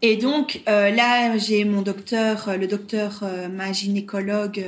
Et 0.05 0.17
donc 0.17 0.61
euh, 0.67 0.91
là, 0.91 1.37
j'ai 1.37 1.63
mon 1.63 1.81
docteur, 1.81 2.49
euh, 2.49 2.57
le 2.57 2.67
docteur, 2.67 3.21
euh, 3.23 3.47
ma 3.47 3.71
gynécologue 3.71 4.63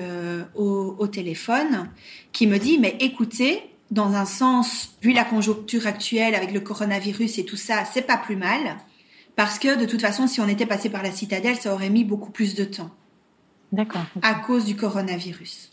au, 0.55 0.95
au, 0.97 1.07
téléphone, 1.07 1.89
qui 2.31 2.47
me 2.47 2.57
dit 2.57 2.79
mais 2.79 2.95
écoutez, 3.01 3.61
dans 3.91 4.13
un 4.13 4.25
sens, 4.25 4.95
vu 5.01 5.11
la 5.11 5.25
conjoncture 5.25 5.87
actuelle 5.87 6.35
avec 6.35 6.53
le 6.53 6.61
coronavirus 6.61 7.37
et 7.37 7.45
tout 7.45 7.57
ça, 7.57 7.83
c'est 7.83 8.01
pas 8.01 8.15
plus 8.15 8.37
mal, 8.37 8.77
parce 9.35 9.59
que 9.59 9.77
de 9.77 9.85
toute 9.85 10.01
façon, 10.01 10.25
si 10.25 10.39
on 10.39 10.47
était 10.47 10.65
passé 10.65 10.89
par 10.89 11.03
la 11.03 11.11
citadelle, 11.11 11.57
ça 11.57 11.73
aurait 11.73 11.89
mis 11.89 12.05
beaucoup 12.05 12.31
plus 12.31 12.55
de 12.55 12.63
temps. 12.63 12.91
D'accord. 13.73 14.05
À 14.21 14.35
cause 14.35 14.63
du 14.63 14.77
coronavirus. 14.77 15.69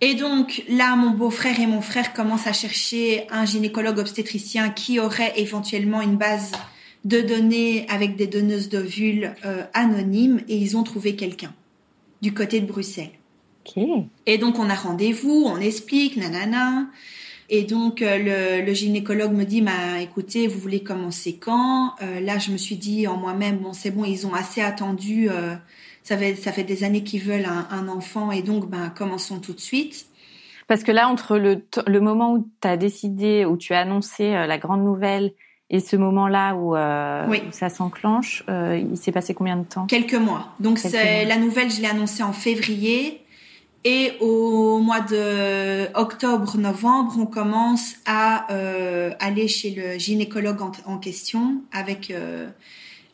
Et 0.00 0.14
donc 0.14 0.62
là, 0.68 0.94
mon 0.94 1.10
beau-frère 1.10 1.58
et 1.58 1.66
mon 1.66 1.80
frère 1.80 2.12
commencent 2.12 2.46
à 2.46 2.52
chercher 2.52 3.26
un 3.30 3.46
gynécologue 3.46 3.98
obstétricien 3.98 4.70
qui 4.70 5.00
aurait 5.00 5.32
éventuellement 5.40 6.02
une 6.02 6.16
base 6.16 6.52
de 7.04 7.20
données 7.20 7.86
avec 7.88 8.16
des 8.16 8.26
donneuses 8.26 8.68
d'ovules 8.68 9.34
euh, 9.44 9.64
anonymes 9.74 10.40
et 10.48 10.56
ils 10.56 10.76
ont 10.76 10.82
trouvé 10.82 11.16
quelqu'un 11.16 11.52
du 12.20 12.32
côté 12.32 12.60
de 12.60 12.66
Bruxelles. 12.66 13.10
Et 14.26 14.38
donc 14.38 14.58
on 14.58 14.68
a 14.68 14.74
rendez-vous, 14.74 15.44
on 15.46 15.58
explique, 15.58 16.16
nanana. 16.16 16.86
Et 17.48 17.64
donc 17.64 18.02
euh, 18.02 18.62
le, 18.64 18.72
gynécologue 18.72 19.32
me 19.32 19.44
dit, 19.44 19.62
bah, 19.62 20.00
écoutez, 20.00 20.46
vous 20.46 20.58
voulez 20.58 20.82
commencer 20.82 21.36
quand? 21.36 21.94
Euh, 22.02 22.20
Là, 22.20 22.38
je 22.38 22.50
me 22.50 22.56
suis 22.56 22.76
dit 22.76 23.06
en 23.06 23.16
moi-même, 23.16 23.58
bon, 23.58 23.72
c'est 23.72 23.90
bon, 23.90 24.04
ils 24.04 24.26
ont 24.26 24.34
assez 24.34 24.60
attendu. 24.60 25.28
ça 26.02 26.16
fait 26.16 26.34
ça 26.36 26.52
fait 26.52 26.64
des 26.64 26.84
années 26.84 27.02
qu'ils 27.02 27.22
veulent 27.22 27.46
un, 27.46 27.88
enfant 27.88 28.30
et 28.30 28.42
donc, 28.42 28.70
ben, 28.70 28.90
commençons 28.90 29.40
tout 29.40 29.52
de 29.52 29.60
suite. 29.60 30.06
Parce 30.68 30.84
que 30.84 30.92
là, 30.92 31.08
entre 31.08 31.36
le, 31.36 31.64
le 31.86 32.00
moment 32.00 32.32
où 32.34 32.48
tu 32.60 32.68
as 32.68 32.76
décidé, 32.76 33.44
où 33.44 33.56
tu 33.56 33.74
as 33.74 33.80
annoncé 33.80 34.30
la 34.30 34.58
grande 34.58 34.84
nouvelle 34.84 35.32
et 35.72 35.80
ce 35.80 35.96
moment-là 35.96 36.54
où, 36.54 36.76
euh, 36.76 37.26
ça 37.50 37.68
s'enclenche, 37.68 38.44
euh, 38.48 38.78
il 38.78 38.96
s'est 38.96 39.10
passé 39.10 39.34
combien 39.34 39.56
de 39.56 39.64
temps? 39.64 39.86
Quelques 39.86 40.14
mois. 40.14 40.54
Donc 40.60 40.78
c'est 40.78 41.24
la 41.24 41.36
nouvelle, 41.38 41.70
je 41.70 41.80
l'ai 41.80 41.88
annoncée 41.88 42.22
en 42.22 42.32
février. 42.32 43.18
Et 43.84 44.12
au 44.20 44.78
mois 44.78 45.00
de 45.00 45.92
octobre-novembre, 45.96 47.16
on 47.18 47.26
commence 47.26 47.94
à 48.06 48.46
euh, 48.52 49.10
aller 49.18 49.48
chez 49.48 49.70
le 49.70 49.98
gynécologue 49.98 50.60
en, 50.86 50.98
question 50.98 51.62
avec 51.72 52.12
euh, 52.12 52.48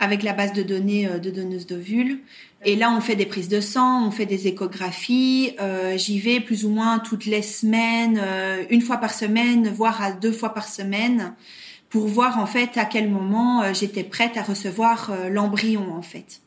avec 0.01 0.23
la 0.23 0.33
base 0.33 0.53
de 0.53 0.63
données 0.63 1.07
euh, 1.07 1.19
de 1.19 1.31
donneuses 1.31 1.67
d'ovules. 1.67 2.21
Et 2.65 2.77
là, 2.77 2.93
on 2.97 3.01
fait 3.01 3.17
des 3.17 3.27
prises 3.27 3.49
de 3.49 3.61
sang, 3.61 4.07
on 4.07 4.11
fait 4.11 4.27
des 4.27 4.49
échographies. 4.49 5.55
Euh, 5.61 5.97
J'y 5.97 6.19
vais 6.19 6.41
plus 6.41 6.65
ou 6.65 6.71
moins 6.71 6.99
toutes 6.99 7.25
les 7.25 7.43
semaines, 7.43 8.21
euh, 8.23 8.65
une 8.71 8.81
fois 8.81 8.97
par 8.99 9.13
semaine, 9.13 9.69
voire 9.69 10.03
à 10.03 10.13
deux 10.13 10.33
fois 10.33 10.55
par 10.55 10.69
semaine 10.69 11.35
pour 11.91 12.07
voir 12.07 12.39
en 12.39 12.47
fait 12.47 12.77
à 12.77 12.85
quel 12.85 13.11
moment 13.11 13.63
euh, 13.63 13.73
j'étais 13.73 14.05
prête 14.05 14.37
à 14.37 14.43
recevoir 14.43 15.11
euh, 15.11 15.29
l'embryon 15.29 15.95
en 15.95 16.03
fait. 16.03 16.41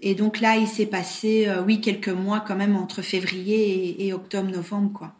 Et 0.00 0.14
donc 0.14 0.40
là, 0.40 0.56
il 0.56 0.66
s'est 0.66 0.86
passé, 0.86 1.46
euh, 1.48 1.62
oui, 1.66 1.80
quelques 1.80 2.08
mois 2.08 2.44
quand 2.46 2.54
même 2.54 2.76
entre 2.76 3.00
février 3.00 4.06
et, 4.06 4.12
octobre-novembre, 4.12 4.92
quoi. 4.92 5.12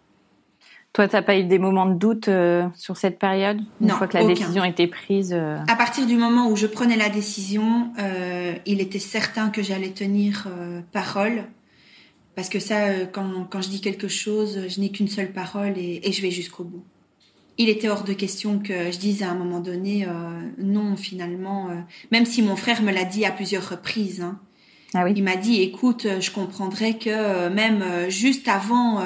Toi, 0.92 1.08
t'as 1.08 1.22
pas 1.22 1.36
eu 1.36 1.44
des 1.44 1.58
moments 1.58 1.86
de 1.86 1.94
doute 1.94 2.30
sur 2.74 2.96
cette 2.96 3.18
période? 3.18 3.60
Une 3.82 3.90
fois 3.90 4.06
que 4.06 4.16
la 4.16 4.24
décision 4.24 4.64
était 4.64 4.86
prise 4.86 5.34
À 5.34 5.76
partir 5.76 6.06
du 6.06 6.16
moment 6.16 6.48
où 6.48 6.56
je 6.56 6.66
prenais 6.66 6.96
la 6.96 7.10
décision, 7.10 7.92
il 8.64 8.80
était 8.80 8.98
certain 8.98 9.50
que 9.50 9.62
j'allais 9.62 9.90
tenir 9.90 10.48
parole, 10.92 11.44
parce 12.34 12.48
que 12.48 12.60
ça, 12.60 13.04
quand, 13.12 13.46
quand, 13.50 13.60
je 13.60 13.68
dis 13.68 13.82
quelque 13.82 14.08
chose, 14.08 14.68
je 14.68 14.80
n'ai 14.80 14.88
qu'une 14.88 15.08
seule 15.08 15.32
parole 15.32 15.74
et, 15.76 16.00
et 16.02 16.12
je 16.12 16.22
vais 16.22 16.30
jusqu'au 16.30 16.64
bout 16.64 16.84
il 17.58 17.68
était 17.68 17.88
hors 17.88 18.04
de 18.04 18.12
question 18.12 18.58
que 18.58 18.90
je 18.90 18.98
dise 18.98 19.22
à 19.22 19.30
un 19.30 19.34
moment 19.34 19.60
donné 19.60 20.06
euh, 20.06 20.10
non 20.58 20.96
finalement, 20.96 21.70
euh, 21.70 21.74
même 22.12 22.26
si 22.26 22.42
mon 22.42 22.56
frère 22.56 22.82
me 22.82 22.92
l'a 22.92 23.04
dit 23.04 23.24
à 23.24 23.30
plusieurs 23.30 23.68
reprises. 23.68 24.20
Hein. 24.20 24.38
Ah 24.94 25.04
oui. 25.04 25.14
Il 25.16 25.22
m'a 25.22 25.36
dit 25.36 25.62
écoute, 25.62 26.06
je 26.20 26.30
comprendrais 26.30 26.98
que 26.98 27.10
euh, 27.10 27.50
même 27.50 28.10
juste 28.10 28.48
avant 28.48 29.02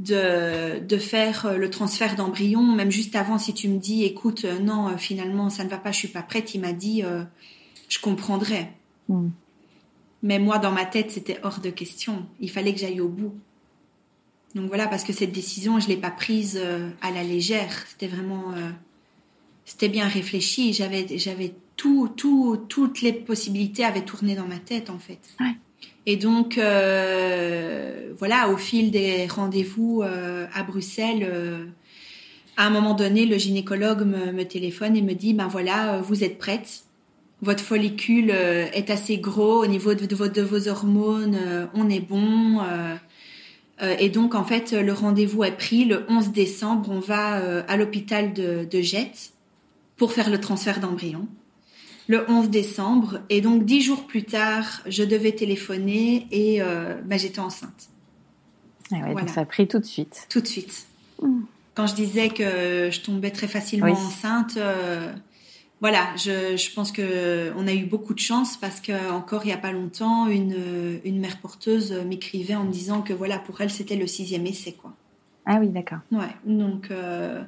de, 0.00 0.78
de 0.80 0.96
faire 0.96 1.54
le 1.56 1.70
transfert 1.70 2.16
d'embryon, 2.16 2.62
même 2.62 2.90
juste 2.90 3.16
avant, 3.16 3.38
si 3.38 3.52
tu 3.52 3.68
me 3.68 3.78
dis 3.78 4.04
écoute 4.04 4.44
non 4.62 4.96
finalement 4.96 5.50
ça 5.50 5.64
ne 5.64 5.68
va 5.68 5.78
pas, 5.78 5.92
je 5.92 5.98
suis 5.98 6.08
pas 6.08 6.22
prête, 6.22 6.54
il 6.54 6.60
m'a 6.60 6.72
dit 6.72 7.02
je 7.88 7.98
comprendrais. 8.00 8.72
Hmm. 9.08 9.28
Mais 10.22 10.38
moi 10.38 10.58
dans 10.58 10.72
ma 10.72 10.84
tête 10.84 11.10
c'était 11.10 11.38
hors 11.42 11.60
de 11.60 11.70
question. 11.70 12.26
Il 12.40 12.50
fallait 12.50 12.72
que 12.72 12.80
j'aille 12.80 13.00
au 13.00 13.08
bout. 13.08 13.34
Donc 14.54 14.68
voilà, 14.68 14.88
parce 14.88 15.04
que 15.04 15.12
cette 15.12 15.32
décision, 15.32 15.78
je 15.78 15.88
l'ai 15.88 15.96
pas 15.96 16.10
prise 16.10 16.58
euh, 16.60 16.88
à 17.02 17.10
la 17.10 17.22
légère. 17.22 17.70
C'était 17.88 18.06
vraiment, 18.06 18.52
euh, 18.56 18.70
c'était 19.64 19.88
bien 19.88 20.08
réfléchi. 20.08 20.72
J'avais, 20.72 21.06
j'avais 21.18 21.54
tout, 21.76 22.10
tout, 22.16 22.64
toutes 22.68 23.02
les 23.02 23.12
possibilités 23.12 23.84
avaient 23.84 24.04
tourné 24.04 24.34
dans 24.34 24.46
ma 24.46 24.58
tête 24.58 24.90
en 24.90 24.98
fait. 24.98 25.20
Et 26.06 26.16
donc 26.16 26.56
euh, 26.56 28.12
voilà, 28.18 28.48
au 28.48 28.56
fil 28.56 28.90
des 28.90 29.26
rendez-vous 29.26 30.02
à 30.02 30.62
Bruxelles, 30.62 31.70
à 32.56 32.66
un 32.66 32.70
moment 32.70 32.94
donné, 32.94 33.26
le 33.26 33.36
gynécologue 33.36 34.04
me, 34.04 34.32
me, 34.32 34.44
téléphone 34.44 34.96
et 34.96 35.02
me 35.02 35.12
dit, 35.14 35.34
ben 35.34 35.46
voilà, 35.46 36.00
vous 36.00 36.24
êtes 36.24 36.38
prête. 36.38 36.84
Votre 37.42 37.62
follicule 37.62 38.30
est 38.30 38.90
assez 38.90 39.18
gros 39.18 39.62
au 39.62 39.66
niveau 39.66 39.94
de, 39.94 40.06
de, 40.06 40.26
de 40.26 40.42
vos 40.42 40.66
hormones, 40.66 41.38
on 41.74 41.88
est 41.88 42.00
bon. 42.00 42.60
Euh, 43.82 43.94
et 43.98 44.08
donc, 44.08 44.34
en 44.34 44.44
fait, 44.44 44.72
le 44.72 44.92
rendez-vous 44.92 45.44
est 45.44 45.56
pris. 45.56 45.84
Le 45.84 46.04
11 46.08 46.30
décembre, 46.30 46.90
on 46.90 47.00
va 47.00 47.38
euh, 47.38 47.62
à 47.68 47.76
l'hôpital 47.76 48.32
de, 48.32 48.66
de 48.70 48.80
Jette 48.80 49.32
pour 49.96 50.12
faire 50.12 50.30
le 50.30 50.40
transfert 50.40 50.80
d'embryon. 50.80 51.28
Le 52.08 52.28
11 52.28 52.48
décembre. 52.48 53.20
Et 53.28 53.40
donc, 53.40 53.64
dix 53.64 53.82
jours 53.82 54.06
plus 54.06 54.24
tard, 54.24 54.82
je 54.86 55.02
devais 55.02 55.32
téléphoner 55.32 56.26
et 56.30 56.62
euh, 56.62 56.94
bah, 57.04 57.16
j'étais 57.16 57.40
enceinte. 57.40 57.88
Ah 58.90 58.96
ouais, 59.00 59.14
donc 59.14 59.28
ça 59.28 59.42
a 59.42 59.44
pris 59.44 59.68
tout 59.68 59.78
de 59.78 59.84
suite. 59.84 60.26
Tout 60.30 60.40
de 60.40 60.46
suite. 60.46 60.86
Mmh. 61.20 61.40
Quand 61.74 61.86
je 61.86 61.94
disais 61.94 62.30
que 62.30 62.88
je 62.90 63.00
tombais 63.00 63.30
très 63.30 63.46
facilement 63.46 63.92
enceinte, 63.92 64.58
voilà, 65.80 66.08
je, 66.16 66.56
je, 66.56 66.74
pense 66.74 66.90
que 66.90 67.52
on 67.56 67.68
a 67.68 67.72
eu 67.72 67.84
beaucoup 67.84 68.12
de 68.12 68.18
chance 68.18 68.56
parce 68.56 68.80
que 68.80 69.10
encore 69.12 69.44
il 69.44 69.50
y 69.50 69.52
a 69.52 69.58
pas 69.58 69.70
longtemps, 69.70 70.26
une, 70.26 71.00
une 71.04 71.20
mère 71.20 71.38
porteuse 71.38 71.92
m'écrivait 71.92 72.56
en 72.56 72.64
me 72.64 72.72
disant 72.72 73.00
que 73.00 73.12
voilà 73.12 73.38
pour 73.38 73.60
elle 73.60 73.70
c'était 73.70 73.96
le 73.96 74.06
sixième 74.06 74.46
essai 74.46 74.72
quoi. 74.72 74.92
Ah 75.46 75.58
oui, 75.60 75.68
d'accord. 75.68 75.98
Ouais, 76.10 76.34
donc 76.44 76.90
euh, 76.90 77.42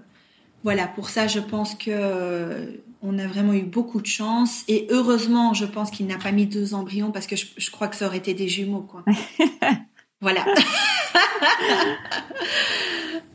voilà 0.62 0.87
pour 0.87 1.11
ça 1.11 1.27
je 1.27 1.40
pense 1.40 1.75
que 1.75 1.90
euh, 1.90 2.66
on 3.03 3.19
a 3.19 3.27
vraiment 3.27 3.53
eu 3.53 3.62
beaucoup 3.62 4.01
de 4.01 4.07
chance 4.07 4.62
et 4.69 4.87
heureusement 4.90 5.53
je 5.53 5.64
pense 5.64 5.90
qu'il 5.90 6.07
n'a 6.07 6.19
pas 6.19 6.31
mis 6.31 6.47
deux 6.47 6.75
embryons 6.75 7.11
parce 7.11 7.27
que 7.27 7.35
je, 7.35 7.47
je 7.57 7.71
crois 7.71 7.88
que 7.88 7.97
ça 7.97 8.07
aurait 8.07 8.19
été 8.19 8.33
des 8.33 8.49
jumeaux 8.49 8.83
quoi. 8.83 9.05
voilà. 10.21 10.45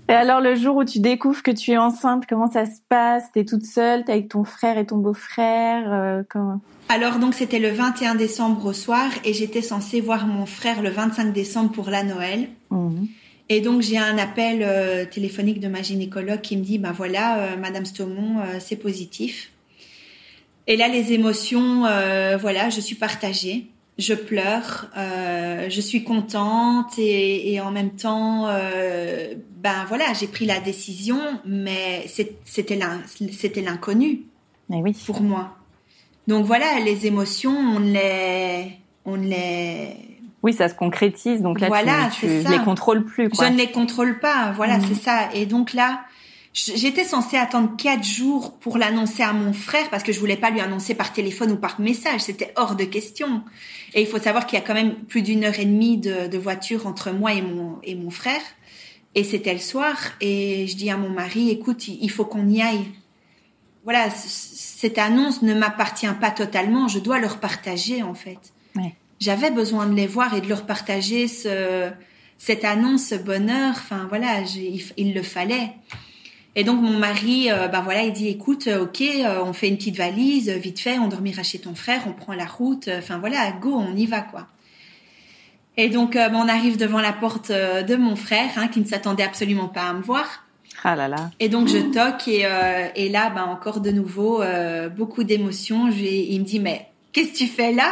Et 0.07 0.13
alors 0.13 0.39
le 0.39 0.55
jour 0.55 0.75
où 0.75 0.83
tu 0.83 0.99
découvres 0.99 1.41
que 1.41 1.51
tu 1.51 1.71
es 1.71 1.77
enceinte, 1.77 2.25
comment 2.29 2.49
ça 2.49 2.65
se 2.65 2.79
passe? 2.89 3.23
T'es 3.33 3.43
toute 3.43 3.65
seule, 3.65 4.03
t'es 4.03 4.11
avec 4.11 4.29
ton 4.29 4.43
frère 4.43 4.77
et 4.77 4.85
ton 4.85 4.97
beau-frère 4.97 5.91
euh, 5.91 6.23
comment... 6.29 6.61
Alors 6.89 7.17
donc 7.17 7.33
c'était 7.33 7.57
le 7.57 7.69
21 7.69 8.13
décembre 8.13 8.65
au 8.65 8.73
soir 8.73 9.09
et 9.23 9.33
j'étais 9.33 9.63
censée 9.63 10.01
voir 10.01 10.27
mon 10.27 10.45
frère 10.45 10.83
le 10.83 10.91
25 10.91 11.33
décembre 11.33 11.71
pour 11.71 11.89
la 11.89 12.03
Noël. 12.03 12.49
Mhm. 12.69 13.07
Et 13.49 13.61
donc 13.61 13.81
j'ai 13.81 13.97
un 13.97 14.17
appel 14.19 14.59
euh, 14.61 15.05
téléphonique 15.05 15.59
de 15.59 15.67
ma 15.67 15.81
gynécologue 15.81 16.41
qui 16.41 16.57
me 16.57 16.63
dit 16.63 16.77
bah 16.77 16.93
voilà 16.95 17.39
euh, 17.39 17.57
Madame 17.57 17.85
Stomon 17.85 18.41
c'est 18.59 18.75
positif. 18.75 19.51
Et 20.67 20.77
là 20.77 20.87
les 20.87 21.13
émotions 21.13 21.81
voilà 22.39 22.69
je 22.69 22.79
suis 22.79 22.95
partagée 22.95 23.67
je 23.97 24.13
pleure, 24.13 24.87
euh, 24.97 25.69
je 25.69 25.81
suis 25.81 26.03
contente 26.03 26.97
et, 26.97 27.53
et 27.53 27.61
en 27.61 27.71
même 27.71 27.91
temps, 27.91 28.47
euh, 28.47 29.35
ben 29.57 29.85
voilà, 29.87 30.05
j'ai 30.19 30.27
pris 30.27 30.45
la 30.45 30.59
décision, 30.59 31.19
mais 31.45 32.05
c'était 32.07 32.77
c'était 33.31 33.61
l'inconnu 33.61 34.23
oui. 34.69 34.95
pour 35.05 35.21
moi. 35.21 35.57
Donc 36.27 36.45
voilà, 36.45 36.79
les 36.83 37.07
émotions, 37.07 37.55
on 37.55 37.79
les, 37.79 38.71
on 39.05 39.15
les. 39.15 39.95
Oui, 40.43 40.53
ça 40.53 40.67
se 40.69 40.75
concrétise, 40.75 41.41
donc 41.41 41.59
là 41.59 41.67
voilà, 41.67 42.09
tu, 42.13 42.27
tu 42.27 42.51
les 42.51 42.59
contrôles 42.59 43.05
plus. 43.05 43.29
Quoi. 43.29 43.47
Je 43.47 43.53
ne 43.53 43.57
les 43.57 43.71
contrôle 43.71 44.19
pas, 44.19 44.51
voilà, 44.55 44.77
mhm. 44.77 44.85
c'est 44.87 45.01
ça. 45.01 45.29
Et 45.33 45.45
donc 45.45 45.73
là, 45.73 46.01
J'étais 46.55 47.03
censée 47.03 47.35
attendre 47.35 47.75
quatre 47.75 48.05
jours 48.05 48.53
pour 48.53 48.77
l'annoncer 48.77 49.23
à 49.23 49.33
mon 49.33 49.51
frère 49.51 49.89
parce 49.89 50.03
que 50.03 50.13
je 50.13 50.19
voulais 50.21 50.37
pas 50.37 50.51
lui 50.51 50.61
annoncer 50.61 50.95
par 50.95 51.11
téléphone 51.11 51.51
ou 51.51 51.57
par 51.57 51.81
message. 51.81 52.21
C'était 52.21 52.53
hors 52.55 52.77
de 52.77 52.85
question. 52.85 53.43
Et 53.93 54.01
il 54.01 54.07
faut 54.07 54.19
savoir 54.19 54.47
qu'il 54.47 54.57
y 54.57 54.61
a 54.61 54.65
quand 54.65 54.73
même 54.73 54.95
plus 54.95 55.21
d'une 55.21 55.43
heure 55.43 55.59
et 55.59 55.65
demie 55.65 55.97
de, 55.97 56.27
de, 56.27 56.37
voiture 56.37 56.87
entre 56.87 57.11
moi 57.11 57.33
et 57.33 57.41
mon, 57.41 57.77
et 57.83 57.93
mon 57.93 58.09
frère. 58.09 58.39
Et 59.15 59.25
c'était 59.25 59.51
le 59.51 59.59
soir. 59.59 59.97
Et 60.21 60.65
je 60.67 60.77
dis 60.77 60.89
à 60.89 60.95
mon 60.95 61.09
mari, 61.09 61.49
écoute, 61.49 61.89
il 61.89 62.09
faut 62.09 62.23
qu'on 62.23 62.47
y 62.47 62.61
aille. 62.61 62.85
Voilà, 63.83 64.09
cette 64.09 64.97
annonce 64.97 65.41
ne 65.41 65.53
m'appartient 65.53 66.07
pas 66.21 66.31
totalement. 66.31 66.87
Je 66.87 66.99
dois 66.99 67.19
leur 67.19 67.41
partager, 67.41 68.01
en 68.01 68.13
fait. 68.13 68.39
J'avais 69.19 69.51
besoin 69.51 69.87
de 69.87 69.93
les 69.93 70.07
voir 70.07 70.33
et 70.33 70.41
de 70.41 70.47
leur 70.47 70.65
partager 70.65 71.27
ce, 71.27 71.89
cette 72.37 72.63
annonce, 72.63 73.07
ce 73.07 73.15
bonheur. 73.15 73.73
Enfin, 73.75 74.05
voilà, 74.07 74.39
il, 74.39 74.81
il 74.95 75.13
le 75.13 75.21
fallait. 75.21 75.73
Et 76.55 76.63
donc 76.63 76.81
mon 76.81 76.97
mari, 76.97 77.51
euh, 77.51 77.67
ben 77.67 77.81
voilà, 77.81 78.03
il 78.03 78.13
dit 78.13 78.29
écoute, 78.29 78.67
euh, 78.67 78.83
ok, 78.83 79.01
euh, 79.01 79.43
on 79.43 79.51
fait 79.51 79.67
une 79.67 79.75
petite 79.75 79.97
valise, 79.97 80.49
vite 80.49 80.79
fait, 80.79 80.97
on 80.99 81.09
dormira 81.09 81.43
chez 81.43 81.59
ton 81.59 81.75
frère, 81.75 82.03
on 82.07 82.13
prend 82.13 82.33
la 82.33 82.45
route, 82.45 82.89
enfin 82.97 83.17
voilà, 83.17 83.51
go, 83.51 83.75
on 83.75 83.93
y 83.95 84.05
va 84.05 84.21
quoi. 84.21 84.47
Et 85.75 85.89
donc 85.89 86.13
ben, 86.13 86.33
on 86.33 86.47
arrive 86.47 86.77
devant 86.77 87.01
la 87.01 87.11
porte 87.11 87.51
de 87.51 87.95
mon 87.97 88.15
frère, 88.15 88.51
hein, 88.55 88.69
qui 88.69 88.79
ne 88.79 88.85
s'attendait 88.85 89.23
absolument 89.23 89.67
pas 89.67 89.89
à 89.89 89.93
me 89.93 90.01
voir. 90.01 90.45
Ah 90.85 90.95
là 90.95 91.09
là. 91.09 91.31
Et 91.41 91.49
donc 91.49 91.67
je 91.67 91.79
toque 91.91 92.29
et, 92.29 92.47
et 92.95 93.09
là, 93.09 93.29
ben 93.29 93.43
encore 93.43 93.81
de 93.81 93.91
nouveau 93.91 94.41
beaucoup 94.95 95.25
d'émotions. 95.25 95.89
Il 95.89 96.39
me 96.39 96.45
dit 96.45 96.61
mais 96.61 96.87
qu'est-ce 97.11 97.33
que 97.33 97.37
tu 97.39 97.47
fais 97.47 97.73
là? 97.73 97.91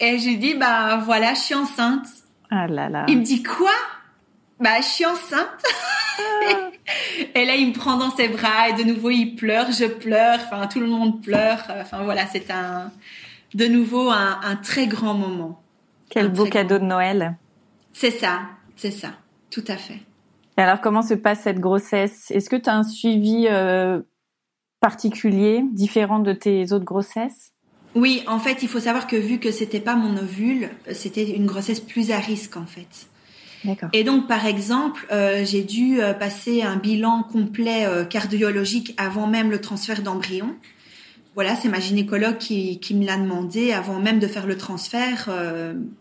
Et 0.00 0.18
je 0.18 0.26
lui 0.26 0.36
dis 0.36 0.52
bah 0.52 0.98
voilà, 0.98 1.32
je 1.32 1.40
suis 1.40 1.54
enceinte. 1.54 2.06
Ah 2.50 2.66
là 2.66 2.90
là. 2.90 3.06
Il 3.08 3.20
me 3.20 3.24
dit 3.24 3.42
quoi? 3.42 3.72
Bah 4.60 4.76
je 4.82 4.86
suis 4.86 5.06
enceinte. 5.06 5.64
et 7.34 7.44
là, 7.44 7.54
il 7.54 7.68
me 7.68 7.72
prend 7.72 7.96
dans 7.96 8.10
ses 8.10 8.28
bras 8.28 8.68
et 8.68 8.72
de 8.74 8.82
nouveau, 8.82 9.10
il 9.10 9.34
pleure, 9.36 9.70
je 9.72 9.86
pleure, 9.86 10.38
enfin, 10.44 10.66
tout 10.66 10.80
le 10.80 10.86
monde 10.86 11.22
pleure. 11.22 11.64
Enfin, 11.68 12.02
voilà, 12.04 12.26
c'est 12.26 12.50
un, 12.50 12.92
de 13.54 13.66
nouveau 13.66 14.10
un, 14.10 14.56
très 14.62 14.86
grand 14.86 15.14
moment. 15.14 15.62
Quel 16.10 16.30
beau 16.30 16.46
cadeau 16.46 16.78
de 16.78 16.84
Noël. 16.84 17.36
C'est 17.92 18.10
ça, 18.10 18.42
c'est 18.76 18.90
ça, 18.90 19.10
tout 19.50 19.64
à 19.68 19.76
fait. 19.76 20.00
Et 20.58 20.62
alors, 20.62 20.80
comment 20.80 21.02
se 21.02 21.14
passe 21.14 21.40
cette 21.40 21.60
grossesse? 21.60 22.30
Est-ce 22.30 22.48
que 22.48 22.56
tu 22.56 22.70
as 22.70 22.74
un 22.74 22.82
suivi 22.82 23.46
euh, 23.48 24.00
particulier, 24.80 25.62
différent 25.72 26.18
de 26.18 26.32
tes 26.32 26.72
autres 26.72 26.84
grossesses? 26.84 27.52
Oui, 27.94 28.22
en 28.26 28.38
fait, 28.38 28.62
il 28.62 28.68
faut 28.68 28.80
savoir 28.80 29.06
que 29.06 29.16
vu 29.16 29.38
que 29.38 29.50
c'était 29.50 29.80
pas 29.80 29.96
mon 29.96 30.16
ovule, 30.18 30.68
c'était 30.92 31.30
une 31.30 31.46
grossesse 31.46 31.80
plus 31.80 32.10
à 32.10 32.18
risque, 32.18 32.56
en 32.56 32.66
fait. 32.66 33.08
Et 33.92 34.04
donc, 34.04 34.26
par 34.26 34.46
exemple, 34.46 35.06
euh, 35.10 35.44
j'ai 35.44 35.62
dû 35.62 36.00
euh, 36.00 36.12
passer 36.12 36.62
un 36.62 36.76
bilan 36.76 37.22
complet 37.22 37.86
euh, 37.86 38.04
cardiologique 38.04 38.94
avant 38.96 39.26
même 39.26 39.50
le 39.50 39.60
transfert 39.60 40.02
d'embryon. 40.02 40.54
Voilà, 41.34 41.54
c'est 41.54 41.68
ma 41.68 41.80
gynécologue 41.80 42.38
qui, 42.38 42.80
qui 42.80 42.94
me 42.94 43.04
l'a 43.04 43.16
demandé 43.16 43.72
avant 43.72 44.00
même 44.00 44.18
de 44.18 44.26
faire 44.26 44.46
le 44.46 44.56
transfert, 44.56 45.28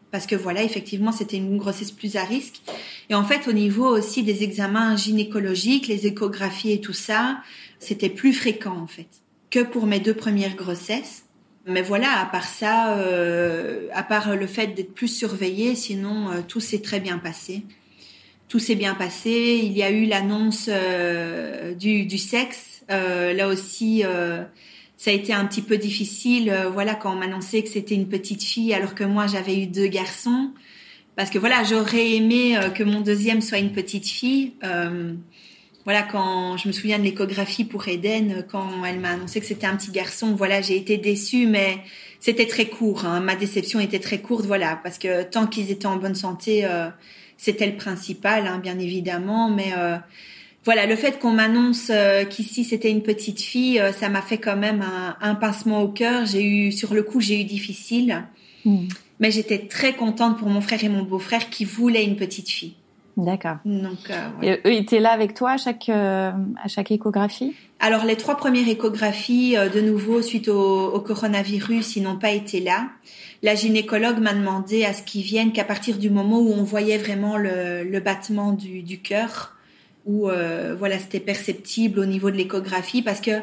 parce 0.10 0.28
que 0.28 0.36
voilà, 0.38 0.64
effectivement, 0.64 1.12
c'était 1.12 1.36
une 1.36 1.58
grossesse 1.58 1.92
plus 1.92 2.16
à 2.16 2.24
risque. 2.24 2.62
Et 3.10 3.16
en 3.16 3.26
fait, 3.26 3.50
au 3.50 3.52
niveau 3.52 3.86
aussi 3.86 4.24
des 4.24 4.44
examens 4.44 4.96
gynécologiques, 4.96 5.90
les 5.90 6.08
échographies 6.08 6.72
et 6.72 6.80
tout 6.80 6.94
ça, 6.94 7.40
c'était 7.80 8.08
plus 8.08 8.32
fréquent 8.32 8.78
en 8.78 8.88
fait 8.88 9.10
que 9.50 9.60
pour 9.60 9.88
mes 9.88 10.00
deux 10.00 10.14
premières 10.14 10.56
grossesses. 10.56 11.25
Mais 11.68 11.82
voilà, 11.82 12.20
à 12.22 12.26
part 12.26 12.48
ça, 12.48 12.98
euh, 12.98 13.88
à 13.92 14.04
part 14.04 14.36
le 14.36 14.46
fait 14.46 14.68
d'être 14.68 14.94
plus 14.94 15.08
surveillé, 15.08 15.74
sinon 15.74 16.30
euh, 16.30 16.42
tout 16.48 16.60
s'est 16.60 16.82
très 16.82 17.00
bien 17.00 17.18
passé. 17.18 17.64
Tout 18.50 18.60
s'est 18.60 18.76
bien 18.76 18.94
passé. 18.94 19.60
Il 19.64 19.72
y 19.72 19.82
a 19.82 19.90
eu 19.90 20.06
l'annonce 20.06 20.70
euh, 20.72 21.74
du, 21.74 22.06
du, 22.06 22.20
sexe. 22.20 22.84
là 22.88 23.48
aussi, 23.48 24.04
ça 24.98 25.10
a 25.10 25.14
été 25.14 25.34
un 25.34 25.46
petit 25.46 25.64
peu 25.64 25.78
difficile. 25.78 26.54
voilà, 26.72 26.94
quand 26.94 27.14
on 27.14 27.16
m'annonçait 27.16 27.64
que 27.64 27.70
c'était 27.70 27.96
une 27.96 28.08
petite 28.08 28.44
fille, 28.44 28.72
alors 28.72 28.94
que 28.94 29.04
moi 29.04 29.26
j'avais 29.26 29.58
eu 29.58 29.66
deux 29.66 29.88
garçons. 29.88 30.52
Parce 31.16 31.32
que 31.32 31.40
voilà, 31.40 31.64
j'aurais 31.64 32.12
aimé 32.12 32.56
que 32.76 32.84
mon 32.84 33.02
deuxième 33.02 33.42
soit 33.42 33.58
une 33.58 33.72
petite 33.72 34.08
fille 34.08 34.54
voilà, 35.86 36.02
quand 36.02 36.58
je 36.58 36.68
me 36.68 36.74
souviens 36.74 36.98
de 36.98 37.04
l'échographie 37.04 37.64
pour 37.64 37.88
Eden, 37.88 38.44
quand 38.52 38.84
elle 38.86 39.00
m'a 39.00 39.12
annoncé 39.12 39.40
que 39.40 39.46
c'était 39.46 39.68
un 39.68 39.76
petit 39.76 39.92
garçon, 39.92 40.34
voilà, 40.34 40.60
j'ai 40.60 40.76
été 40.76 40.98
déçue, 40.98 41.46
mais 41.46 41.78
c'était 42.20 42.48
très 42.48 42.66
court. 42.66 43.06
Hein. 43.06 43.20
Ma 43.20 43.36
déception 43.36 43.80
était 43.80 44.00
très 44.00 44.18
courte, 44.18 44.46
voilà, 44.46 44.80
parce 44.82 44.98
que 44.98 45.22
tant 45.22 45.46
qu'ils 45.46 45.70
étaient 45.70 45.86
en 45.86 45.98
bonne 45.98 46.16
santé, 46.16 46.66
euh, 46.66 46.88
c'était 47.38 47.68
le 47.68 47.76
principal, 47.76 48.48
hein, 48.48 48.58
bien 48.58 48.80
évidemment. 48.80 49.52
Mais 49.52 49.74
euh, 49.78 49.98
voilà, 50.64 50.88
le 50.88 50.96
fait 50.96 51.20
qu'on 51.20 51.30
m'annonce 51.30 51.92
euh, 51.92 52.26
qu'ici 52.26 52.64
c'était 52.64 52.90
une 52.90 53.04
petite 53.04 53.42
fille, 53.42 53.80
ça 53.96 54.10
m'a 54.10 54.24
fait 54.24 54.40
quand 54.40 54.58
même 54.58 54.84
un, 55.22 55.36
pincement 55.36 55.84
au 55.84 55.88
cœur. 55.88 56.26
J'ai 56.26 56.44
eu, 56.44 56.72
sur 56.72 56.96
le 56.96 57.04
coup, 57.04 57.22
j'ai 57.22 57.40
eu 57.40 57.44
difficile, 57.44 58.24
hmm. 58.66 58.88
mais 59.20 59.30
j'étais 59.30 59.60
très 59.60 59.94
contente 59.94 60.40
pour 60.40 60.50
mon 60.50 60.62
frère 60.62 60.84
et 60.84 60.90
mon 60.90 61.04
beau-frère 61.04 61.52
qui 61.52 61.64
voulaient 61.64 62.06
une 62.06 62.16
petite 62.16 62.50
fille. 62.50 62.74
D'accord. 63.18 63.58
Donc, 63.64 64.10
euh, 64.10 64.30
Et 64.42 64.68
eux 64.68 64.74
étaient 64.74 65.00
là 65.00 65.12
avec 65.12 65.34
toi 65.34 65.52
à 65.52 65.58
chaque 65.58 65.88
euh, 65.90 66.32
à 66.62 66.68
chaque 66.68 66.92
échographie? 66.92 67.54
Alors 67.80 68.04
les 68.06 68.18
trois 68.18 68.36
premières 68.36 68.68
échographies, 68.68 69.56
euh, 69.58 69.70
de 69.70 69.80
nouveau 69.80 70.22
suite 70.22 70.50
au, 70.50 70.94
au, 70.94 71.00
coronavirus, 71.00 71.96
ils 71.96 72.04
n'ont 72.04 72.18
pas 72.18 72.32
été 72.32 72.60
là. 72.60 72.90
La 73.42 73.56
gynécologue 73.56 74.20
m'a 74.20 74.34
demandé 74.34 74.84
à 74.84 74.94
ce 74.94 75.02
qu'ils 75.02 75.24
viennent 75.24 75.54
qu'à 75.54 75.64
partir 75.64 75.98
du 75.98 76.10
moment 76.10 76.40
où 76.40 76.52
on 76.52 76.64
voyait 76.64 76.98
vraiment 76.98 77.38
le, 77.38 77.84
le 77.84 78.00
battement 78.00 78.52
du, 78.52 78.82
du 78.82 79.00
cœur, 79.00 79.56
où 80.06 80.30
euh, 80.30 80.76
voilà 80.78 81.00
c'était 81.00 81.20
perceptible 81.20 82.00
au 82.00 82.06
niveau 82.06 82.32
de 82.32 82.38
l'échographie, 82.38 83.02
parce 83.02 83.22
que 83.22 83.42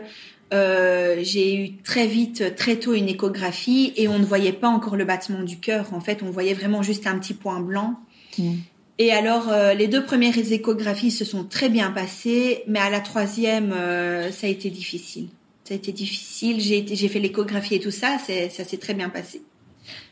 j'ai 1.22 1.56
eu 1.56 1.72
très 1.82 2.06
vite, 2.06 2.56
très 2.56 2.76
tôt 2.76 2.92
une 2.92 3.08
échographie 3.08 3.94
et 3.96 4.06
on 4.06 4.18
ne 4.18 4.24
voyait 4.26 4.52
pas 4.52 4.68
encore 4.68 4.96
le 4.96 5.06
battement 5.06 5.42
du 5.42 5.58
cœur. 5.58 5.94
En 5.94 6.00
fait, 6.00 6.22
on 6.22 6.30
voyait 6.30 6.52
vraiment 6.52 6.82
juste 6.82 7.06
un 7.06 7.16
petit 7.18 7.32
point 7.32 7.60
blanc. 7.60 7.98
Mmh. 8.38 8.56
Et 8.98 9.12
alors, 9.12 9.48
euh, 9.48 9.74
les 9.74 9.88
deux 9.88 10.04
premières 10.04 10.36
échographies 10.36 11.10
se 11.10 11.24
sont 11.24 11.44
très 11.44 11.68
bien 11.68 11.90
passées, 11.90 12.62
mais 12.66 12.78
à 12.78 12.90
la 12.90 13.00
troisième, 13.00 13.72
euh, 13.72 14.30
ça 14.30 14.46
a 14.46 14.50
été 14.50 14.70
difficile. 14.70 15.28
Ça 15.64 15.74
a 15.74 15.76
été 15.76 15.92
difficile. 15.92 16.60
J'ai, 16.60 17.08
fait 17.08 17.20
l'échographie 17.20 17.76
et 17.76 17.80
tout 17.80 17.90
ça, 17.90 18.18
ça 18.18 18.64
s'est 18.64 18.76
très 18.76 18.94
bien 18.94 19.08
passé. 19.08 19.42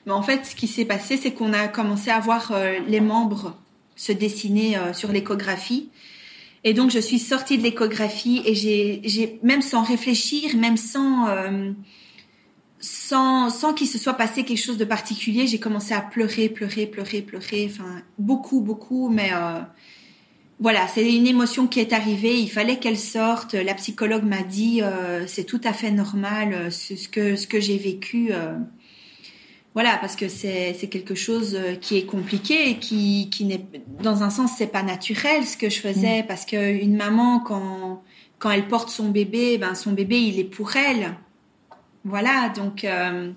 Mais 0.07 0.12
en 0.12 0.22
fait, 0.22 0.47
ce 0.47 0.55
qui 0.55 0.66
s'est 0.66 0.85
passé, 0.85 1.16
c'est 1.16 1.33
qu'on 1.33 1.53
a 1.53 1.68
commencé 1.68 2.11
à 2.11 2.18
voir 2.20 2.53
euh, 2.53 2.78
les 2.89 3.01
membres 3.01 3.57
se 3.97 4.12
dessiner 4.12 4.78
sur 4.95 5.12
l'échographie. 5.12 5.91
Et 6.64 6.72
donc, 6.72 6.91
je 6.91 6.99
suis 6.99 7.18
sortie 7.18 7.59
de 7.59 7.62
l'échographie 7.62 8.41
et 8.47 8.55
j'ai, 8.55 9.03
j'ai 9.05 9.39
même 9.43 9.61
sans 9.61 9.83
réfléchir, 9.83 10.57
même 10.57 10.78
sans 10.78 11.26
sans, 13.11 13.50
sans 13.50 13.74
qu'il 13.74 13.88
se 13.88 13.98
soit 13.98 14.14
passé 14.14 14.44
quelque 14.44 14.62
chose 14.62 14.78
de 14.78 14.84
particulier, 14.84 15.48
j'ai 15.48 15.58
commencé 15.58 15.92
à 15.94 16.00
pleurer, 16.00 16.48
pleurer, 16.48 16.86
pleurer, 16.86 17.22
pleurer, 17.22 17.68
enfin 17.68 18.02
beaucoup, 18.18 18.61
beaucoup, 18.61 19.08
mais 19.08 19.30
euh, 19.32 19.61
voilà, 20.61 20.86
c'est 20.86 21.12
une 21.12 21.26
émotion 21.26 21.66
qui 21.66 21.80
est 21.80 21.92
arrivée, 21.92 22.38
il 22.38 22.48
fallait 22.48 22.78
qu'elle 22.78 22.98
sorte. 22.98 23.54
La 23.54 23.74
psychologue 23.74 24.22
m'a 24.22 24.44
dit 24.44 24.80
euh, 24.82 25.26
c'est 25.26 25.42
tout 25.42 25.61
à 25.64 25.72
fait 25.72 25.90
normal 25.90 26.52
euh, 26.52 26.70
ce 26.70 27.08
que 27.08 27.34
ce 27.34 27.48
que 27.48 27.58
j'ai 27.58 27.78
vécu. 27.78 28.30
voilà, 29.74 29.98
parce 30.00 30.14
que 30.14 30.28
c'est 30.28 30.76
c'est 30.78 30.88
quelque 30.88 31.16
chose 31.16 31.58
qui 31.80 31.96
est 31.98 32.06
compliqué 32.06 32.70
et 32.70 32.78
qui 32.78 33.28
qui 33.30 33.44
n'est 33.44 33.66
dans 34.00 34.22
un 34.22 34.30
sens 34.30 34.52
c'est 34.56 34.72
pas 34.78 34.84
naturel 34.84 35.44
ce 35.44 35.56
que 35.56 35.68
je 35.68 35.80
faisais 35.80 36.22
mm. 36.22 36.26
parce 36.28 36.44
que 36.46 36.61
une 36.80 36.96
maman 36.96 37.40
quand 37.40 38.04
quand 38.38 38.52
elle 38.52 38.68
porte 38.68 38.88
son 38.88 39.08
bébé, 39.08 39.58
ben 39.58 39.74
son 39.74 39.92
bébé 39.92 40.20
il 40.20 40.38
est 40.38 40.44
pour 40.56 40.76
elle. 40.76 41.16
Voilà, 42.05 42.48
donc 42.48 42.84
euh, 42.84 43.30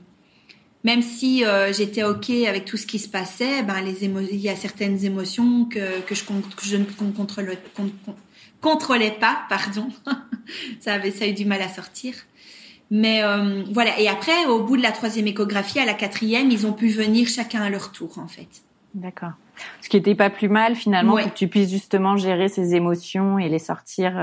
même 0.83 1.01
si 1.01 1.45
euh, 1.45 1.73
j'étais 1.73 2.03
ok 2.03 2.29
avec 2.47 2.65
tout 2.65 2.77
ce 2.77 2.85
qui 2.85 2.99
se 2.99 3.09
passait, 3.09 3.63
ben 3.63 3.81
les 3.81 4.05
il 4.05 4.39
y 4.39 4.49
a 4.49 4.55
certaines 4.55 5.03
émotions 5.05 5.65
que, 5.65 6.01
que 6.01 6.15
je, 6.15 6.23
que 6.23 6.65
je 6.65 6.77
ne 6.77 6.85
contrôlais, 7.11 7.57
contrôlais 8.61 9.11
pas, 9.11 9.43
pardon. 9.49 9.87
ça 10.79 10.93
avait 10.93 11.11
ça 11.11 11.25
a 11.25 11.27
eu 11.27 11.33
du 11.33 11.45
mal 11.45 11.61
à 11.61 11.69
sortir. 11.69 12.13
Mais 12.91 13.23
euh, 13.23 13.63
voilà. 13.71 13.99
Et 13.99 14.07
après, 14.07 14.45
au 14.45 14.63
bout 14.63 14.77
de 14.77 14.83
la 14.83 14.91
troisième 14.91 15.25
échographie, 15.25 15.79
à 15.79 15.85
la 15.85 15.93
quatrième, 15.93 16.51
ils 16.51 16.67
ont 16.67 16.73
pu 16.73 16.89
venir 16.89 17.27
chacun 17.27 17.61
à 17.61 17.69
leur 17.69 17.91
tour, 17.91 18.19
en 18.19 18.27
fait. 18.27 18.49
D'accord. 18.93 19.31
Ce 19.81 19.89
qui 19.89 19.97
n'était 19.97 20.15
pas 20.15 20.29
plus 20.29 20.49
mal 20.49 20.75
finalement, 20.75 21.15
que 21.15 21.29
tu 21.29 21.47
puisses 21.47 21.71
justement 21.71 22.17
gérer 22.17 22.49
ces 22.49 22.75
émotions 22.75 23.39
et 23.39 23.49
les 23.49 23.59
sortir 23.59 24.13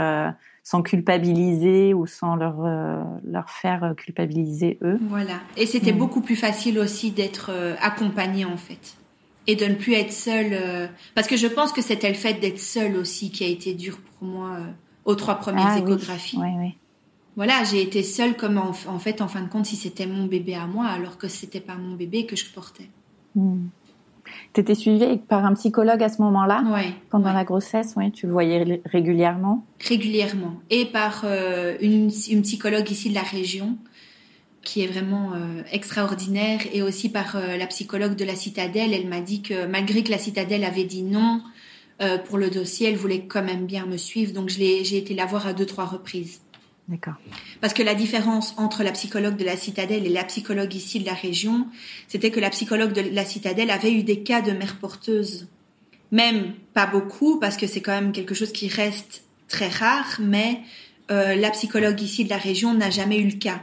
sans 0.63 0.83
culpabiliser 0.83 1.95
ou 1.95 2.07
sans 2.07 2.37
leur 2.37 2.65
euh, 2.65 3.03
leur 3.25 3.51
faire 3.51 3.85
euh, 3.85 3.95
culpabiliser 3.95 4.79
eux. 4.83 4.99
Voilà. 5.09 5.41
Et 5.57 5.67
c'était 5.67 5.93
mm. 5.93 5.99
beaucoup 5.99 6.21
plus 6.21 6.37
facile 6.37 6.79
aussi 6.79 7.11
d'être 7.11 7.51
euh, 7.51 7.75
accompagné 7.81 8.45
en 8.45 8.57
fait 8.57 8.97
et 9.47 9.57
de 9.57 9.65
ne 9.65 9.75
plus 9.75 9.95
être 9.95 10.13
seule 10.13 10.91
parce 11.15 11.27
que 11.27 11.37
je 11.37 11.47
pense 11.47 11.73
que 11.73 11.81
c'était 11.81 12.11
le 12.11 12.15
fait 12.15 12.35
d'être 12.35 12.61
seule 12.61 12.97
aussi 12.97 13.31
qui 13.31 13.43
a 13.43 13.49
été 13.49 13.73
dur 13.73 13.99
pour 13.99 14.29
moi 14.29 14.59
aux 15.07 15.15
trois 15.15 15.37
premières 15.37 15.69
ah 15.69 15.79
échographies. 15.79 16.37
Oui. 16.39 16.49
Oui, 16.59 16.75
Voilà, 17.37 17.65
j'ai 17.65 17.81
été 17.81 18.03
seule 18.03 18.37
comme 18.37 18.59
en, 18.59 18.99
fait 18.99 19.23
en 19.23 19.29
fin 19.29 19.41
de 19.41 19.49
compte 19.49 19.65
si 19.65 19.77
c'était 19.77 20.07
mon 20.07 20.27
bébé 20.27 20.55
à 20.55 20.67
moi 20.67 20.87
alors 20.87 21.17
que 21.17 21.27
c'était 21.27 21.61
pas 21.61 21.77
mon 21.77 21.97
bébé 21.97 22.27
que 22.27 22.37
je 22.37 22.45
portais. 22.51 22.91
Mm. 23.35 23.69
Tu 24.53 24.61
étais 24.61 24.75
suivie 24.75 25.17
par 25.17 25.45
un 25.45 25.55
psychologue 25.55 26.03
à 26.03 26.09
ce 26.09 26.21
moment-là? 26.23 26.65
Oui. 26.67 26.95
Pendant 27.11 27.33
la 27.33 27.45
grossesse, 27.45 27.95
oui, 27.97 28.11
tu 28.13 28.27
le 28.27 28.33
voyais 28.33 28.83
régulièrement? 28.85 29.65
Régulièrement. 29.81 30.55
Et 30.71 30.87
par 30.87 31.23
euh, 31.25 31.77
une, 31.81 32.11
une, 32.31 32.43
psychologue 32.43 32.91
ici 32.91 33.11
de 33.11 33.15
la 33.15 33.23
région, 33.23 33.77
qui 34.63 34.83
est 34.83 34.87
vraiment 34.87 35.33
euh, 35.35 35.63
extraordinaire, 35.73 36.61
et 36.73 36.83
aussi 36.83 37.09
par 37.09 37.37
euh, 37.37 37.57
la 37.57 37.67
psychologue 37.67 38.17
de 38.17 38.25
la 38.25 38.35
Citadelle. 38.35 38.93
Elle 38.93 39.09
m'a 39.09 39.21
dit 39.21 39.43
que 39.43 39.67
malgré 39.67 40.03
que 40.03 40.11
la 40.11 40.19
Citadelle 40.19 40.65
avait 40.65 40.85
dit 40.85 41.03
non 41.03 41.41
pour 42.25 42.39
le 42.39 42.49
dossier, 42.49 42.89
elle 42.89 42.97
voulait 42.97 43.27
quand 43.27 43.43
même 43.43 43.67
bien 43.67 43.85
me 43.85 43.99
suivre. 43.99 44.33
Donc 44.33 44.49
j'ai 44.49 44.97
été 44.97 45.13
la 45.13 45.27
voir 45.27 45.47
à 45.47 45.53
deux, 45.53 45.67
trois 45.67 45.85
reprises. 45.85 46.41
D'accord. 46.89 47.15
Parce 47.61 47.73
que 47.73 47.83
la 47.83 47.95
différence 47.95 48.55
entre 48.59 48.83
la 48.83 48.93
psychologue 48.93 49.37
de 49.37 49.45
la 49.45 49.57
citadelle 49.57 50.07
et 50.07 50.11
la 50.11 50.25
psychologue 50.25 50.75
ici 50.75 50.99
de 50.99 51.07
la 51.07 51.15
région, 51.15 51.69
c'était 52.09 52.31
que 52.31 52.41
la 52.41 52.51
psychologue 52.51 52.93
de 52.93 53.03
la 53.15 53.25
citadelle 53.25 53.71
avait 53.71 53.93
eu 53.93 54.03
des 54.03 54.23
cas 54.23 54.41
de 54.43 54.51
mère 54.51 54.77
porteuse. 54.77 55.49
Même 56.11 56.55
pas 56.75 56.87
beaucoup, 56.87 57.39
parce 57.39 57.57
que 57.57 57.69
c'est 57.69 57.81
quand 57.81 57.93
même 57.93 58.11
quelque 58.11 58.35
chose 58.35 58.51
qui 58.51 58.67
reste 58.67 59.23
très 59.47 59.69
rare, 59.69 60.19
mais 60.21 60.63
la 61.09 61.51
psychologue 61.51 62.01
ici 62.01 62.25
de 62.25 62.31
la 62.31 62.39
région 62.39 62.75
n'a 62.75 62.91
jamais 62.91 63.21
eu 63.21 63.27
le 63.27 63.39
cas. 63.39 63.61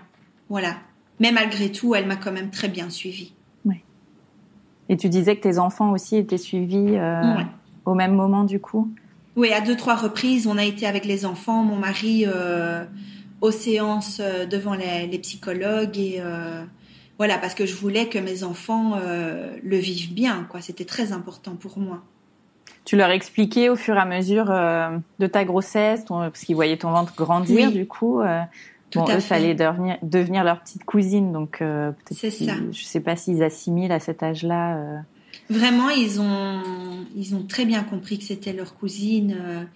Voilà. 0.47 0.77
Mais 1.19 1.33
malgré 1.33 1.71
tout, 1.71 1.95
elle 1.95 2.07
m'a 2.07 2.15
quand 2.15 2.31
même 2.31 2.51
très 2.51 2.69
bien 2.69 2.89
suivie. 2.89 3.33
Oui. 3.65 3.81
Et 4.87 4.95
tu 4.95 5.09
disais 5.09 5.35
que 5.35 5.41
tes 5.41 5.57
enfants 5.57 5.91
aussi 5.91 6.15
étaient 6.15 6.37
suivis 6.37 6.97
au 7.83 7.93
même 7.93 8.13
moment 8.13 8.45
du 8.45 8.61
coup? 8.61 8.89
Oui, 9.37 9.53
à 9.53 9.61
deux, 9.61 9.77
trois 9.77 9.95
reprises, 9.95 10.47
on 10.47 10.57
a 10.57 10.65
été 10.65 10.85
avec 10.85 11.05
les 11.05 11.25
enfants, 11.25 11.63
mon 11.63 11.77
mari 11.77 12.25
aux 13.39 13.51
séances 13.51 14.19
devant 14.19 14.73
les, 14.73 15.07
les 15.07 15.19
psychologues 15.19 15.97
et 15.97 16.21
voilà, 17.17 17.37
parce 17.39 17.55
que 17.55 17.65
je 17.65 17.73
voulais 17.75 18.07
que 18.07 18.19
mes 18.19 18.43
enfants 18.43 18.93
euh, 18.95 19.55
le 19.63 19.77
vivent 19.77 20.13
bien, 20.13 20.45
quoi. 20.49 20.61
C'était 20.61 20.85
très 20.85 21.13
important 21.13 21.55
pour 21.55 21.79
moi. 21.79 22.03
Tu 22.85 22.95
leur 22.95 23.09
expliquais 23.09 23.69
au 23.69 23.75
fur 23.75 23.95
et 23.95 23.99
à 23.99 24.05
mesure 24.05 24.51
euh, 24.51 24.97
de 25.19 25.27
ta 25.27 25.43
grossesse, 25.43 26.05
parce 26.07 26.41
qu'ils 26.41 26.55
voyaient 26.55 26.77
ton 26.77 26.91
ventre 26.91 27.15
grandir, 27.15 27.71
du 27.71 27.87
coup. 27.87 28.21
Euh, 28.21 28.41
Tout 28.91 28.99
bon, 28.99 29.15
eux, 29.15 29.19
ça 29.19 29.35
allait 29.35 29.55
devenir, 29.55 29.97
devenir 30.03 30.43
leur 30.43 30.61
petite 30.61 30.83
cousine, 30.83 31.31
donc 31.31 31.61
euh, 31.61 31.91
peut-être. 31.91 32.19
C'est 32.19 32.29
ça. 32.29 32.53
Je 32.71 32.83
sais 32.83 33.01
pas 33.01 33.15
s'ils 33.15 33.43
assimilent 33.43 33.91
à 33.91 33.99
cet 33.99 34.21
âge-là. 34.21 35.01
Vraiment, 35.49 35.89
ils 35.89 36.19
ont, 36.19 36.61
ils 37.15 37.35
ont 37.35 37.43
très 37.43 37.65
bien 37.65 37.83
compris 37.83 38.17
que 38.17 38.25
c'était 38.25 38.53
leur 38.53 38.75
cousine. 38.75 39.67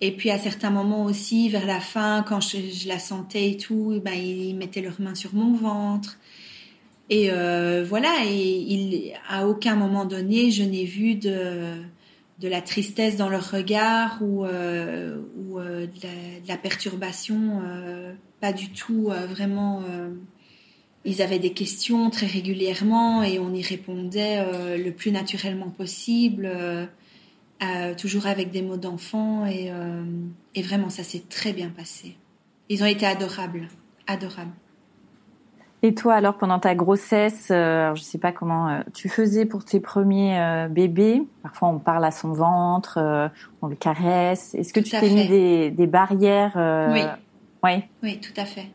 Et 0.00 0.12
puis 0.12 0.30
à 0.30 0.38
certains 0.38 0.70
moments 0.70 1.04
aussi, 1.04 1.48
vers 1.48 1.66
la 1.66 1.80
fin, 1.80 2.22
quand 2.28 2.40
je, 2.40 2.88
la 2.88 2.98
sentais 2.98 3.52
et 3.52 3.56
tout, 3.56 4.00
ben, 4.04 4.12
ils 4.12 4.54
mettaient 4.54 4.82
leurs 4.82 5.00
mains 5.00 5.14
sur 5.14 5.34
mon 5.34 5.54
ventre. 5.54 6.18
Et 7.10 7.30
euh, 7.30 7.84
voilà, 7.86 8.12
et 8.26 9.12
à 9.28 9.46
aucun 9.46 9.76
moment 9.76 10.04
donné, 10.04 10.50
je 10.50 10.62
n'ai 10.62 10.84
vu 10.84 11.14
de, 11.14 11.74
de 12.40 12.48
la 12.48 12.62
tristesse 12.62 13.16
dans 13.16 13.28
leur 13.28 13.50
regard 13.50 14.18
ou, 14.22 14.44
euh, 14.44 15.18
ou 15.36 15.58
euh, 15.58 15.86
de, 15.86 16.48
la, 16.48 16.56
perturbation. 16.56 17.62
pas 18.40 18.52
du 18.52 18.70
tout, 18.70 19.10
vraiment. 19.28 19.82
Ils 21.04 21.22
avaient 21.22 21.38
des 21.38 21.52
questions 21.52 22.10
très 22.10 22.26
régulièrement 22.26 23.22
et 23.22 23.38
on 23.38 23.52
y 23.52 23.62
répondait 23.62 24.44
le 24.78 24.90
plus 24.90 25.10
naturellement 25.12 25.68
possible, 25.68 26.48
toujours 27.98 28.26
avec 28.26 28.50
des 28.50 28.62
mots 28.62 28.76
d'enfant. 28.76 29.46
Et, 29.46 29.70
et 30.54 30.62
vraiment, 30.62 30.88
ça 30.88 31.02
s'est 31.02 31.24
très 31.28 31.52
bien 31.52 31.68
passé. 31.68 32.16
Ils 32.70 32.82
ont 32.82 32.86
été 32.86 33.04
adorables, 33.06 33.68
adorables. 34.06 34.52
Et 35.82 35.94
toi, 35.94 36.14
alors, 36.14 36.38
pendant 36.38 36.58
ta 36.58 36.74
grossesse, 36.74 37.48
euh, 37.50 37.94
je 37.94 38.00
sais 38.00 38.16
pas 38.16 38.32
comment 38.32 38.70
euh, 38.70 38.80
tu 38.94 39.10
faisais 39.10 39.44
pour 39.44 39.66
tes 39.66 39.80
premiers 39.80 40.40
euh, 40.40 40.66
bébés? 40.66 41.22
Parfois, 41.42 41.68
on 41.68 41.78
parle 41.78 42.06
à 42.06 42.10
son 42.10 42.32
ventre, 42.32 42.96
euh, 42.96 43.28
on 43.60 43.66
le 43.66 43.76
caresse. 43.76 44.54
Est-ce 44.54 44.72
que 44.72 44.80
tu 44.80 44.92
t'es 44.92 45.10
mis 45.10 45.28
des, 45.28 45.70
des 45.70 45.86
barrières 45.86 46.54
Oui. 46.90 47.02
Oui. 47.62 47.82
Oui, 48.02 48.18
tout 48.18 48.32
à 48.40 48.46
fait. 48.46 48.68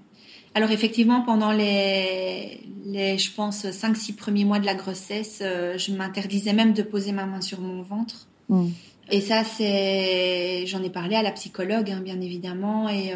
Alors 0.60 0.72
effectivement, 0.72 1.22
pendant 1.22 1.53
les, 1.53 2.60
les 2.86 3.18
je 3.18 3.32
pense, 3.32 3.64
5-6 3.64 4.16
premiers 4.16 4.43
mois 4.43 4.60
de 4.60 4.66
la 4.66 4.76
grossesse, 4.76 5.39
je 5.41 5.93
m'interdisais 5.93 6.51
même 6.51 6.74
de 6.74 6.84
poser 6.84 7.14
ma 7.14 7.26
main 7.26 7.39
sur 7.39 7.62
mon 7.62 7.82
ventre. 7.82 8.28
Mm. 8.49 8.68
Et 9.12 9.22
ça, 9.22 9.43
c'est, 9.43 10.66
j'en 10.68 10.84
ai 10.84 10.89
parlé 10.89 11.16
à 11.16 11.24
la 11.24 11.32
psychologue, 11.32 11.89
hein, 11.89 12.01
bien 12.01 12.20
évidemment, 12.20 12.89
et, 12.89 13.14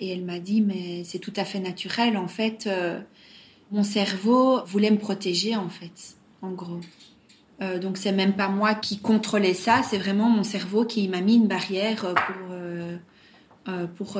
et 0.00 0.12
elle 0.12 0.24
m'a 0.24 0.38
dit, 0.38 0.62
mais 0.62 1.04
c'est 1.04 1.18
tout 1.18 1.34
à 1.36 1.44
fait 1.44 1.60
naturel, 1.60 2.16
en 2.16 2.28
fait 2.28 2.66
mon 3.72 3.82
cerveau 3.82 4.64
voulait 4.64 4.90
me 4.90 4.98
protéger 4.98 5.56
en 5.56 5.68
fait, 5.68 6.16
en 6.42 6.50
gros. 6.50 6.80
Euh, 7.62 7.78
donc 7.78 7.98
c'est 7.98 8.12
même 8.12 8.34
pas 8.34 8.48
moi 8.48 8.74
qui 8.74 8.98
contrôlais 8.98 9.54
ça, 9.54 9.82
c'est 9.82 9.98
vraiment 9.98 10.28
mon 10.28 10.42
cerveau 10.42 10.84
qui 10.84 11.08
m'a 11.08 11.20
mis 11.20 11.36
une 11.36 11.46
barrière 11.46 12.00
pour 12.00 12.50
euh, 12.50 12.96
euh, 13.68 13.86
pour, 13.86 14.12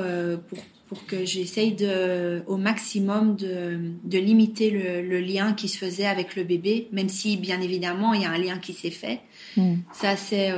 pour, 0.47 0.59
pour 0.91 1.05
que 1.05 1.23
j'essaye 1.23 1.71
de 1.71 2.43
au 2.47 2.57
maximum 2.57 3.37
de, 3.37 3.79
de 4.03 4.17
limiter 4.17 4.69
le, 4.69 5.01
le, 5.01 5.21
lien 5.21 5.53
qui 5.53 5.69
se 5.69 5.77
faisait 5.77 6.05
avec 6.05 6.35
le 6.35 6.43
bébé, 6.43 6.89
même 6.91 7.07
si 7.07 7.37
bien 7.37 7.61
évidemment 7.61 8.13
il 8.13 8.23
y 8.23 8.25
a 8.25 8.31
un 8.31 8.37
lien 8.37 8.57
qui 8.57 8.73
s'est 8.73 8.91
fait. 8.91 9.21
Mm. 9.55 9.75
Ça 9.93 10.17
c'est 10.17 10.51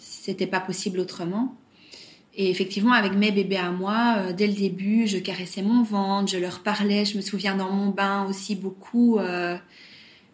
c'était 0.00 0.46
pas 0.46 0.60
possible 0.60 1.00
autrement. 1.00 1.54
Et 2.40 2.50
effectivement, 2.50 2.92
avec 2.92 3.14
mes 3.14 3.32
bébés 3.32 3.56
à 3.56 3.72
moi, 3.72 4.14
euh, 4.18 4.32
dès 4.32 4.46
le 4.46 4.52
début, 4.52 5.08
je 5.08 5.18
caressais 5.18 5.60
mon 5.60 5.82
ventre, 5.82 6.30
je 6.30 6.38
leur 6.38 6.60
parlais. 6.60 7.04
Je 7.04 7.16
me 7.16 7.20
souviens 7.20 7.56
dans 7.56 7.72
mon 7.72 7.88
bain 7.88 8.26
aussi 8.30 8.54
beaucoup. 8.54 9.18
Euh, 9.18 9.58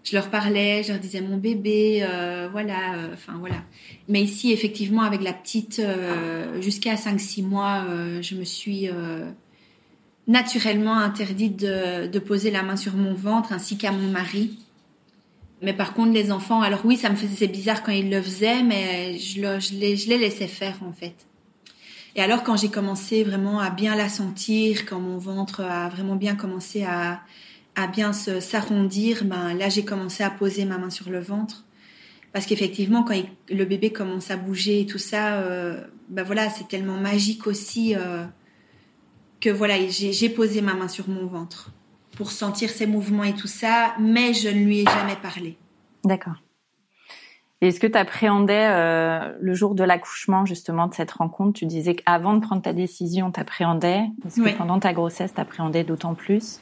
je 0.05 0.15
leur 0.15 0.31
parlais, 0.31 0.83
je 0.83 0.93
leur 0.93 1.01
disais 1.01 1.21
mon 1.21 1.39
bébé, 1.39 2.01
euh, 2.03 2.49
voilà, 2.53 3.09
enfin 3.13 3.35
voilà. 3.41 3.63
Mais 4.09 4.23
ici, 4.23 4.53
effectivement, 4.53 5.03
avec 5.03 5.23
la 5.23 5.33
petite, 5.33 5.83
jusqu'à 6.61 6.95
5-6 6.95 7.43
mois, 7.43 7.87
je 8.21 8.35
me 8.37 8.45
suis 8.45 8.89
naturellement 10.27 10.97
interdite 10.97 11.57
de, 11.57 12.07
de, 12.07 12.19
poser 12.19 12.51
la 12.51 12.63
main 12.63 12.77
sur 12.77 12.95
mon 12.95 13.15
ventre, 13.15 13.53
ainsi 13.53 13.77
qu'à 13.77 13.93
mon 13.93 14.11
mari. 14.11 14.59
Mais 15.63 15.73
par 15.73 15.95
contre, 15.95 16.13
les 16.13 16.31
enfants, 16.31 16.61
alors 16.61 16.81
oui, 16.85 16.97
ça 16.97 17.09
me 17.09 17.17
faisait 17.17 17.47
bizarre 17.47 17.83
quand 17.83 17.93
ils 17.93 18.11
le 18.11 18.21
faisaient, 18.21 18.63
mais 18.63 19.19
je, 19.19 19.41
le, 19.41 19.61
je, 19.61 19.75
les, 19.75 19.97
je 19.97 20.09
les 20.09 20.19
laissais 20.19 20.47
faire 20.47 20.77
en 20.87 20.93
fait. 20.93 21.15
Et 22.17 22.21
alors 22.21 22.45
quand 22.45 22.57
j'ai 22.57 22.69
commencé 22.69 23.25
vraiment 23.25 23.61
à 23.61 23.71
bien 23.71 23.97
la 23.97 24.09
sentir, 24.09 24.87
quand 24.87 25.01
mon 25.01 25.19
ventre 25.19 25.63
a 25.63 25.89
vraiment 25.89 26.17
bien 26.17 26.37
commencé 26.37 26.85
à, 26.85 27.23
à 27.77 27.87
bien 27.87 28.13
s'arrondir, 28.13 29.25
ben 29.25 29.55
là 29.55 29.69
j'ai 29.69 29.85
commencé 29.85 30.23
à 30.23 30.31
poser 30.31 30.65
ma 30.65 30.79
main 30.79 30.91
sur 30.91 31.11
le 31.11 31.21
ventre. 31.21 31.65
Parce 32.33 32.47
qu'effectivement, 32.47 33.05
quand 33.05 33.15
le 33.49 33.65
bébé 33.65 33.93
commence 33.93 34.31
à 34.33 34.37
bouger 34.37 34.81
et 34.81 34.87
tout 34.87 34.99
ça, 34.99 35.35
euh, 35.35 35.81
ben 36.09 36.25
voilà, 36.25 36.51
c'est 36.51 36.67
tellement 36.67 36.97
magique 36.97 37.47
aussi 37.47 37.95
euh, 37.95 38.25
que 39.41 39.51
voilà, 39.51 39.75
j'ai 39.89 40.29
posé 40.29 40.61
ma 40.61 40.75
main 40.75 40.89
sur 40.89 41.09
mon 41.09 41.27
ventre 41.27 41.71
pour 42.17 42.33
sentir 42.33 42.71
ses 42.71 42.87
mouvements 42.87 43.25
et 43.25 43.35
tout 43.35 43.47
ça, 43.47 43.95
mais 44.01 44.35
je 44.35 44.49
ne 44.49 44.65
lui 44.65 44.81
ai 44.81 44.85
jamais 44.85 45.17
parlé. 45.17 45.57
D'accord. 46.05 46.35
Est-ce 47.61 47.81
que 47.81 47.87
tu 47.87 47.97
appréhendais 47.97 48.67
euh, 48.69 49.33
le 49.41 49.55
jour 49.55 49.75
de 49.75 49.85
l'accouchement 49.85 50.45
justement 50.45 50.87
de 50.87 50.95
cette 50.95 51.13
rencontre? 51.13 51.59
Tu 51.59 51.67
disais 51.67 51.95
qu'avant 51.95 52.35
de 52.35 52.41
prendre 52.41 52.63
ta 52.63 52.73
décision, 52.73 53.31
tu 53.31 53.41
appréhendais. 53.41 54.03
Est-ce 54.27 54.41
que 54.41 54.57
pendant 54.57 54.79
ta 54.81 54.93
grossesse, 54.93 55.33
tu 55.33 55.41
appréhendais 55.41 55.85
d'autant 55.85 56.15
plus? 56.15 56.61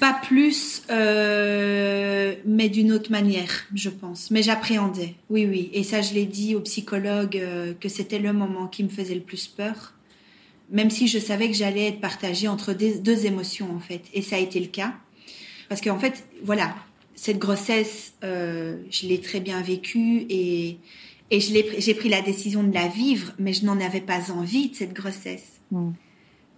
Pas 0.00 0.12
plus, 0.12 0.82
euh, 0.90 2.34
mais 2.44 2.68
d'une 2.68 2.92
autre 2.92 3.10
manière, 3.10 3.64
je 3.74 3.90
pense. 3.90 4.30
Mais 4.30 4.42
j'appréhendais, 4.42 5.14
oui, 5.28 5.46
oui. 5.46 5.70
Et 5.72 5.82
ça, 5.82 6.02
je 6.02 6.14
l'ai 6.14 6.24
dit 6.24 6.54
au 6.54 6.60
psychologue 6.60 7.36
euh, 7.36 7.74
que 7.74 7.88
c'était 7.88 8.18
le 8.18 8.32
moment 8.32 8.68
qui 8.68 8.84
me 8.84 8.88
faisait 8.88 9.14
le 9.14 9.20
plus 9.20 9.48
peur. 9.48 9.94
Même 10.70 10.90
si 10.90 11.08
je 11.08 11.18
savais 11.18 11.48
que 11.48 11.56
j'allais 11.56 11.88
être 11.88 12.00
partagée 12.00 12.46
entre 12.46 12.74
deux 12.74 13.26
émotions, 13.26 13.74
en 13.74 13.80
fait. 13.80 14.02
Et 14.12 14.22
ça 14.22 14.36
a 14.36 14.38
été 14.38 14.60
le 14.60 14.66
cas. 14.66 14.94
Parce 15.68 15.80
qu'en 15.80 15.98
fait, 15.98 16.24
voilà, 16.44 16.74
cette 17.14 17.38
grossesse, 17.38 18.12
euh, 18.22 18.76
je 18.90 19.06
l'ai 19.06 19.20
très 19.20 19.40
bien 19.40 19.60
vécue 19.62 20.26
et, 20.28 20.78
et 21.30 21.40
j'ai 21.40 21.94
pris 21.94 22.08
la 22.08 22.22
décision 22.22 22.62
de 22.62 22.72
la 22.72 22.86
vivre, 22.86 23.32
mais 23.38 23.52
je 23.52 23.64
n'en 23.64 23.80
avais 23.80 24.00
pas 24.00 24.30
envie 24.30 24.70
de 24.70 24.76
cette 24.76 24.92
grossesse. 24.92 25.60
Mm. 25.72 25.90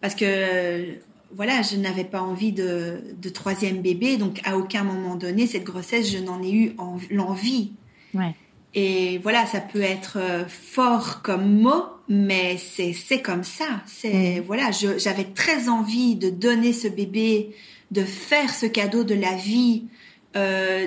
Parce 0.01 0.15
que, 0.15 0.97
voilà, 1.35 1.63
je 1.63 1.77
n'avais 1.77 2.05
pas 2.05 2.21
envie 2.21 2.53
de, 2.53 3.03
de, 3.17 3.29
troisième 3.29 3.83
bébé, 3.83 4.17
donc 4.17 4.41
à 4.45 4.57
aucun 4.57 4.83
moment 4.85 5.17
donné, 5.17 5.47
cette 5.47 5.65
grossesse, 5.65 6.11
je 6.11 6.19
n'en 6.19 6.43
ai 6.43 6.53
eu 6.53 6.77
l'envie. 7.11 7.73
Ouais. 8.15 8.35
Et 8.75 9.19
voilà, 9.19 9.47
ça 9.47 9.61
peut 9.61 9.83
être 9.83 10.19
euh, 10.21 10.45
fort 10.47 11.23
comme 11.23 11.61
mot, 11.61 11.85
mais 12.09 12.57
c'est 12.57 13.23
comme 13.23 13.43
ça. 13.43 13.83
C'est 13.87 14.41
mm. 14.41 14.45
voilà, 14.47 14.71
j'avais 14.71 15.25
très 15.25 15.69
envie 15.69 16.17
de 16.17 16.31
donner 16.31 16.73
ce 16.73 16.89
bébé, 16.89 17.51
de 17.91 18.03
faire 18.03 18.55
ce 18.55 18.67
cadeau 18.67 19.03
de 19.03 19.15
la 19.15 19.35
vie, 19.35 19.87
euh, 20.37 20.87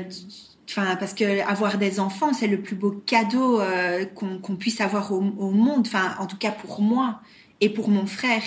enfin 0.70 0.96
parce 0.96 1.14
que 1.14 1.46
avoir 1.46 1.78
des 1.78 2.00
enfants 2.00 2.32
c'est 2.32 2.48
le 2.48 2.62
plus 2.62 2.78
beau 2.78 2.92
cadeau 3.06 3.60
euh, 3.60 4.06
qu'on 4.06 4.56
puisse 4.56 4.80
avoir 4.80 5.12
au, 5.12 5.20
monde 5.20 5.86
enfin 5.86 6.16
en 6.20 6.26
tout 6.26 6.38
cas 6.38 6.52
pour 6.52 6.82
moi 6.82 7.20
et 7.60 7.68
pour 7.68 7.90
mon 7.90 8.06
frère 8.06 8.42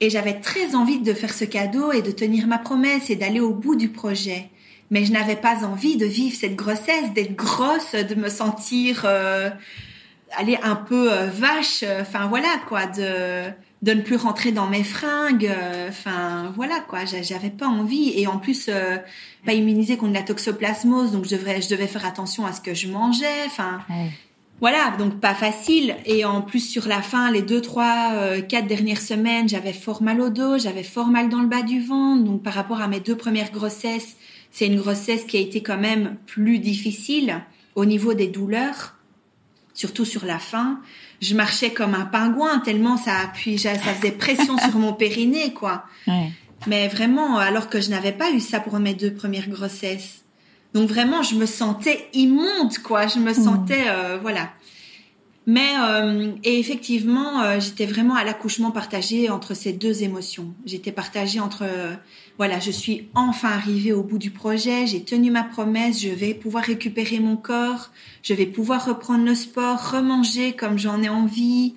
et 0.00 0.10
j'avais 0.10 0.40
très 0.40 0.74
envie 0.74 1.00
de 1.00 1.12
faire 1.12 1.32
ce 1.32 1.44
cadeau 1.44 1.92
et 1.92 2.02
de 2.02 2.10
tenir 2.10 2.46
ma 2.46 2.58
promesse 2.58 3.10
et 3.10 3.16
d'aller 3.16 3.40
au 3.40 3.52
bout 3.52 3.76
du 3.76 3.88
projet 3.88 4.50
mais 4.90 5.04
je 5.04 5.12
n'avais 5.12 5.36
pas 5.36 5.64
envie 5.64 5.96
de 5.96 6.06
vivre 6.06 6.36
cette 6.36 6.54
grossesse 6.54 7.12
d'être 7.14 7.34
grosse 7.34 7.92
de 7.92 8.14
me 8.14 8.28
sentir 8.28 9.02
euh, 9.04 9.50
aller 10.36 10.58
un 10.62 10.76
peu 10.76 11.08
vache 11.26 11.84
enfin 12.00 12.26
voilà 12.28 12.48
quoi 12.68 12.86
de 12.86 13.50
de 13.82 13.92
ne 13.92 14.00
plus 14.00 14.16
rentrer 14.16 14.52
dans 14.52 14.66
mes 14.66 14.84
fringues. 14.84 15.46
Euh, 15.46 15.88
enfin, 15.88 16.52
voilà 16.56 16.80
quoi, 16.80 17.04
j'avais 17.04 17.50
pas 17.50 17.66
envie. 17.68 18.12
Et 18.16 18.26
en 18.26 18.38
plus, 18.38 18.66
euh, 18.68 18.96
pas 19.44 19.52
immunisée 19.52 19.96
contre 19.96 20.14
la 20.14 20.22
toxoplasmose, 20.22 21.12
donc 21.12 21.24
je 21.24 21.36
devrais, 21.36 21.60
je 21.60 21.68
devais 21.68 21.86
faire 21.86 22.04
attention 22.04 22.46
à 22.46 22.52
ce 22.52 22.60
que 22.60 22.74
je 22.74 22.88
mangeais. 22.88 23.44
Enfin, 23.46 23.80
voilà, 24.60 24.96
donc 24.98 25.20
pas 25.20 25.34
facile. 25.34 25.96
Et 26.06 26.24
en 26.24 26.40
plus, 26.40 26.60
sur 26.60 26.88
la 26.88 27.02
fin, 27.02 27.30
les 27.30 27.42
deux, 27.42 27.60
trois, 27.60 28.12
euh, 28.14 28.40
quatre 28.40 28.66
dernières 28.66 29.00
semaines, 29.02 29.48
j'avais 29.48 29.72
fort 29.74 30.02
mal 30.02 30.20
au 30.20 30.30
dos, 30.30 30.58
j'avais 30.58 30.82
fort 30.82 31.08
mal 31.08 31.28
dans 31.28 31.40
le 31.40 31.46
bas 31.48 31.62
du 31.62 31.82
ventre. 31.82 32.24
Donc 32.24 32.42
par 32.42 32.54
rapport 32.54 32.80
à 32.80 32.88
mes 32.88 33.00
deux 33.00 33.16
premières 33.16 33.52
grossesses, 33.52 34.16
c'est 34.50 34.66
une 34.66 34.80
grossesse 34.80 35.24
qui 35.24 35.36
a 35.36 35.40
été 35.40 35.62
quand 35.62 35.76
même 35.76 36.16
plus 36.26 36.58
difficile 36.58 37.42
au 37.74 37.84
niveau 37.84 38.14
des 38.14 38.28
douleurs. 38.28 38.94
surtout 39.74 40.06
sur 40.06 40.24
la 40.24 40.38
fin. 40.38 40.80
Je 41.20 41.34
marchais 41.34 41.70
comme 41.70 41.94
un 41.94 42.06
pingouin 42.06 42.58
tellement 42.60 42.96
ça 42.96 43.18
appuie, 43.20 43.58
ça 43.58 43.74
faisait 43.74 44.12
pression 44.12 44.56
sur 44.58 44.78
mon 44.78 44.92
périnée, 44.94 45.52
quoi. 45.52 45.84
Mais 46.66 46.88
vraiment, 46.88 47.38
alors 47.38 47.68
que 47.68 47.80
je 47.80 47.90
n'avais 47.90 48.12
pas 48.12 48.30
eu 48.32 48.40
ça 48.40 48.58
pour 48.58 48.78
mes 48.78 48.94
deux 48.94 49.12
premières 49.12 49.48
grossesses. 49.48 50.24
Donc 50.76 50.90
vraiment, 50.90 51.22
je 51.22 51.36
me 51.36 51.46
sentais 51.46 52.06
immonde, 52.12 52.76
quoi. 52.84 53.06
Je 53.06 53.18
me 53.18 53.30
mmh. 53.30 53.34
sentais, 53.34 53.84
euh, 53.88 54.18
voilà. 54.20 54.50
Mais 55.46 55.70
euh, 55.80 56.32
et 56.44 56.58
effectivement, 56.58 57.40
euh, 57.40 57.60
j'étais 57.60 57.86
vraiment 57.86 58.14
à 58.14 58.24
l'accouchement 58.24 58.72
partagé 58.72 59.30
entre 59.30 59.54
ces 59.54 59.72
deux 59.72 60.02
émotions. 60.02 60.52
J'étais 60.66 60.92
partagée 60.92 61.40
entre 61.40 61.62
euh, 61.62 61.94
voilà, 62.36 62.60
je 62.60 62.70
suis 62.70 63.08
enfin 63.14 63.48
arrivée 63.52 63.94
au 63.94 64.02
bout 64.02 64.18
du 64.18 64.30
projet, 64.30 64.86
j'ai 64.86 65.02
tenu 65.02 65.30
ma 65.30 65.44
promesse, 65.44 66.02
je 66.02 66.10
vais 66.10 66.34
pouvoir 66.34 66.64
récupérer 66.64 67.20
mon 67.20 67.36
corps, 67.36 67.90
je 68.22 68.34
vais 68.34 68.44
pouvoir 68.44 68.84
reprendre 68.84 69.24
le 69.24 69.34
sport, 69.34 69.92
remanger 69.92 70.52
comme 70.52 70.78
j'en 70.78 71.00
ai 71.00 71.08
envie, 71.08 71.74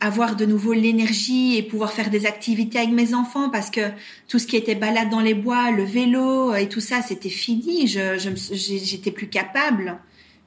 avoir 0.00 0.36
de 0.36 0.44
nouveau 0.44 0.72
l'énergie 0.72 1.56
et 1.56 1.62
pouvoir 1.62 1.92
faire 1.92 2.10
des 2.10 2.26
activités 2.26 2.78
avec 2.78 2.90
mes 2.90 3.14
enfants 3.14 3.48
parce 3.48 3.70
que 3.70 3.80
tout 4.28 4.38
ce 4.38 4.46
qui 4.46 4.56
était 4.56 4.74
balade 4.74 5.08
dans 5.08 5.20
les 5.20 5.34
bois, 5.34 5.70
le 5.70 5.84
vélo 5.84 6.54
et 6.54 6.68
tout 6.68 6.80
ça, 6.80 7.00
c'était 7.02 7.30
fini. 7.30 7.86
Je 7.86 8.18
j'étais 8.52 9.10
plus 9.10 9.28
capable 9.28 9.98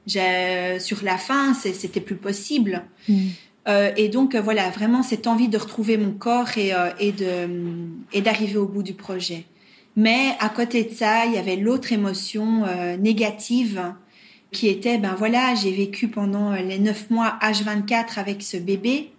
sur 0.07 1.03
la 1.03 1.17
fin, 1.17 1.53
c'était 1.53 2.01
plus 2.01 2.15
possible. 2.15 2.83
Mm. 3.07 3.27
Euh, 3.67 3.91
et 3.97 4.09
donc 4.09 4.35
euh, 4.35 4.41
voilà, 4.41 4.69
vraiment 4.69 5.03
cette 5.03 5.27
envie 5.27 5.49
de 5.49 5.57
retrouver 5.57 5.97
mon 5.97 6.11
corps 6.11 6.57
et, 6.57 6.73
euh, 6.73 6.89
et 6.99 7.11
de 7.11 7.49
et 8.13 8.21
d'arriver 8.21 8.57
au 8.57 8.65
bout 8.65 8.83
du 8.83 8.93
projet. 8.93 9.45
Mais 9.95 10.35
à 10.39 10.49
côté 10.49 10.85
de 10.85 10.91
ça, 10.91 11.25
il 11.25 11.33
y 11.33 11.37
avait 11.37 11.57
l'autre 11.57 11.91
émotion 11.91 12.63
négative 12.99 13.81
qui 14.51 14.69
était 14.69 14.97
ben 14.97 15.13
voilà, 15.17 15.55
j'ai 15.55 15.71
vécu 15.71 16.07
pendant 16.07 16.53
les 16.53 16.79
neuf 16.79 17.09
mois 17.09 17.37
H24 17.41 18.17
avec 18.17 18.41
ce 18.41 18.55
bébé 18.55 19.11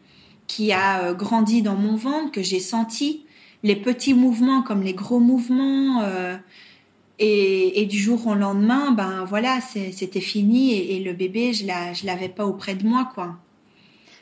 qui 0.50 0.72
a 0.72 1.12
grandi 1.12 1.62
dans 1.62 1.76
mon 1.76 1.96
ventre, 1.96 2.32
que 2.32 2.42
j'ai 2.42 2.60
senti 2.60 3.24
les 3.62 3.76
petits 3.76 4.14
mouvements 4.14 4.62
comme 4.62 4.82
les 4.82 4.94
gros 4.94 5.20
mouvements. 5.20 6.02
Et, 7.18 7.86
du 7.86 7.98
jour 7.98 8.26
au 8.26 8.34
lendemain, 8.34 8.92
ben 8.92 9.24
voilà, 9.28 9.60
c'était 9.60 10.20
fini 10.20 10.72
et, 10.72 11.04
le 11.04 11.12
bébé, 11.12 11.52
je 11.52 11.66
je 11.66 12.06
l'avais 12.06 12.30
pas 12.30 12.46
auprès 12.46 12.74
de 12.74 12.86
moi, 12.86 13.08
quoi. 13.14 13.36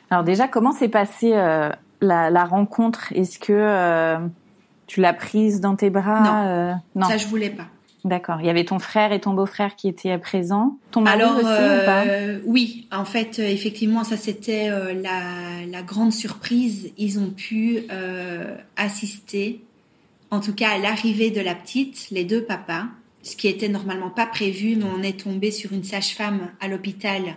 Alors 0.09 0.23
déjà, 0.23 0.47
comment 0.47 0.71
s'est 0.71 0.89
passée 0.89 1.33
euh, 1.33 1.69
la, 2.01 2.45
rencontre? 2.45 3.11
Est-ce 3.13 3.39
que 3.39 3.53
euh, 3.53 4.17
tu 4.87 5.01
l'as 5.01 5.13
prise 5.13 5.61
dans 5.61 5.75
tes 5.75 5.89
bras? 5.89 6.19
Non. 6.21 6.47
Euh, 6.47 6.73
non, 6.95 7.07
ça 7.07 7.17
je 7.17 7.27
voulais 7.27 7.51
pas. 7.51 7.67
D'accord. 8.05 8.37
Il 8.39 8.47
y 8.47 8.49
avait 8.49 8.63
ton 8.63 8.79
frère 8.79 9.11
et 9.11 9.19
ton 9.19 9.33
beau-frère 9.33 9.75
qui 9.75 9.87
étaient 9.87 10.17
présents. 10.17 10.77
Ton 10.91 11.01
mari 11.01 11.21
aussi 11.23 11.43
ou 11.43 11.85
pas 11.85 12.05
Oui, 12.45 12.87
en 12.91 13.05
fait, 13.05 13.39
effectivement, 13.39 14.03
ça 14.03 14.15
c'était 14.15 14.69
la, 14.69 15.65
la, 15.69 15.81
grande 15.81 16.13
surprise. 16.13 16.91
Ils 16.97 17.19
ont 17.19 17.29
pu 17.29 17.83
assister 18.77 19.61
en 20.31 20.39
tout 20.39 20.53
cas 20.53 20.71
à 20.71 20.77
l'arrivée 20.77 21.31
de 21.31 21.41
la 21.41 21.55
petite, 21.55 22.07
les 22.11 22.23
deux 22.23 22.43
papas, 22.43 22.85
ce 23.23 23.35
qui 23.35 23.47
était 23.47 23.69
normalement 23.69 24.09
pas 24.09 24.25
prévu, 24.25 24.75
mais 24.75 24.85
on 24.85 25.01
est 25.01 25.19
tombé 25.19 25.51
sur 25.51 25.73
une 25.73 25.83
sage-femme 25.83 26.51
à 26.59 26.67
l'hôpital 26.67 27.35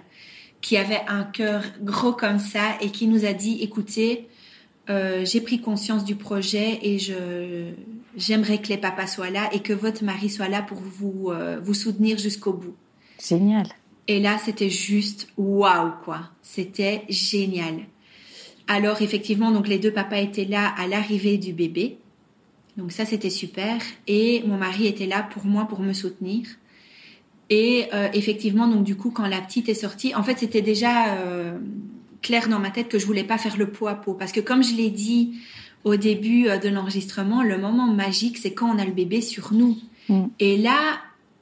qui 0.60 0.76
avait 0.76 1.00
un 1.08 1.24
cœur 1.24 1.64
gros 1.80 2.12
comme 2.12 2.38
ça 2.38 2.76
et 2.80 2.90
qui 2.90 3.08
nous 3.08 3.24
a 3.24 3.32
dit 3.32 3.58
écoutez, 3.62 4.28
euh, 4.90 5.24
j'ai 5.24 5.40
pris 5.40 5.60
conscience 5.60 6.04
du 6.04 6.16
projet 6.16 6.78
et 6.82 6.98
je 6.98 7.70
j'aimerais 8.16 8.58
que 8.60 8.68
les 8.68 8.76
papas 8.76 9.06
soient 9.06 9.30
là 9.30 9.48
et 9.52 9.60
que 9.60 9.72
votre 9.72 10.04
mari 10.04 10.28
soit 10.28 10.48
là 10.48 10.60
pour 10.62 10.78
vous 10.78 11.30
euh, 11.30 11.60
vous 11.62 11.74
soutenir 11.74 12.18
jusqu'au 12.18 12.52
bout. 12.52 12.74
Génial. 13.24 13.66
Et 14.08 14.18
là, 14.18 14.38
c'était 14.44 14.70
juste 14.70 15.28
waouh 15.36 15.92
quoi. 16.04 16.30
C'était 16.42 17.04
génial. 17.08 17.82
Alors 18.66 19.02
effectivement, 19.02 19.50
donc 19.52 19.68
les 19.68 19.78
deux 19.78 19.92
papas 19.92 20.18
étaient 20.18 20.44
là 20.44 20.74
à 20.76 20.86
l'arrivée 20.86 21.38
du 21.38 21.52
bébé. 21.52 21.98
Donc 22.76 22.90
ça, 22.90 23.04
c'était 23.04 23.30
super. 23.30 23.80
Et 24.06 24.42
mon 24.46 24.56
mari 24.56 24.86
était 24.86 25.06
là 25.06 25.22
pour 25.22 25.44
moi, 25.44 25.66
pour 25.66 25.80
me 25.80 25.92
soutenir. 25.92 26.46
Et 27.50 27.86
euh, 27.92 28.08
effectivement, 28.14 28.66
donc 28.66 28.82
du 28.84 28.96
coup, 28.96 29.10
quand 29.10 29.26
la 29.26 29.40
petite 29.40 29.68
est 29.68 29.74
sortie, 29.74 30.14
en 30.14 30.22
fait, 30.22 30.38
c'était 30.38 30.62
déjà 30.62 31.16
euh, 31.16 31.58
clair 32.22 32.48
dans 32.48 32.58
ma 32.58 32.70
tête 32.70 32.88
que 32.88 32.98
je 32.98 33.06
voulais 33.06 33.24
pas 33.24 33.38
faire 33.38 33.56
le 33.56 33.70
pot 33.70 33.88
à 33.88 33.94
pot, 33.94 34.14
parce 34.14 34.32
que 34.32 34.40
comme 34.40 34.62
je 34.62 34.74
l'ai 34.74 34.90
dit 34.90 35.34
au 35.84 35.96
début 35.96 36.48
euh, 36.48 36.58
de 36.58 36.68
l'enregistrement, 36.68 37.42
le 37.42 37.58
moment 37.58 37.86
magique, 37.86 38.38
c'est 38.38 38.52
quand 38.52 38.74
on 38.74 38.78
a 38.78 38.84
le 38.84 38.92
bébé 38.92 39.20
sur 39.20 39.52
nous. 39.52 39.76
Mm. 40.08 40.26
Et 40.38 40.56
là, 40.56 40.78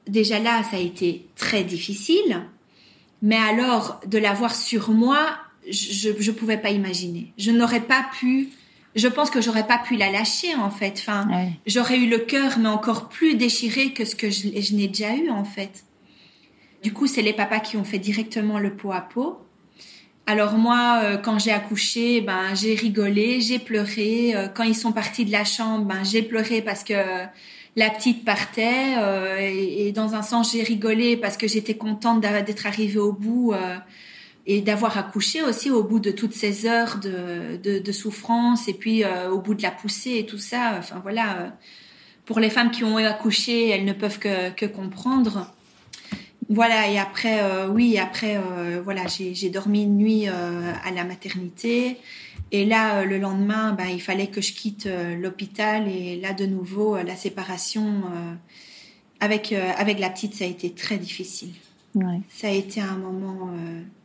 déjà 0.07 0.39
là, 0.39 0.63
ça 0.63 0.77
a 0.77 0.79
été 0.79 1.27
très 1.35 1.63
difficile. 1.63 2.41
Mais 3.21 3.37
alors, 3.37 4.01
de 4.07 4.17
l'avoir 4.17 4.55
sur 4.55 4.89
moi, 4.89 5.37
je 5.69 6.09
ne 6.09 6.31
pouvais 6.31 6.57
pas 6.57 6.71
imaginer. 6.71 7.33
Je 7.37 7.51
n'aurais 7.51 7.81
pas 7.81 8.05
pu 8.19 8.49
je 8.95 9.07
pense 9.07 9.29
que 9.29 9.41
j'aurais 9.41 9.67
pas 9.67 9.77
pu 9.77 9.95
la 9.95 10.11
lâcher 10.11 10.53
en 10.55 10.69
fait. 10.69 10.95
Enfin, 10.99 11.27
j'aurais 11.65 11.97
eu 11.97 12.09
le 12.09 12.19
cœur 12.19 12.59
mais 12.59 12.69
encore 12.69 13.09
plus 13.09 13.35
déchiré 13.35 13.93
que 13.93 14.05
ce 14.05 14.15
que 14.15 14.29
je, 14.29 14.47
n'ai 14.75 14.87
déjà 14.87 15.15
eu 15.15 15.29
en 15.29 15.45
fait. 15.45 15.85
Du 16.83 16.93
coup, 16.93 17.07
c'est 17.07 17.21
les 17.21 17.33
papas 17.33 17.59
qui 17.59 17.77
ont 17.77 17.83
fait 17.83 17.99
directement 17.99 18.59
le 18.59 18.75
pot 18.75 18.91
à 18.91 19.01
pot. 19.01 19.39
Alors 20.27 20.53
moi, 20.53 21.01
euh, 21.03 21.17
quand 21.17 21.39
j'ai 21.39 21.51
accouché, 21.51 22.21
ben 22.21 22.53
j'ai 22.53 22.75
rigolé, 22.75 23.41
j'ai 23.41 23.59
pleuré. 23.59 24.35
Euh, 24.35 24.47
quand 24.47 24.63
ils 24.63 24.75
sont 24.75 24.91
partis 24.91 25.25
de 25.25 25.31
la 25.31 25.43
chambre, 25.43 25.85
ben 25.85 26.03
j'ai 26.03 26.21
pleuré 26.21 26.61
parce 26.61 26.83
que 26.83 26.93
la 27.75 27.89
petite 27.89 28.23
partait. 28.23 28.95
Euh, 28.97 29.37
et, 29.39 29.91
dans 29.91 30.13
un 30.15 30.21
sens, 30.21 30.53
j'ai 30.53 30.63
rigolé 30.63 31.17
parce 31.17 31.37
que 31.37 31.47
j'étais 31.47 31.75
contente 31.75 32.21
d'être 32.21 32.65
arrivée 32.65 32.99
au 32.99 33.13
bout 33.13 33.53
et 34.47 34.61
d'avoir 34.61 34.97
accouché 34.97 35.43
aussi 35.43 35.69
au 35.69 35.83
bout 35.83 35.99
de 35.99 36.11
toutes 36.11 36.33
ces 36.33 36.65
heures 36.65 36.99
de, 36.99 37.57
de, 37.57 37.79
de 37.79 37.91
souffrance 37.91 38.67
et 38.67 38.73
puis 38.73 39.03
euh, 39.03 39.29
au 39.29 39.39
bout 39.39 39.53
de 39.53 39.61
la 39.61 39.71
poussée 39.71 40.17
et 40.17 40.25
tout 40.25 40.37
ça. 40.37 40.75
Enfin 40.79 40.99
voilà, 41.01 41.37
euh, 41.37 41.49
pour 42.25 42.39
les 42.39 42.49
femmes 42.49 42.71
qui 42.71 42.83
ont 42.83 42.97
accouché, 42.97 43.69
elles 43.69 43.85
ne 43.85 43.93
peuvent 43.93 44.19
que, 44.19 44.49
que 44.51 44.65
comprendre. 44.65 45.53
Voilà, 46.51 46.89
et 46.89 46.99
après, 46.99 47.41
euh, 47.41 47.67
oui, 47.69 47.97
après, 47.97 48.39
voilà, 48.83 49.03
j'ai 49.07 49.49
dormi 49.49 49.83
une 49.83 49.97
nuit 49.97 50.27
à 50.27 50.91
la 50.93 51.03
maternité. 51.03 51.97
Et 52.51 52.65
là, 52.65 53.05
le 53.05 53.17
lendemain, 53.17 53.71
ben, 53.71 53.87
il 53.87 54.01
fallait 54.01 54.27
que 54.27 54.41
je 54.41 54.53
quitte 54.53 54.87
l'hôpital. 55.19 55.87
Et 55.87 56.19
là, 56.19 56.33
de 56.33 56.45
nouveau, 56.45 56.97
la 56.97 57.15
séparation 57.15 58.03
avec, 59.19 59.53
avec 59.53 59.99
la 59.99 60.09
petite, 60.09 60.35
ça 60.35 60.43
a 60.43 60.47
été 60.47 60.71
très 60.71 60.97
difficile. 60.97 61.53
Ouais. 61.95 62.19
Ça 62.29 62.47
a 62.47 62.51
été 62.51 62.81
un 62.81 62.97
moment 62.97 63.51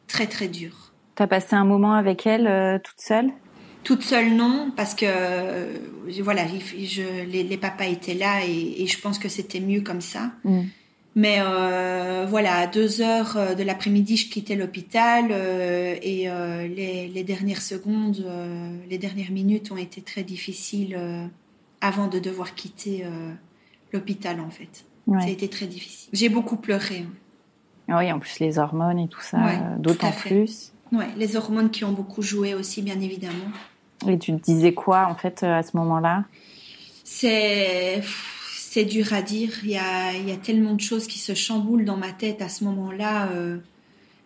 très 0.06 0.26
très 0.26 0.48
dur. 0.48 0.92
T'as 1.16 1.26
passé 1.26 1.56
un 1.56 1.64
moment 1.64 1.94
avec 1.94 2.26
elle 2.26 2.46
euh, 2.46 2.78
toute 2.78 3.00
seule? 3.00 3.30
Toute 3.84 4.02
seule 4.02 4.34
non, 4.34 4.70
parce 4.76 4.94
que 4.94 5.06
euh, 5.08 5.78
voilà, 6.20 6.42
je, 6.46 7.24
les, 7.24 7.56
papas 7.56 7.86
étaient 7.86 8.14
là 8.14 8.44
et, 8.46 8.86
je 8.86 9.00
pense 9.00 9.18
que 9.18 9.28
c'était 9.28 9.60
mieux 9.60 9.80
comme 9.80 10.02
ça. 10.02 10.32
Mm. 10.44 10.62
Mais 11.16 11.38
euh, 11.40 12.26
voilà, 12.28 12.56
à 12.58 12.66
deux 12.66 13.00
heures 13.00 13.56
de 13.56 13.62
l'après-midi, 13.62 14.16
je 14.16 14.30
quittais 14.30 14.54
l'hôpital 14.54 15.32
et 15.32 16.28
les, 16.68 17.24
dernières 17.24 17.62
secondes, 17.62 18.24
les 18.88 18.98
dernières 18.98 19.32
minutes 19.32 19.72
ont 19.72 19.76
été 19.78 20.02
très 20.02 20.22
difficiles 20.22 20.96
avant 21.80 22.06
de 22.06 22.18
devoir 22.18 22.54
quitter 22.54 23.04
l'hôpital 23.94 24.40
en 24.40 24.50
fait. 24.50 24.84
Ça 25.06 25.26
a 25.26 25.28
été 25.30 25.48
très 25.48 25.66
difficile. 25.66 26.10
J'ai 26.12 26.28
beaucoup 26.28 26.56
pleuré. 26.56 27.06
Oui, 27.88 28.10
en 28.10 28.18
plus 28.18 28.40
les 28.40 28.58
hormones 28.58 28.98
et 28.98 29.08
tout 29.08 29.20
ça, 29.20 29.38
euh, 29.38 29.76
d'autant 29.78 30.10
plus. 30.10 30.72
Oui, 30.92 31.04
les 31.16 31.36
hormones 31.36 31.70
qui 31.70 31.84
ont 31.84 31.92
beaucoup 31.92 32.22
joué 32.22 32.54
aussi, 32.54 32.82
bien 32.82 33.00
évidemment. 33.00 33.34
Et 34.08 34.18
tu 34.18 34.32
te 34.32 34.42
disais 34.42 34.74
quoi 34.74 35.06
en 35.08 35.14
fait 35.14 35.42
euh, 35.42 35.58
à 35.58 35.62
ce 35.62 35.76
moment-là? 35.76 36.24
C'est 37.04 38.02
c'est 38.76 38.84
dur 38.84 39.14
à 39.14 39.22
dire. 39.22 39.52
Il 39.64 39.70
y 39.70 39.78
a, 39.78 40.36
tellement 40.42 40.74
de 40.74 40.82
choses 40.82 41.06
qui 41.06 41.18
se 41.18 41.32
chamboulent 41.32 41.86
dans 41.86 41.96
ma 41.96 42.12
tête 42.12 42.42
à 42.42 42.50
ce 42.50 42.62
moment-là. 42.64 43.30
Euh, 43.30 43.56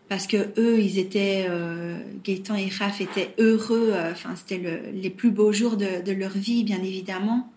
parce 0.09 0.27
que 0.27 0.49
eux, 0.59 0.81
ils 0.81 0.99
étaient, 0.99 1.47
euh, 1.49 1.97
Gaëtan 2.25 2.57
et 2.57 2.69
Raph 2.69 3.01
étaient 3.01 3.33
heureux. 3.39 3.95
Enfin, 4.11 4.35
c'était 4.35 4.59
le, 4.59 4.91
les 4.93 5.09
plus 5.09 5.31
beaux 5.31 5.53
jours 5.53 5.77
de, 5.77 6.11
leur 6.11 6.33
vie, 6.33 6.65
bien 6.65 6.83
évidemment. 6.83 7.49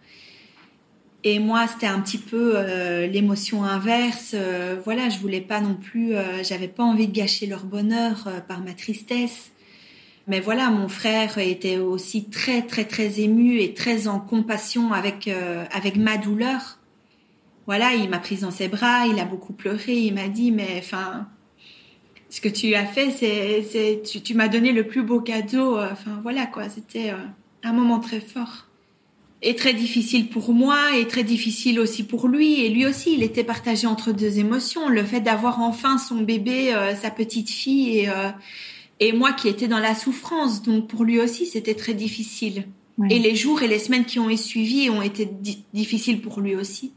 Et 1.23 1.39
moi, 1.39 1.65
c'était 1.65 1.87
un 1.87 1.99
petit 1.99 2.19
peu 2.19 2.53
euh, 2.55 3.07
l'émotion 3.07 3.63
inverse. 3.63 4.33
Euh, 4.35 4.75
voilà, 4.85 5.09
je 5.09 5.17
voulais 5.17 5.41
pas 5.41 5.61
non 5.61 5.73
plus, 5.73 6.13
euh, 6.13 6.43
j'avais 6.43 6.67
pas 6.67 6.83
envie 6.83 7.07
de 7.07 7.13
gâcher 7.13 7.47
leur 7.47 7.63
bonheur 7.63 8.29
par 8.47 8.61
ma 8.61 8.73
tristesse. 8.73 9.49
Mais 10.27 10.41
voilà, 10.41 10.69
mon 10.69 10.89
frère 10.89 11.39
était 11.39 11.77
aussi 11.77 12.25
très 12.25 12.61
très 12.61 12.85
très 12.85 13.19
ému 13.19 13.59
et 13.59 13.73
très 13.73 14.07
en 14.07 14.19
compassion 14.19 14.93
avec 14.93 15.27
ma 15.97 16.17
douleur. 16.17 16.77
Voilà, 17.65 17.93
il 17.93 18.09
m'a 18.09 18.19
prise 18.19 18.41
dans 18.41 18.51
ses 18.51 18.67
bras, 18.67 19.07
il 19.07 19.19
a 19.19 19.25
beaucoup 19.25 19.53
pleuré, 19.53 19.93
il 19.93 20.13
m'a 20.13 20.27
dit 20.27 20.51
mais 20.51 20.75
enfin 20.79 21.27
ce 22.29 22.41
que 22.41 22.49
tu 22.49 22.73
as 22.75 22.85
fait, 22.85 23.11
c'est 23.11 24.01
tu, 24.03 24.21
tu 24.21 24.33
m'as 24.33 24.47
donné 24.47 24.71
le 24.71 24.87
plus 24.87 25.03
beau 25.03 25.21
cadeau. 25.21 25.77
Enfin 25.77 26.19
voilà 26.23 26.45
quoi, 26.45 26.67
c'était 26.67 27.13
un 27.63 27.73
moment 27.73 27.99
très 27.99 28.19
fort 28.19 28.67
est 29.43 29.57
très 29.57 29.73
difficile 29.73 30.27
pour 30.27 30.53
moi 30.53 30.97
et 30.97 31.07
très 31.07 31.23
difficile 31.23 31.79
aussi 31.79 32.03
pour 32.03 32.27
lui. 32.27 32.61
Et 32.61 32.69
lui 32.69 32.85
aussi, 32.85 33.13
il 33.13 33.23
était 33.23 33.43
partagé 33.43 33.85
entre 33.85 34.11
deux 34.11 34.39
émotions. 34.39 34.87
Le 34.89 35.03
fait 35.03 35.19
d'avoir 35.19 35.61
enfin 35.61 35.97
son 35.97 36.21
bébé, 36.21 36.73
euh, 36.73 36.95
sa 36.95 37.11
petite 37.11 37.49
fille, 37.49 37.99
et, 37.99 38.09
euh, 38.09 38.29
et 38.99 39.11
moi 39.11 39.33
qui 39.33 39.49
étais 39.49 39.67
dans 39.67 39.79
la 39.79 39.95
souffrance. 39.95 40.63
Donc 40.63 40.87
pour 40.87 41.03
lui 41.03 41.19
aussi, 41.19 41.45
c'était 41.45 41.75
très 41.75 41.93
difficile. 41.93 42.65
Et 43.09 43.17
les 43.17 43.35
jours 43.35 43.63
et 43.63 43.67
les 43.67 43.79
semaines 43.79 44.05
qui 44.05 44.19
ont 44.19 44.35
suivi 44.37 44.89
ont 44.91 45.01
été 45.01 45.27
difficiles 45.73 46.21
pour 46.21 46.41
lui 46.41 46.55
aussi. 46.55 46.93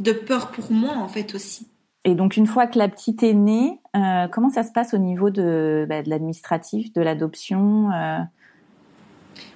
De 0.00 0.12
peur 0.12 0.50
pour 0.50 0.70
moi, 0.72 0.94
en 0.96 1.08
fait, 1.08 1.34
aussi. 1.34 1.66
Et 2.04 2.14
donc, 2.14 2.36
une 2.36 2.46
fois 2.46 2.66
que 2.66 2.78
la 2.78 2.88
petite 2.88 3.22
est 3.22 3.34
née, 3.34 3.80
euh, 3.96 4.28
comment 4.28 4.50
ça 4.50 4.62
se 4.62 4.72
passe 4.72 4.94
au 4.94 4.98
niveau 4.98 5.30
de, 5.30 5.84
bah, 5.88 6.02
de 6.02 6.08
l'administratif, 6.08 6.92
de 6.92 7.02
l'adoption 7.02 7.90
euh? 7.92 8.18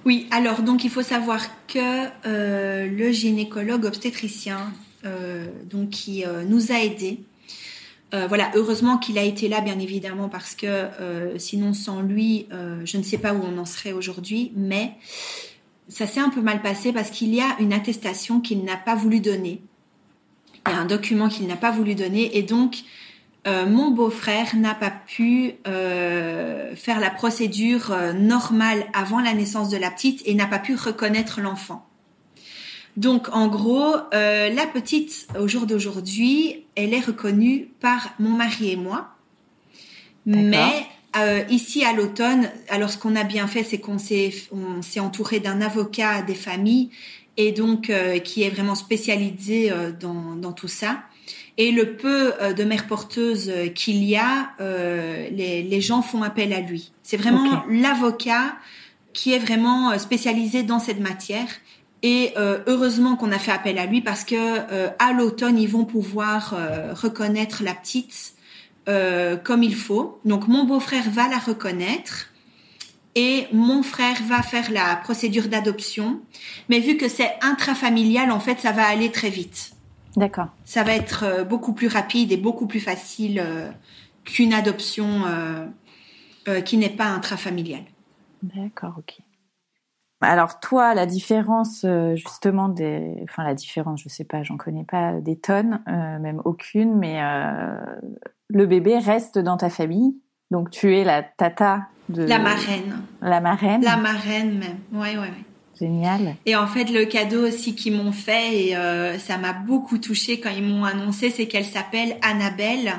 Oui, 0.05 0.27
alors, 0.31 0.61
donc, 0.61 0.83
il 0.83 0.89
faut 0.89 1.01
savoir 1.01 1.41
que 1.67 2.07
euh, 2.27 2.87
le 2.87 3.11
gynécologue 3.11 3.85
obstétricien, 3.85 4.71
donc, 5.69 5.89
qui 5.89 6.23
nous 6.47 6.71
a 6.71 6.75
aidés, 6.75 7.19
voilà, 8.13 8.51
heureusement 8.55 8.97
qu'il 8.97 9.17
a 9.17 9.23
été 9.23 9.49
là, 9.49 9.59
bien 9.59 9.77
évidemment, 9.77 10.29
parce 10.29 10.55
que 10.55 10.87
sinon, 11.37 11.73
sans 11.73 12.01
lui, 12.01 12.47
je 12.85 12.97
ne 12.97 13.03
sais 13.03 13.17
pas 13.17 13.33
où 13.33 13.41
on 13.43 13.57
en 13.57 13.65
serait 13.65 13.91
aujourd'hui, 13.91 14.53
mais 14.55 14.93
ça 15.89 16.07
s'est 16.07 16.21
un 16.21 16.29
peu 16.29 16.39
mal 16.39 16.61
passé 16.61 16.93
parce 16.93 17.09
qu'il 17.09 17.35
y 17.35 17.41
a 17.41 17.57
une 17.59 17.73
attestation 17.73 18.39
qu'il 18.39 18.63
n'a 18.63 18.77
pas 18.77 18.95
voulu 18.95 19.19
donner. 19.19 19.61
Il 20.67 20.71
y 20.71 20.75
a 20.75 20.79
un 20.79 20.85
document 20.85 21.29
qu'il 21.29 21.47
n'a 21.47 21.55
pas 21.55 21.71
voulu 21.71 21.95
donner 21.95 22.37
et 22.37 22.41
donc 22.41 22.83
euh, 23.45 23.65
mon 23.65 23.91
beau-frère 23.91 24.55
n'a 24.55 24.73
pas 24.73 24.91
pu 24.91 25.55
euh, 25.67 26.73
faire 26.75 27.01
la 27.01 27.09
procédure 27.09 27.91
euh, 27.91 28.13
normale 28.13 28.85
avant 28.93 29.19
la 29.19 29.33
naissance 29.33 29.69
de 29.69 29.75
la 29.75 29.91
petite 29.91 30.21
et 30.25 30.33
n'a 30.33 30.45
pas 30.45 30.59
pu 30.59 30.75
reconnaître 30.75 31.41
l'enfant. 31.41 31.85
Donc 32.95 33.27
en 33.33 33.47
gros, 33.47 33.95
la 34.11 34.67
petite 34.71 35.27
au 35.39 35.47
jour 35.47 35.65
d'aujourd'hui, 35.65 36.63
elle 36.75 36.93
est 36.93 37.03
reconnue 37.03 37.69
par 37.79 38.13
mon 38.19 38.29
mari 38.29 38.69
et 38.69 38.75
moi. 38.75 39.15
Mais 40.27 40.85
ici 41.49 41.83
à 41.83 41.93
l'automne, 41.93 42.51
alors 42.69 42.91
ce 42.91 42.99
qu'on 42.99 43.15
a 43.15 43.23
bien 43.23 43.47
fait, 43.47 43.63
c'est 43.63 43.79
qu'on 43.79 43.97
s'est 43.97 44.31
on 44.51 44.83
s'est 44.83 44.99
entouré 44.99 45.39
d'un 45.39 45.59
avocat 45.59 46.21
des 46.21 46.35
familles 46.35 46.91
et 47.37 47.51
donc 47.51 47.89
euh, 47.89 48.19
qui 48.19 48.43
est 48.43 48.49
vraiment 48.49 48.75
spécialisé 48.75 49.71
euh, 49.71 49.91
dans, 49.91 50.35
dans 50.35 50.51
tout 50.51 50.67
ça. 50.67 51.03
Et 51.57 51.71
le 51.71 51.95
peu 51.95 52.33
de 52.57 52.63
mères 52.63 52.87
porteuses 52.87 53.51
qu'il 53.75 54.03
y 54.03 54.15
a, 54.15 54.53
les, 54.59 55.61
les, 55.61 55.81
gens 55.81 56.01
font 56.01 56.23
appel 56.23 56.51
à 56.51 56.61
lui. 56.61 56.91
C'est 57.03 57.15
vraiment 57.15 57.63
l'avocat 57.69 58.55
qui 59.13 59.33
est 59.33 59.37
vraiment 59.37 59.95
spécialisé 59.99 60.63
dans 60.63 60.79
cette 60.79 60.99
matière. 60.99 61.45
Et 62.01 62.33
heureusement 62.37 63.15
qu'on 63.15 63.31
a 63.31 63.37
fait 63.37 63.51
appel 63.51 63.77
à 63.77 63.85
lui 63.85 64.01
parce 64.01 64.23
que 64.23 64.61
à 64.97 65.13
l'automne 65.13 65.59
ils 65.59 65.69
vont 65.69 65.85
pouvoir 65.85 66.55
reconnaître 66.95 67.61
la 67.61 67.75
petite 67.75 68.33
euh, 68.89 69.37
comme 69.37 69.63
il 69.63 69.75
faut. 69.75 70.19
Donc 70.25 70.49
mon 70.49 70.65
beau-frère 70.65 71.09
va 71.09 71.29
la 71.29 71.37
reconnaître 71.37 72.27
et 73.15 73.47
mon 73.51 73.83
frère 73.83 74.15
va 74.27 74.41
faire 74.41 74.71
la 74.71 74.95
procédure 74.95 75.47
d'adoption. 75.47 76.21
Mais 76.69 76.79
vu 76.79 76.97
que 76.97 77.07
c'est 77.07 77.31
intrafamilial, 77.41 78.31
en 78.31 78.39
fait, 78.39 78.59
ça 78.59 78.71
va 78.71 78.85
aller 78.85 79.11
très 79.11 79.29
vite. 79.29 79.73
D'accord. 80.15 80.47
Ça 80.65 80.83
va 80.83 80.93
être 80.93 81.23
euh, 81.23 81.43
beaucoup 81.43 81.73
plus 81.73 81.87
rapide 81.87 82.31
et 82.31 82.37
beaucoup 82.37 82.67
plus 82.67 82.79
facile 82.79 83.39
euh, 83.39 83.69
qu'une 84.25 84.53
adoption 84.53 85.23
qui 86.65 86.77
n'est 86.77 86.89
pas 86.89 87.05
intrafamiliale. 87.05 87.85
D'accord, 88.41 88.95
ok. 88.97 89.19
Alors 90.21 90.59
toi, 90.59 90.93
la 90.93 91.05
différence 91.05 91.85
justement 92.15 92.69
des, 92.69 93.15
enfin 93.23 93.43
la 93.43 93.53
différence, 93.53 94.01
je 94.01 94.09
sais 94.09 94.23
pas, 94.23 94.43
j'en 94.43 94.57
connais 94.57 94.85
pas 94.85 95.19
des 95.19 95.37
tonnes, 95.37 95.81
même 95.87 96.41
aucune, 96.45 96.97
mais 96.97 97.19
le 98.49 98.65
bébé 98.65 98.97
reste 98.97 99.39
dans 99.39 99.57
ta 99.57 99.69
famille. 99.69 100.15
Donc 100.51 100.69
tu 100.69 100.95
es 100.95 101.03
la 101.03 101.23
tata 101.23 101.87
de 102.09 102.23
la 102.23 102.39
marraine. 102.39 103.01
La 103.21 103.39
marraine. 103.39 103.81
La 103.83 103.97
marraine 103.97 104.57
même. 104.57 104.77
Ouais, 104.91 105.17
ouais, 105.17 105.17
ouais. 105.17 105.45
Génial. 105.79 106.35
Et 106.45 106.55
en 106.55 106.67
fait, 106.67 106.85
le 106.85 107.05
cadeau 107.05 107.47
aussi 107.47 107.75
qu'ils 107.75 107.93
m'ont 107.93 108.11
fait 108.11 108.67
et 108.67 108.75
euh, 108.75 109.17
ça 109.17 109.37
m'a 109.37 109.53
beaucoup 109.53 109.97
touchée 109.97 110.39
quand 110.39 110.51
ils 110.55 110.63
m'ont 110.63 110.83
annoncé, 110.83 111.29
c'est 111.29 111.47
qu'elle 111.47 111.65
s'appelle 111.65 112.17
Annabelle 112.21 112.93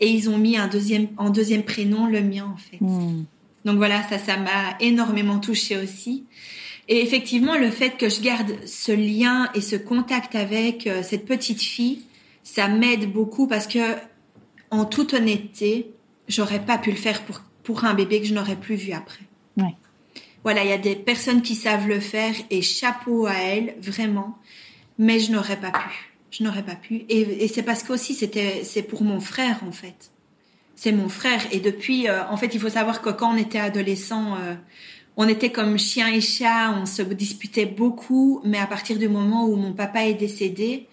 et 0.00 0.08
ils 0.08 0.30
ont 0.30 0.38
mis 0.38 0.56
un 0.56 0.66
deuxième 0.66 1.08
en 1.16 1.30
deuxième 1.30 1.62
prénom 1.62 2.06
le 2.06 2.22
mien 2.22 2.50
en 2.52 2.56
fait. 2.56 2.80
Hmm. 2.80 3.24
Donc 3.64 3.76
voilà, 3.76 4.02
ça, 4.08 4.18
ça 4.18 4.36
m'a 4.36 4.76
énormément 4.80 5.38
touchée 5.38 5.76
aussi. 5.76 6.24
Et 6.88 7.02
effectivement, 7.02 7.56
le 7.56 7.70
fait 7.70 7.90
que 7.90 8.08
je 8.08 8.20
garde 8.20 8.52
ce 8.66 8.92
lien 8.92 9.48
et 9.54 9.60
ce 9.60 9.76
contact 9.76 10.34
avec 10.34 10.86
euh, 10.86 11.02
cette 11.02 11.24
petite 11.24 11.62
fille, 11.62 12.02
ça 12.42 12.68
m'aide 12.68 13.10
beaucoup 13.10 13.46
parce 13.46 13.66
que 13.66 13.78
en 14.70 14.84
toute 14.84 15.14
honnêteté, 15.14 15.90
j'aurais 16.28 16.64
pas 16.64 16.78
pu 16.78 16.90
le 16.90 16.96
faire 16.96 17.22
pour, 17.22 17.40
pour 17.64 17.84
un 17.84 17.94
bébé 17.94 18.20
que 18.20 18.26
je 18.26 18.34
n'aurais 18.34 18.56
plus 18.56 18.76
vu 18.76 18.92
après. 18.92 19.24
Voilà, 20.44 20.62
il 20.62 20.68
y 20.68 20.74
a 20.74 20.78
des 20.78 20.94
personnes 20.94 21.40
qui 21.40 21.54
savent 21.54 21.88
le 21.88 22.00
faire 22.00 22.34
et 22.50 22.60
chapeau 22.60 23.26
à 23.26 23.32
elles, 23.32 23.76
vraiment. 23.80 24.38
Mais 24.98 25.18
je 25.18 25.32
n'aurais 25.32 25.58
pas 25.58 25.70
pu. 25.70 26.12
Je 26.30 26.44
n'aurais 26.44 26.62
pas 26.62 26.74
pu. 26.74 27.06
Et, 27.08 27.48
c'est 27.48 27.62
parce 27.62 27.82
qu'aussi 27.82 28.14
c'était, 28.14 28.62
c'est 28.62 28.82
pour 28.82 29.02
mon 29.02 29.20
frère 29.20 29.60
en 29.66 29.72
fait. 29.72 30.10
C'est 30.76 30.92
mon 30.92 31.08
frère. 31.08 31.40
Et 31.50 31.60
depuis, 31.60 32.08
euh, 32.08 32.26
en 32.28 32.36
fait, 32.36 32.54
il 32.54 32.60
faut 32.60 32.68
savoir 32.68 33.00
que 33.00 33.08
quand 33.08 33.32
on 33.32 33.38
était 33.38 33.58
adolescent, 33.58 34.36
euh, 34.36 34.54
on 35.16 35.28
était 35.28 35.50
comme 35.50 35.78
chien 35.78 36.08
et 36.08 36.20
chat, 36.20 36.72
on 36.72 36.84
se 36.84 37.00
disputait 37.02 37.64
beaucoup. 37.64 38.42
Mais 38.44 38.58
à 38.58 38.66
partir 38.66 38.98
du 38.98 39.08
moment 39.08 39.46
où 39.46 39.56
mon 39.56 39.72
papa 39.72 40.04
est 40.04 40.14
décédé, 40.14 40.88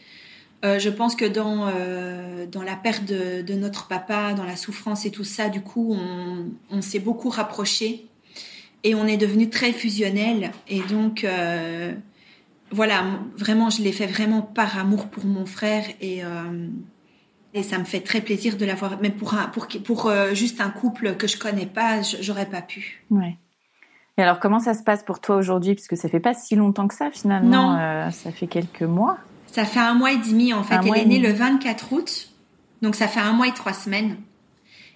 euh, 0.64 0.78
je 0.78 0.90
pense 0.90 1.16
que 1.16 1.26
dans 1.26 1.68
euh, 1.68 2.46
dans 2.46 2.62
la 2.62 2.76
perte 2.76 3.06
de, 3.06 3.42
de, 3.42 3.54
notre 3.56 3.88
papa, 3.88 4.34
dans 4.34 4.44
la 4.44 4.56
souffrance 4.56 5.06
et 5.06 5.12
tout 5.12 5.24
ça, 5.24 5.50
du 5.50 5.62
coup, 5.62 5.98
on, 6.00 6.46
on 6.70 6.82
s'est 6.82 7.00
beaucoup 7.00 7.30
rapprochés 7.30 8.06
et 8.84 8.94
on 8.94 9.08
est 9.08 9.18
devenu 9.18 9.50
très 9.50 9.72
fusionnel. 9.72 10.52
Et 10.68 10.82
donc, 10.82 11.24
euh, 11.24 11.94
voilà, 12.70 13.04
vraiment, 13.36 13.72
je 13.72 13.82
l'ai 13.82 13.92
fait 13.92 14.06
vraiment 14.06 14.44
par 14.44 14.78
amour 14.78 15.08
pour 15.08 15.26
mon 15.26 15.46
frère 15.46 15.84
et 16.00 16.22
et 17.54 17.64
ça 17.64 17.78
me 17.80 17.84
fait 17.84 18.00
très 18.00 18.22
plaisir 18.22 18.56
de 18.56 18.66
l'avoir. 18.66 19.00
Mais 19.02 19.10
pour 19.10 19.34
un, 19.34 19.48
pour 19.48 19.68
pour 19.84 20.12
juste 20.34 20.62
un 20.62 20.70
couple 20.70 21.16
que 21.16 21.28
je 21.28 21.38
connais 21.38 21.66
pas, 21.66 22.02
j'aurais 22.22 22.46
pas 22.46 22.62
pu. 22.62 23.04
Ouais. 23.10 23.36
Et 24.18 24.22
alors, 24.22 24.40
comment 24.40 24.60
ça 24.60 24.74
se 24.74 24.84
passe 24.84 25.04
pour 25.04 25.20
toi 25.20 25.38
aujourd'hui, 25.38 25.74
puisque 25.74 25.98
ça 25.98 26.08
fait 26.08 26.20
pas 26.20 26.34
si 26.34 26.56
longtemps 26.56 26.88
que 26.88 26.94
ça 26.94 27.10
finalement. 27.12 27.74
Non. 27.74 28.12
ça 28.12 28.32
fait 28.32 28.48
quelques 28.48 28.84
mois. 28.84 29.18
Ça 29.52 29.66
fait 29.66 29.80
un 29.80 29.94
mois 29.94 30.14
et 30.14 30.18
demi 30.18 30.54
en 30.54 30.64
fait. 30.64 30.80
Elle 30.86 30.98
est 30.98 31.06
née 31.06 31.20
le 31.20 31.32
24 31.32 31.94
août, 31.94 32.30
donc 32.82 32.96
ça 32.96 33.08
fait 33.08 33.20
un 33.20 33.34
mois 33.34 33.48
et 33.48 33.54
trois 33.54 33.74
semaines. 33.74 34.18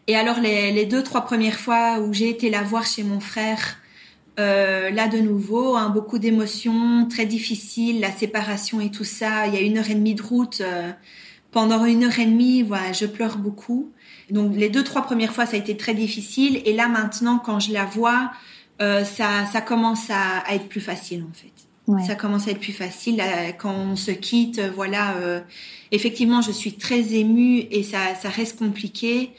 Et 0.08 0.16
alors 0.16 0.40
les, 0.40 0.86
deux 0.86 1.04
trois 1.04 1.22
premières 1.22 1.60
fois 1.60 2.00
où 2.00 2.14
j'ai 2.14 2.30
été 2.30 2.50
la 2.50 2.62
voir 2.62 2.86
chez 2.86 3.04
mon 3.04 3.20
frère, 3.20 3.78
euh, 4.40 4.90
là 4.92 5.08
de 5.08 5.18
nouveau, 5.18 5.76
hein, 5.76 5.90
beaucoup 5.90 6.20
d'émotions, 6.20 7.08
très 7.10 7.26
difficiles, 7.26 8.00
la 8.00 8.12
séparation 8.12 8.80
et 8.80 8.92
tout 8.92 9.04
ça. 9.04 9.48
Il 9.48 9.54
y 9.54 9.58
a 9.58 9.62
une 9.62 9.78
heure 9.78 9.90
et 9.90 9.96
demie 9.96 10.16
de 10.16 10.24
route. 10.24 10.62
Euh, 10.62 10.92
pendant 11.52 11.86
une 11.86 12.04
heure 12.04 12.20
et 12.20 12.26
demie, 12.26 12.64
voilà, 12.64 12.92
je 12.92 13.06
pleure 13.06 13.38
beaucoup. 13.38 13.92
Donc 14.30 14.56
les 14.56 14.70
deux 14.70 14.84
trois 14.84 15.04
premières 15.04 15.34
fois, 15.34 15.46
ça 15.46 15.56
a 15.56 15.60
été 15.60 15.78
très 15.78 15.94
difficile. 15.94 16.62
Et 16.66 16.74
là 16.74 16.88
maintenant, 16.88 17.40
quand 17.40 17.60
je 17.60 17.72
la 17.72 17.86
vois, 17.86 18.32
euh, 18.82 19.04
ça, 19.04 19.46
ça 19.52 19.62
commence 19.62 20.10
à, 20.10 20.40
à 20.46 20.56
être 20.56 20.68
plus 20.68 20.82
facile 20.82 21.24
en 21.24 21.34
fait. 21.34 21.55
Ça 22.06 22.16
commence 22.16 22.48
à 22.48 22.52
être 22.52 22.60
plus 22.60 22.74
facile 22.74 23.22
quand 23.60 23.74
on 23.74 23.96
se 23.96 24.12
quitte. 24.12 24.60
Voilà, 24.60 25.18
euh, 25.18 25.40
effectivement, 25.92 26.42
je 26.42 26.52
suis 26.52 26.74
très 26.74 27.14
émue 27.14 27.60
et 27.70 27.84
ça, 27.84 28.16
ça 28.16 28.30
reste 28.30 28.58
compliqué, 28.58 29.32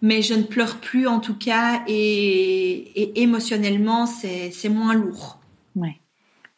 mais 0.00 0.22
je 0.22 0.34
ne 0.34 0.44
pleure 0.44 0.76
plus 0.76 1.08
en 1.08 1.18
tout 1.18 1.36
cas 1.36 1.82
et, 1.88 3.20
émotionnellement, 3.20 4.06
c'est 4.06 4.68
moins 4.68 4.94
lourd. 4.94 5.40
Ouais. 5.74 5.96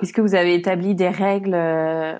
Est-ce 0.03 0.13
que 0.13 0.21
vous 0.21 0.35
avez 0.35 0.55
établi 0.55 0.95
des 0.95 1.09
règles, 1.09 1.55
euh, 1.55 2.19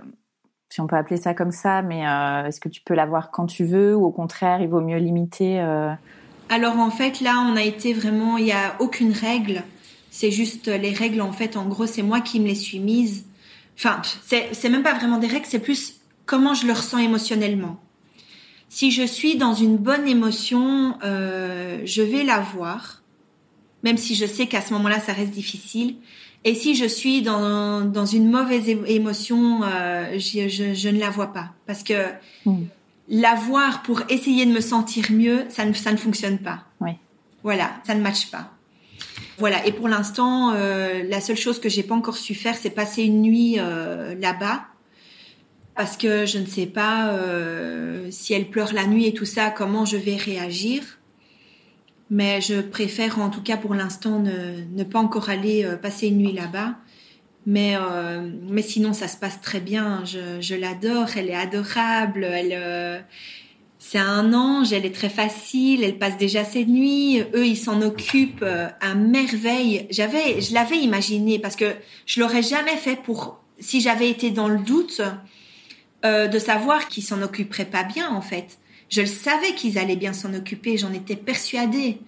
si 0.71 0.81
on 0.81 0.87
peut 0.87 0.97
appeler 0.97 1.19
ça 1.19 1.35
comme 1.35 1.53
ça, 1.53 1.83
mais 1.83 2.07
euh, 2.07 2.47
est-ce 2.47 2.61
que 2.61 2.71
tu 2.71 2.81
peux 2.81 2.95
l'avoir 2.95 3.31
quand 3.31 3.47
tu 3.47 3.65
veux 3.65 3.95
ou 3.95 4.05
au 4.05 4.13
contraire, 4.13 4.63
il 4.63 4.69
vaut 4.69 4.81
mieux 4.81 4.99
limiter 4.99 5.61
Alors 6.49 6.79
en 6.79 6.91
fait, 6.91 7.21
là, 7.21 7.47
on 7.47 7.55
a 7.55 7.63
été 7.63 7.93
vraiment, 7.93 8.39
il 8.39 8.45
n'y 8.45 8.53
a 8.53 8.77
aucune 8.79 9.13
règle. 9.13 9.63
C'est 10.11 10.31
juste 10.31 10.67
les 10.67 10.93
règles, 10.93 11.21
en 11.21 11.33
fait, 11.33 11.57
en 11.57 11.67
gros, 11.67 11.87
c'est 11.87 12.03
moi 12.03 12.21
qui 12.21 12.41
me 12.41 12.47
les 12.47 12.55
suis 12.55 12.81
mises. 12.81 13.25
Enfin, 13.79 14.03
c'est 14.23 14.69
même 14.69 14.83
pas 14.83 14.95
vraiment 14.95 15.19
des 15.19 15.27
règles, 15.27 15.47
c'est 15.49 15.59
plus 15.61 16.01
comment 16.27 16.55
je 16.55 16.67
le 16.67 16.73
ressens 16.73 16.99
émotionnellement. 16.99 17.81
Si 18.69 18.93
je 18.93 19.03
suis 19.03 19.37
dans 19.37 19.55
une 19.55 19.77
bonne 19.77 20.07
émotion, 20.07 20.95
euh, 21.03 21.81
je 21.85 22.03
vais 22.03 22.23
la 22.23 22.41
voir, 22.41 23.03
même 23.83 23.97
si 23.97 24.15
je 24.15 24.27
sais 24.27 24.47
qu'à 24.47 24.61
ce 24.61 24.73
moment-là, 24.75 25.01
ça 25.01 25.13
reste 25.13 25.33
difficile. 25.33 25.97
Et 26.45 26.55
si 26.55 26.75
je 26.75 26.85
suis 26.85 27.21
dans, 27.23 27.81
dans 27.81 28.07
une 28.07 28.31
mauvaise 28.31 28.69
émotion, 28.69 29.63
euh, 29.65 30.19
je, 30.19 30.49
je, 30.49 30.73
je, 30.73 30.89
ne 30.89 31.01
la 31.01 31.11
vois 31.11 31.33
pas. 31.33 31.51
Parce 31.67 31.83
que 31.83 32.07
hmm. 32.47 32.63
la 33.09 33.35
voir 33.35 33.83
pour 33.83 34.03
essayer 34.09 34.47
de 34.47 34.53
me 34.53 34.61
sentir 34.61 35.11
mieux, 35.11 35.45
ça 35.49 35.65
ne, 35.65 35.73
ça 35.73 35.91
ne 35.91 35.97
fonctionne 35.97 36.39
pas. 36.39 36.65
Oui. 36.81 36.93
Voilà, 37.43 37.73
ça 37.87 37.95
ne 37.95 38.01
matche 38.01 38.31
pas. 38.31 38.53
Voilà. 39.41 39.67
Et 39.67 39.73
pour 39.73 39.89
l'instant, 39.89 40.53
euh, 40.53 41.03
la 41.03 41.23
seule 41.23 41.39
chose 41.39 41.59
que 41.61 41.71
j'ai 41.71 41.83
pas 41.83 41.95
encore 41.95 42.19
su 42.19 42.35
faire, 42.35 42.55
c'est 42.55 42.69
passer 42.69 43.05
une 43.05 43.23
nuit 43.23 43.57
euh, 43.59 44.15
là-bas, 44.21 44.67
parce 45.75 45.97
que 45.97 46.27
je 46.27 46.39
ne 46.39 46.45
sais 46.45 46.67
pas 46.67 47.15
euh, 47.15 48.09
si 48.11 48.35
elle 48.35 48.51
pleure 48.51 48.75
la 48.75 48.87
nuit 48.87 49.07
et 49.07 49.15
tout 49.15 49.25
ça, 49.25 49.49
comment 49.49 49.87
je 49.87 49.97
vais 49.97 50.17
réagir. 50.17 50.83
Mais 52.11 52.43
je 52.43 52.61
préfère 52.61 53.19
en 53.19 53.31
tout 53.31 53.43
cas 53.43 53.57
pour 53.57 53.75
l'instant 53.75 54.19
ne, 54.19 54.85
pas 54.85 54.99
encore 54.99 55.31
aller 55.31 55.67
passer 55.81 56.09
une 56.09 56.19
nuit 56.19 56.33
là-bas. 56.33 56.75
Mais, 57.47 57.77
mais 58.49 58.63
sinon, 58.63 58.93
ça 58.93 59.07
se 59.07 59.17
passe 59.17 59.41
très 59.41 59.61
bien. 59.61 60.03
Je, 60.05 60.55
l'adore. 60.57 61.07
Elle 61.17 61.31
est 61.31 61.37
adorable. 61.37 62.25
Elle, 62.25 63.05
c'est 63.81 63.99
un 63.99 64.35
ange. 64.35 64.73
Elle 64.73 64.87
est 64.87 64.95
très 64.95 65.09
facile. 65.09 65.83
Elle 65.83 65.99
passe 65.99 66.17
déjà 66.19 66.45
ses 66.45 66.67
nuits. 66.67 67.23
Eux, 67.35 67.47
ils 67.47 67.57
s'en 67.57 67.83
occupent 67.83 68.43
euh, 68.45 68.69
à 68.81 68.95
merveille. 68.95 69.89
J'avais, 69.91 70.41
je 70.41 70.55
l'avais 70.55 70.79
imaginé 70.79 71.41
parce 71.41 71.57
que 71.57 71.75
je 72.07 72.21
l'aurais 72.21 72.43
jamais 72.43 72.77
fait 72.77 72.97
pour. 72.97 73.41
Si 73.59 73.81
j'avais 73.81 74.09
été 74.09 74.31
dans 74.31 74.49
le 74.49 74.59
doute 74.59 75.01
euh, 76.05 76.29
de 76.29 76.39
savoir 76.39 76.89
qu'ils 76.89 77.03
s'en 77.03 77.23
occuperaient 77.23 77.65
pas 77.65 77.83
bien, 77.83 78.11
en 78.11 78.21
fait. 78.21 78.59
Je 78.91 79.01
le 79.01 79.07
savais 79.07 79.55
qu'ils 79.55 79.79
allaient 79.79 79.97
bien 79.97 80.13
s'en 80.13 80.35
occuper. 80.35 80.77
J'en 80.77 80.93
étais 80.93 81.17
persuadée. 81.17 81.99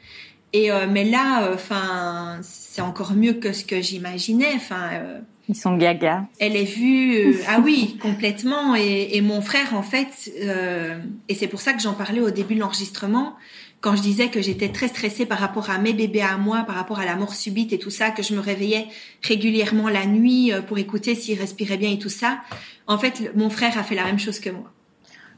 Et 0.53 0.70
euh, 0.70 0.87
mais 0.89 1.05
là, 1.05 1.51
enfin, 1.55 2.39
c'est 2.43 2.83
encore 2.83 3.14
mieux 3.14 3.35
que 3.35 3.55
ce 3.55 3.64
que 3.64 3.81
j'imaginais. 3.81 4.53
Enfin, 4.55 4.91
euh, 4.93 5.20
Ils 5.53 5.59
sont 5.59 5.76
gaga. 5.76 6.24
elle 6.38 6.57
est 6.57 6.64
vue, 6.64 7.14
euh, 7.14 7.34
ah 7.46 7.61
oui, 7.62 7.98
complètement. 8.00 8.74
Et, 8.74 9.11
et 9.12 9.20
mon 9.20 9.42
frère, 9.42 9.74
en 9.74 9.82
fait, 9.82 10.32
euh, 10.42 10.98
et 11.28 11.34
c'est 11.34 11.46
pour 11.46 11.61
ça 11.61 11.74
que 11.74 11.82
j'en 11.82 11.92
parlais 11.92 12.20
au 12.20 12.30
début 12.30 12.55
de 12.55 12.61
l'enregistrement, 12.61 13.36
quand 13.82 13.94
je 13.94 14.00
disais 14.00 14.28
que 14.28 14.40
j'étais 14.40 14.70
très 14.70 14.88
stressée 14.88 15.26
par 15.26 15.38
rapport 15.38 15.68
à 15.68 15.76
mes 15.76 15.92
bébés 15.92 16.22
à 16.22 16.38
moi, 16.38 16.62
par 16.62 16.76
rapport 16.76 17.00
à 17.00 17.05
la 17.05 17.16
mort 17.16 17.34
subite 17.34 17.74
et 17.74 17.78
tout 17.78 17.90
ça, 17.90 18.11
que 18.11 18.22
je 18.22 18.34
me 18.34 18.40
réveillais 18.40 18.86
régulièrement 19.22 19.90
la 19.90 20.07
nuit 20.07 20.53
euh, 20.53 20.62
pour 20.62 20.78
écouter 20.78 21.14
s'il 21.14 21.38
respirait 21.38 21.76
bien 21.76 21.90
et 21.90 21.98
tout 21.98 22.09
ça. 22.09 22.40
En 22.86 22.96
fait, 22.96 23.32
mon 23.36 23.50
frère 23.50 23.76
a 23.76 23.82
fait 23.82 23.94
la 23.94 24.05
même 24.05 24.18
chose 24.18 24.40
que 24.40 24.48
moi. 24.48 24.72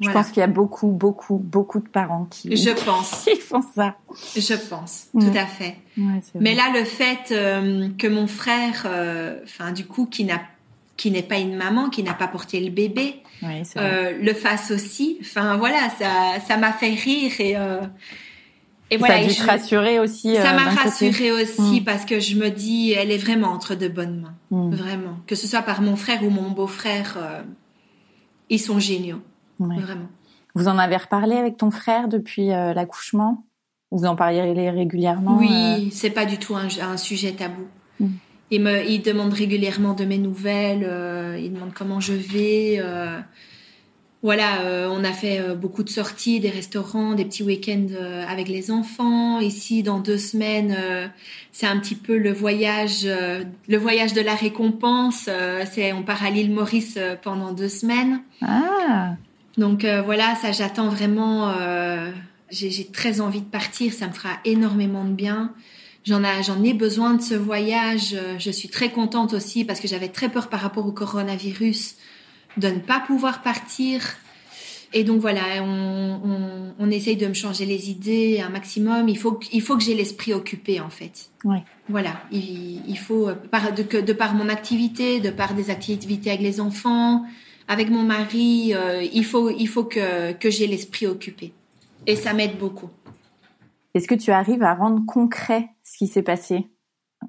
Je 0.05 0.11
Voilà. 0.11 0.21
pense 0.23 0.33
qu'il 0.33 0.41
y 0.41 0.45
a 0.45 0.47
beaucoup, 0.49 0.89
beaucoup, 0.89 1.39
beaucoup 1.39 1.81
de 1.81 1.89
parents 1.89 2.27
qui, 2.31 2.57
Je 2.57 2.71
pense, 2.85 3.25
qui 3.25 3.37
font 3.41 3.63
ça. 3.75 3.97
je 4.37 4.55
pense, 4.69 5.07
tout 5.13 5.33
à 5.35 5.47
fait. 5.47 5.77
Ouais, 5.97 6.21
Mais 6.41 6.55
là, 6.55 6.65
le 6.75 6.85
fait 6.85 7.31
euh, 7.33 7.89
que 7.97 8.07
mon 8.07 8.27
frère, 8.27 8.85
euh, 8.87 9.39
enfin 9.45 9.73
du 9.73 9.87
coup, 9.87 10.07
qui 10.07 10.25
n'a, 10.25 10.41
qui 10.97 11.11
n'est 11.11 11.23
pas 11.23 11.39
une 11.39 11.57
maman, 11.57 11.89
qui 11.91 12.03
n'a 12.03 12.15
pas 12.15 12.29
porté 12.29 12.61
le 12.61 12.71
bébé, 12.71 13.23
euh, 13.77 14.13
le 14.21 14.35
fasse 14.35 14.71
aussi. 14.71 15.19
Enfin 15.23 15.57
voilà, 15.57 15.89
ça, 15.99 16.39
ça 16.47 16.57
m'a 16.57 16.73
fait 16.73 16.95
rire 16.95 17.33
et 17.41 17.57
et 18.91 18.99
ça 18.99 19.07
a 19.15 19.21
et 19.23 19.27
dû 19.27 19.33
je- 19.33 19.41
te 19.41 19.47
rassurer 19.47 19.99
aussi. 19.99 20.35
ça 20.37 20.53
m'a 20.53 20.69
rassurée 20.71 21.33
aussi 21.33 21.81
Mm. 21.81 21.85
parce 21.85 22.05
que 22.05 22.21
je 22.21 22.37
me 22.37 22.51
dis, 22.51 22.93
elle 22.93 23.11
est 23.11 23.17
vraiment 23.19 23.49
entre 23.49 23.75
de 23.75 23.89
bonnes 23.89 24.21
mains, 24.21 24.35
Mm. 24.51 24.75
vraiment. 24.75 25.17
Que 25.27 25.35
ce 25.35 25.47
soit 25.47 25.63
par 25.63 25.81
mon 25.81 25.97
frère 25.97 26.23
ou 26.23 26.29
mon 26.31 26.51
beau-frère, 26.51 27.43
ils 28.51 28.61
sont 28.61 28.79
géniaux, 28.79 29.23
Ouais. 29.59 29.81
vraiment. 29.81 30.09
Vous 30.55 30.69
en 30.69 30.79
avez 30.79 30.97
reparlé 30.97 31.37
avec 31.37 31.57
ton 31.57 31.71
frère 31.71 32.09
depuis 32.09 32.53
euh, 32.53 32.75
l'accouchement? 32.75 33.45
Vous 33.91 34.05
en 34.07 34.17
parliez 34.17 34.71
régulièrement 34.71 35.37
Oui, 35.39 35.49
euh, 35.51 35.89
c'est 35.93 36.11
pas 36.11 36.27
du 36.27 36.39
tout 36.39 36.55
un, 36.57 36.69
un 36.83 36.97
sujet 36.97 37.33
tabou. 37.33 37.63
Mm. 38.01 38.07
Il 38.51 38.61
me, 38.63 38.85
il 38.89 39.03
demande 39.03 39.33
régulièrement 39.33 39.95
de 39.95 40.05
mes 40.05 40.19
nouvelles. 40.19 40.85
euh, 40.89 41.39
il 41.41 41.53
demande 41.53 41.73
comment 41.75 42.01
je 42.01 42.13
vais. 42.13 42.77
euh, 42.79 43.19
voilà, 44.23 44.89
on 44.91 45.05
a 45.05 45.13
fait 45.13 45.55
beaucoup 45.55 45.83
de 45.83 45.91
sorties, 45.91 46.41
des 46.41 46.49
restaurants, 46.49 47.13
des 47.13 47.27
petits 47.27 47.43
week-ends 47.43 47.89
avec 48.27 48.49
les 48.49 48.71
enfants. 48.71 49.39
Ici, 49.39 49.83
dans 49.83 49.99
deux 49.99 50.17
semaines, 50.17 50.75
c'est 51.53 51.67
un 51.67 51.79
petit 51.79 51.95
peu 51.95 52.17
le 52.17 52.33
voyage, 52.33 53.05
le 53.05 53.77
voyage 53.77 54.15
de 54.15 54.23
la 54.23 54.35
récompense. 54.35 55.29
c'est, 55.71 55.93
on 55.93 56.03
part 56.03 56.25
à 56.25 56.31
l'île 56.31 56.55
Maurice 56.55 56.99
pendant 57.21 57.53
deux 57.53 57.69
semaines. 57.69 58.23
Ah, 58.41 59.17
Donc 59.59 59.85
euh, 59.85 60.03
voilà, 60.03 60.35
ça 60.37 60.53
j'attends 60.53 60.89
vraiment. 60.89 61.51
euh, 61.51 62.11
j'ai, 62.51 62.87
très 62.87 63.21
envie 63.21 63.41
de 63.41 63.47
partir, 63.47 63.93
ça 63.93 64.07
me 64.07 64.13
fera 64.13 64.39
énormément 64.45 65.05
de 65.05 65.13
bien. 65.13 65.53
J'en, 66.05 66.23
a, 66.23 66.43
j'en 66.43 66.63
ai 66.63 66.75
besoin 66.75 67.15
de 67.15 67.23
ce 67.23 67.35
voyage. 67.35 68.15
euh, 68.15 68.37
Je 68.39 68.51
suis 68.51 68.69
très 68.69 68.91
contente 68.91 69.33
aussi 69.33 69.65
parce 69.65 69.81
que 69.81 69.89
j'avais 69.89 70.09
très 70.09 70.29
peur 70.29 70.49
par 70.49 70.61
rapport 70.61 70.87
au 70.87 70.93
coronavirus 70.93 71.97
de 72.59 72.69
ne 72.69 72.79
pas 72.79 73.01
pouvoir 73.01 73.43
partir. 73.43 74.17
Et 74.93 75.03
donc 75.03 75.21
voilà, 75.21 75.41
on, 75.63 76.21
on, 76.25 76.75
on 76.79 76.91
essaye 76.91 77.17
de 77.17 77.27
me 77.27 77.35
changer 77.35 77.67
les 77.67 77.91
idées 77.91 78.41
un 78.47 78.51
maximum. 78.51 79.09
Il 79.09 79.19
faut, 79.19 79.33
que- 79.33 79.47
il 79.53 79.61
faut 79.63 79.77
que 79.77 79.83
j'ai 79.83 79.95
l'esprit 79.95 80.33
occupé 80.35 80.81
en 80.81 80.91
fait. 80.91 81.31
Ouais. 81.45 81.65
Voilà, 81.89 82.23
il, 82.31 82.83
il 82.87 82.97
faut, 82.99 83.29
euh, 83.29 83.35
par, 83.35 83.73
de, 83.73 83.83
que- 83.83 83.97
de 83.97 84.13
par 84.13 84.35
mon 84.35 84.49
activité, 84.49 85.19
de 85.19 85.31
par 85.31 85.55
des 85.55 85.71
activités 85.71 86.31
avec 86.31 86.43
les 86.43 86.61
enfants, 86.61 87.25
avec 87.69 87.91
mon 87.91 88.03
mari, 88.03 88.75
euh, 88.75 89.03
il 89.03 89.25
faut, 89.25 89.51
il 89.51 89.67
faut 89.67 89.85
que, 89.85 90.33
que 90.33 90.51
j'ai 90.51 90.67
l'esprit 90.67 91.07
occupé. 91.07 91.53
Et 92.07 92.17
ça 92.17 92.35
m'aide 92.35 92.59
beaucoup. 92.59 92.91
Est-ce 93.95 94.07
que 94.07 94.15
tu 94.15 94.31
arrives 94.33 94.63
à 94.63 94.75
rendre 94.75 95.05
concret 95.07 95.71
ce 95.83 95.97
qui 95.97 96.07
s'est 96.07 96.23
passé 96.23 96.67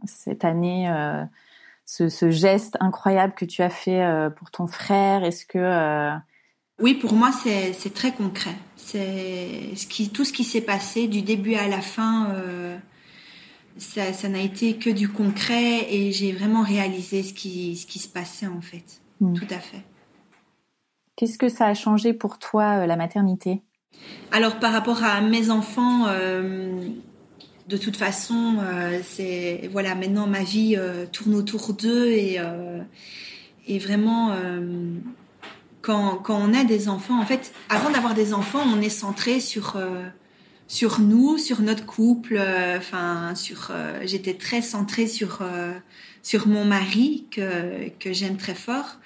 cette 0.05 0.43
année, 0.43 0.89
euh, 0.89 1.23
ce, 1.85 2.09
ce 2.09 2.31
geste 2.31 2.75
incroyable 2.79 3.33
que 3.33 3.45
tu 3.45 3.61
as 3.61 3.69
fait 3.69 4.03
euh, 4.03 4.29
pour 4.29 4.51
ton 4.51 4.67
frère? 4.67 5.23
Est-ce 5.23 5.45
que 5.45 6.11
Oui, 6.81 6.95
pour 6.95 7.13
moi, 7.13 7.31
c'est 7.31 7.93
très 7.93 8.11
concret. 8.11 8.55
C'est 8.75 9.75
ce 9.75 9.87
qui, 9.87 10.09
tout 10.09 10.25
ce 10.25 10.33
qui 10.33 10.43
s'est 10.43 10.61
passé 10.61 11.07
du 11.07 11.21
début 11.21 11.55
à 11.55 11.67
la 11.67 11.81
fin. 11.81 12.35
ça 13.77 14.11
ça 14.11 14.27
n'a 14.27 14.41
été 14.41 14.75
que 14.75 14.89
du 14.89 15.07
concret 15.07 15.93
et 15.93 16.11
j'ai 16.11 16.33
vraiment 16.33 16.63
réalisé 16.63 17.23
ce 17.23 17.33
qui, 17.33 17.77
ce 17.77 17.85
qui 17.85 17.99
se 17.99 18.09
passait 18.09 18.47
en 18.47 18.61
fait. 18.61 19.01
Mm. 19.21 19.33
Tout 19.33 19.47
à 19.49 19.59
fait. 19.59 19.83
Qu'est-ce 21.15 21.37
que 21.37 21.49
ça 21.49 21.67
a 21.67 21.73
changé 21.73 22.13
pour 22.13 22.39
toi 22.39 22.81
euh, 22.81 22.85
la 22.85 22.95
maternité? 22.95 23.61
Alors 24.31 24.59
par 24.59 24.73
rapport 24.73 25.03
à 25.03 25.21
mes 25.21 25.49
enfants, 25.49 26.07
euh, 26.07 26.89
de 27.67 27.77
toute 27.77 27.97
façon, 27.97 28.57
euh, 28.59 28.99
c'est 29.03 29.69
voilà 29.71 29.95
maintenant 29.95 30.27
ma 30.27 30.43
vie 30.43 30.77
tourne 31.11 31.35
autour 31.35 31.73
d'eux 31.73 32.07
et 32.07 32.39
et 33.67 33.79
vraiment 33.79 34.35
quand 35.81 36.17
quand 36.17 36.37
on 36.37 36.53
a 36.53 36.63
des 36.65 36.89
enfants, 36.89 37.19
en 37.19 37.25
fait, 37.25 37.53
avant 37.69 37.89
d'avoir 37.89 38.13
des 38.13 38.33
enfants, 38.33 38.63
on 38.65 38.81
est 38.81 38.89
centré 38.89 39.39
sur 39.39 39.81
sur 40.67 40.99
nous, 40.99 41.37
sur 41.37 41.61
notre 41.61 41.85
couple, 41.85 42.39
enfin 42.77 43.33
sur. 43.35 43.71
J'étais 44.03 44.33
très 44.33 44.61
centrée 44.61 45.07
sur 45.07 45.39
sur 46.21 46.47
mon 46.47 46.65
mari 46.65 47.25
que 47.31 47.89
que 47.97 48.11
j'aime 48.11 48.35
très 48.35 48.55
fort 48.55 48.97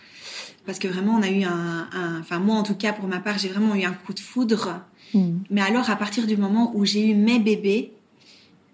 parce 0.69 0.77
que 0.83 0.87
vraiment 0.87 1.15
on 1.19 1.23
a 1.23 1.29
eu 1.39 1.43
un, 1.43 1.87
un- 2.01 2.19
enfin 2.19 2.37
moi 2.37 2.55
en 2.55 2.63
tout 2.69 2.75
cas 2.83 2.93
pour 2.93 3.07
ma 3.07 3.19
part 3.19 3.37
j'ai 3.39 3.49
vraiment 3.49 3.73
eu 3.73 3.83
un 3.85 3.93
coup 4.03 4.13
de 4.13 4.19
foudre. 4.19 4.81
Mm. 5.15 5.37
Mais 5.49 5.61
alors 5.69 5.89
à 5.89 5.95
partir 5.95 6.27
du 6.27 6.37
moment 6.37 6.71
où 6.75 6.85
j'ai 6.85 7.03
eu 7.09 7.15
mes 7.15 7.39
bébés, 7.39 7.91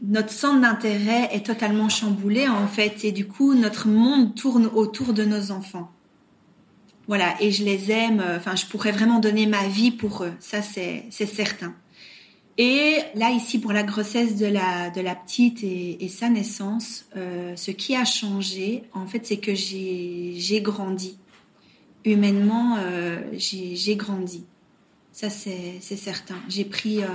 notre 0.03 0.31
centre 0.41 0.59
d'intérêt 0.59 1.29
est 1.31 1.45
totalement 1.45 1.87
chamboulé 1.87 2.43
en 2.49 2.67
fait 2.67 3.05
et 3.05 3.13
du 3.13 3.25
coup 3.33 3.53
notre 3.53 3.87
monde 3.87 4.35
tourne 4.35 4.65
autour 4.81 5.13
de 5.13 5.23
nos 5.23 5.51
enfants. 5.51 5.89
Voilà 7.07 7.29
et 7.39 7.51
je 7.51 7.63
les 7.63 7.91
aime. 7.91 8.19
euh, 8.19 8.35
Enfin 8.37 8.55
je 8.57 8.65
pourrais 8.65 8.91
vraiment 8.91 9.19
donner 9.19 9.45
ma 9.45 9.65
vie 9.67 9.91
pour 9.91 10.23
eux, 10.25 10.33
ça 10.39 10.61
c'est 10.61 11.05
certain. 11.11 11.73
Et 12.57 12.95
là 13.15 13.31
ici 13.31 13.59
pour 13.59 13.73
la 13.73 13.83
grossesse 13.83 14.37
de 14.37 14.45
la 14.45 14.89
de 14.89 15.01
la 15.01 15.13
petite 15.15 15.63
et, 15.63 16.03
et 16.03 16.09
sa 16.09 16.29
naissance, 16.29 17.05
euh, 17.17 17.53
ce 17.55 17.71
qui 17.71 17.95
a 17.95 18.05
changé 18.05 18.83
en 18.93 19.07
fait 19.07 19.25
c'est 19.25 19.37
que 19.37 19.53
j'ai 19.53 20.33
j'ai 20.37 20.61
grandi 20.61 21.17
humainement 22.05 22.77
euh, 22.79 23.21
j'ai 23.33 23.95
grandi. 23.95 24.43
Ça, 25.11 25.29
c'est 25.29 25.79
certain. 25.81 26.35
J'ai 26.49 26.65
pris. 26.65 27.01
euh, 27.01 27.07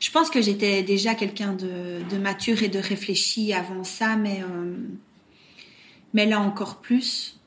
je 0.00 0.10
pense 0.10 0.28
que 0.28 0.42
j'étais 0.42 0.82
déjà 0.82 1.14
quelqu'un 1.14 1.54
de, 1.54 2.02
de 2.10 2.18
mature 2.18 2.62
et 2.62 2.68
de 2.68 2.78
réfléchi 2.78 3.54
avant 3.54 3.84
ça, 3.84 4.16
mais, 4.16 4.42
euh, 4.42 4.76
mais 6.12 6.26
là 6.26 6.40
encore 6.40 6.80
plus. 6.80 7.40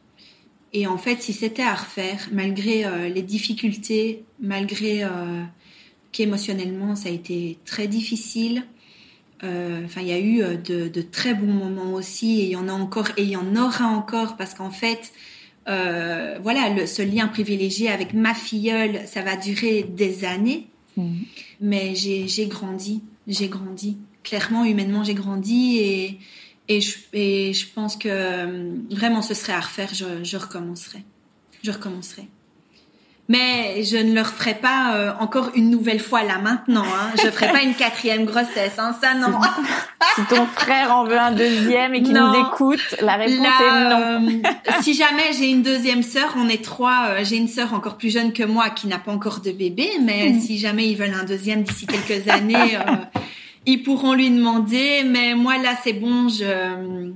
Et 0.73 0.87
en 0.87 0.97
fait, 0.97 1.21
si 1.21 1.33
c'était 1.33 1.63
à 1.63 1.75
refaire, 1.75 2.29
malgré 2.31 3.09
les 3.09 3.23
difficultés, 3.23 4.23
malgré 4.39 5.03
qu'émotionnellement 6.11 6.95
ça 6.95 7.09
a 7.09 7.11
été 7.11 7.57
très 7.65 7.87
difficile, 7.87 8.63
enfin, 9.41 10.01
il 10.01 10.07
y 10.07 10.11
a 10.11 10.19
eu 10.19 10.57
de, 10.57 10.87
de 10.87 11.01
très 11.01 11.33
bons 11.33 11.51
moments 11.51 11.93
aussi, 11.93 12.41
et 12.41 12.43
il 12.43 12.49
y 12.51 12.55
en 12.55 12.67
a 12.67 12.71
encore, 12.73 13.09
et 13.17 13.23
il 13.23 13.29
y 13.29 13.35
en 13.35 13.55
aura 13.55 13.87
encore, 13.87 14.37
parce 14.37 14.53
qu'en 14.53 14.69
fait, 14.69 15.11
euh, 15.69 16.39
voilà, 16.41 16.69
le, 16.69 16.85
ce 16.87 17.01
lien 17.01 17.27
privilégié 17.27 17.89
avec 17.89 18.13
ma 18.13 18.33
filleule, 18.33 19.01
ça 19.05 19.21
va 19.21 19.35
durer 19.37 19.83
des 19.83 20.25
années, 20.25 20.67
Mm. 20.99 21.21
mais 21.61 21.95
j'ai 21.95 22.47
grandi, 22.47 23.01
j'ai 23.27 23.47
grandi. 23.47 23.97
Clairement, 24.23 24.65
humainement, 24.65 25.03
j'ai 25.03 25.13
grandi 25.13 25.77
et, 25.77 26.19
et, 26.67 26.81
je, 26.81 26.97
et 27.13 27.53
je 27.53 27.65
pense 27.73 27.95
que 27.95 28.09
euh, 28.09 28.75
vraiment 28.91 29.21
ce 29.21 29.33
serait 29.33 29.53
à 29.53 29.61
refaire, 29.61 29.93
je, 29.93 30.23
je 30.23 30.37
recommencerai. 30.37 31.03
Je 31.63 31.71
recommencerai. 31.71 32.27
Mais 33.31 33.83
je 33.83 33.95
ne 33.95 34.13
le 34.13 34.21
referai 34.21 34.55
pas 34.55 34.95
euh, 34.95 35.11
encore 35.19 35.51
une 35.55 35.69
nouvelle 35.69 35.99
fois 35.99 36.23
là 36.23 36.39
maintenant. 36.39 36.83
Hein. 36.83 37.11
Je 37.23 37.29
ferai 37.29 37.51
pas 37.51 37.61
une 37.61 37.75
quatrième 37.75 38.25
grossesse, 38.25 38.79
hein. 38.79 38.95
ça 38.99 39.13
non. 39.13 39.39
Si 40.15 40.21
ton 40.25 40.47
frère 40.47 40.95
en 40.95 41.05
veut 41.05 41.17
un 41.19 41.31
deuxième 41.31 41.93
et 41.93 42.01
qu'il 42.01 42.15
nous 42.15 42.33
écoute, 42.47 42.95
la 43.01 43.13
réponse 43.17 43.45
est 43.45 43.89
non. 43.89 44.01
euh, 44.01 44.49
si 44.81 44.95
jamais 44.95 45.31
j'ai 45.37 45.51
une 45.51 45.61
deuxième 45.61 46.01
sœur, 46.01 46.33
on 46.37 46.49
est 46.49 46.63
trois. 46.63 47.09
euh, 47.09 47.19
j'ai 47.23 47.37
une 47.37 47.47
sœur 47.47 47.73
encore 47.75 47.97
plus 47.97 48.11
jeune 48.11 48.33
que 48.33 48.43
moi 48.43 48.71
qui 48.71 48.87
n'a 48.87 48.97
pas 48.97 49.11
encore 49.11 49.41
de 49.41 49.51
bébé, 49.51 49.87
mais 50.03 50.31
Mm. 50.31 50.39
si 50.41 50.57
jamais 50.57 50.87
ils 50.87 50.95
veulent 50.97 51.13
un 51.13 51.23
deuxième 51.25 51.61
d'ici 51.61 51.85
quelques 51.85 52.27
années, 52.29 52.77
euh, 52.77 52.93
ils 53.67 53.83
pourront 53.83 54.13
lui 54.13 54.31
demander. 54.31 55.03
Mais 55.05 55.35
moi 55.35 55.57
là, 55.59 55.75
c'est 55.83 55.93
bon. 55.93 56.29
Je 56.29 57.11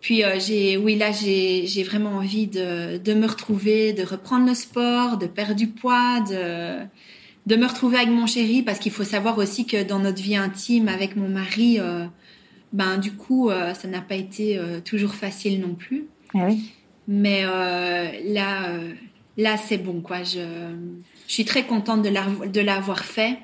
puis 0.00 0.24
euh, 0.24 0.38
j'ai, 0.38 0.76
oui 0.76 0.96
là 0.96 1.12
j'ai, 1.12 1.66
j'ai 1.66 1.82
vraiment 1.82 2.16
envie 2.16 2.46
de, 2.46 2.98
de 2.98 3.14
me 3.14 3.26
retrouver, 3.26 3.92
de 3.92 4.02
reprendre 4.02 4.46
le 4.46 4.54
sport, 4.54 5.18
de 5.18 5.26
perdre 5.26 5.54
du 5.54 5.68
poids, 5.68 6.20
de 6.20 6.78
de 7.46 7.56
me 7.56 7.66
retrouver 7.66 7.96
avec 7.96 8.10
mon 8.10 8.26
chéri 8.26 8.62
parce 8.62 8.78
qu'il 8.78 8.92
faut 8.92 9.04
savoir 9.04 9.38
aussi 9.38 9.66
que 9.66 9.82
dans 9.82 9.98
notre 9.98 10.22
vie 10.22 10.36
intime 10.36 10.88
avec 10.88 11.16
mon 11.16 11.28
mari, 11.28 11.78
euh, 11.80 12.04
ben 12.72 12.98
du 12.98 13.12
coup 13.12 13.50
euh, 13.50 13.72
ça 13.74 13.88
n'a 13.88 14.02
pas 14.02 14.14
été 14.14 14.60
toujours 14.84 15.14
facile 15.14 15.60
non 15.60 15.74
plus. 15.74 16.04
Ah 16.34 16.46
oui. 16.48 16.70
Mais 17.08 17.42
là 17.42 18.72
là 19.36 19.56
c'est 19.56 19.78
bon 19.78 20.00
quoi. 20.00 20.22
Je 20.22 20.40
je 21.26 21.32
suis 21.32 21.44
très 21.44 21.64
contente 21.64 22.02
de 22.02 22.60
l'avoir 22.60 23.04
fait 23.04 23.38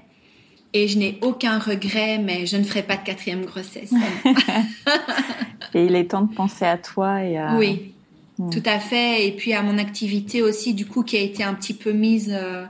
et 0.73 0.89
je 0.89 0.99
n'ai 0.99 1.19
aucun 1.23 1.59
regret, 1.59 2.19
mais 2.19 2.45
je 2.47 2.57
ne 2.57 2.63
ferai 2.63 2.83
pas 2.83 2.97
de 2.97 3.03
quatrième 3.03 3.45
grossesse. 3.47 3.93
et 5.75 5.87
il 5.87 5.95
est 5.95 6.11
temps 6.11 6.23
de 6.23 6.35
penser 6.35 6.65
à 6.65 6.79
toi 6.79 7.23
et 7.23 7.37
à... 7.37 7.57
Oui, 7.57 7.95
hmm. 8.39 8.51
tout 8.51 8.63
à 8.65 8.79
fait. 8.79 9.27
Et 9.27 9.33
puis 9.33 9.53
à 9.53 9.63
mon 9.63 9.79
activité 9.79 10.43
aussi, 10.43 10.75
du 10.75 10.87
coup, 10.87 11.03
qui 11.03 11.17
a 11.17 11.21
été 11.21 11.43
un 11.43 11.55
petit 11.55 11.75
peu 11.75 11.93
mise 11.93 12.33
euh, 12.33 12.65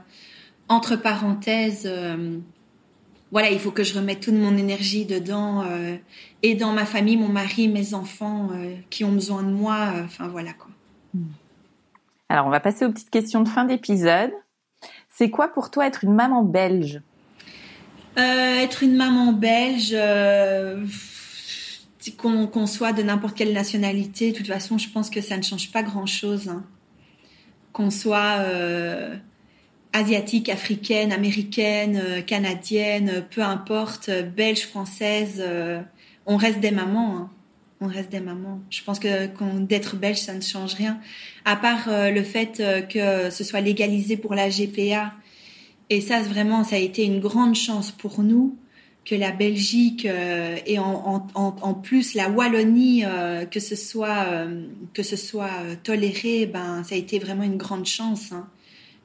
entre 0.69 0.95
parenthèses. 0.95 1.83
Euh, 1.85 2.37
voilà, 3.31 3.51
il 3.51 3.59
faut 3.59 3.71
que 3.71 3.83
je 3.83 3.93
remette 3.93 4.21
toute 4.21 4.35
mon 4.35 4.57
énergie 4.57 5.05
dedans 5.05 5.63
euh, 5.63 5.95
et 6.43 6.55
dans 6.55 6.71
ma 6.71 6.85
famille, 6.85 7.17
mon 7.17 7.27
mari, 7.27 7.67
mes 7.67 7.93
enfants 7.93 8.49
qui 8.89 9.03
ont 9.03 9.11
besoin 9.11 9.43
de 9.43 9.51
moi. 9.51 9.93
Enfin 10.05 10.27
voilà 10.27 10.53
quoi. 10.53 10.69
Hmm. 11.13 11.25
Alors 12.29 12.47
on 12.47 12.49
va 12.49 12.59
passer 12.59 12.85
aux 12.85 12.91
petites 12.91 13.09
questions 13.09 13.41
de 13.41 13.49
fin 13.49 13.65
d'épisode. 13.65 14.31
C'est 15.09 15.29
quoi 15.29 15.47
pour 15.47 15.71
toi 15.71 15.87
être 15.87 16.03
une 16.03 16.13
maman 16.13 16.43
belge? 16.43 17.01
Euh, 18.17 18.59
être 18.59 18.81
une 18.81 18.95
maman 18.95 19.31
belge, 19.31 19.95
euh, 22.23 22.47
qu'on 22.47 22.67
soit 22.67 22.93
de 22.93 23.03
n'importe 23.03 23.37
quelle 23.37 23.53
nationalité, 23.53 24.31
de 24.31 24.37
toute 24.37 24.47
façon, 24.47 24.77
je 24.77 24.89
pense 24.89 25.09
que 25.09 25.21
ça 25.21 25.37
ne 25.37 25.41
change 25.41 25.71
pas 25.71 25.83
grand-chose. 25.83 26.49
Hein. 26.49 26.63
Qu'on 27.73 27.89
soit 27.89 28.39
euh, 28.39 29.15
asiatique, 29.93 30.49
africaine, 30.49 31.11
américaine, 31.11 32.23
canadienne, 32.25 33.25
peu 33.29 33.41
importe, 33.41 34.09
belge, 34.35 34.61
française, 34.61 35.43
on 36.25 36.37
reste 36.37 36.59
des 36.59 36.71
mamans. 36.71 37.17
Hein. 37.17 37.29
On 37.79 37.87
reste 37.87 38.09
des 38.11 38.19
mamans. 38.19 38.59
Je 38.71 38.83
pense 38.83 38.97
que 38.97 39.27
d'être 39.59 39.95
belge, 39.95 40.17
ça 40.17 40.33
ne 40.33 40.41
change 40.41 40.73
rien. 40.73 40.99
À 41.45 41.55
part 41.55 41.87
le 41.87 42.23
fait 42.23 42.61
que 42.89 43.29
ce 43.29 43.43
soit 43.43 43.61
légalisé 43.61 44.17
pour 44.17 44.33
la 44.33 44.49
GPA 44.49 45.13
et 45.89 46.01
ça, 46.01 46.21
vraiment, 46.21 46.63
ça 46.63 46.75
a 46.75 46.79
été 46.79 47.05
une 47.05 47.19
grande 47.19 47.55
chance 47.55 47.91
pour 47.91 48.23
nous 48.23 48.57
que 49.07 49.15
la 49.15 49.31
Belgique 49.31 50.05
euh, 50.05 50.57
et 50.65 50.79
en, 50.79 51.25
en, 51.33 51.55
en, 51.61 51.73
plus 51.73 52.13
la 52.13 52.29
Wallonie, 52.29 53.05
euh, 53.05 53.45
que 53.45 53.61
ce 53.61 53.77
soit, 53.77 54.25
euh, 54.27 54.65
que 54.93 55.01
ce 55.01 55.15
soit 55.15 55.49
toléré, 55.83 56.45
ben, 56.45 56.83
ça 56.83 56.95
a 56.95 56.97
été 56.97 57.17
vraiment 57.17 57.43
une 57.43 57.55
grande 57.55 57.85
chance. 57.85 58.33
Hein. 58.33 58.47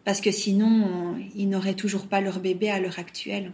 parce 0.04 0.20
que 0.20 0.32
sinon, 0.32 1.14
ils 1.36 1.48
n'auraient 1.48 1.74
toujours 1.74 2.08
pas 2.08 2.20
leur 2.20 2.40
bébé 2.40 2.68
à 2.68 2.80
l'heure 2.80 2.98
actuelle. 2.98 3.52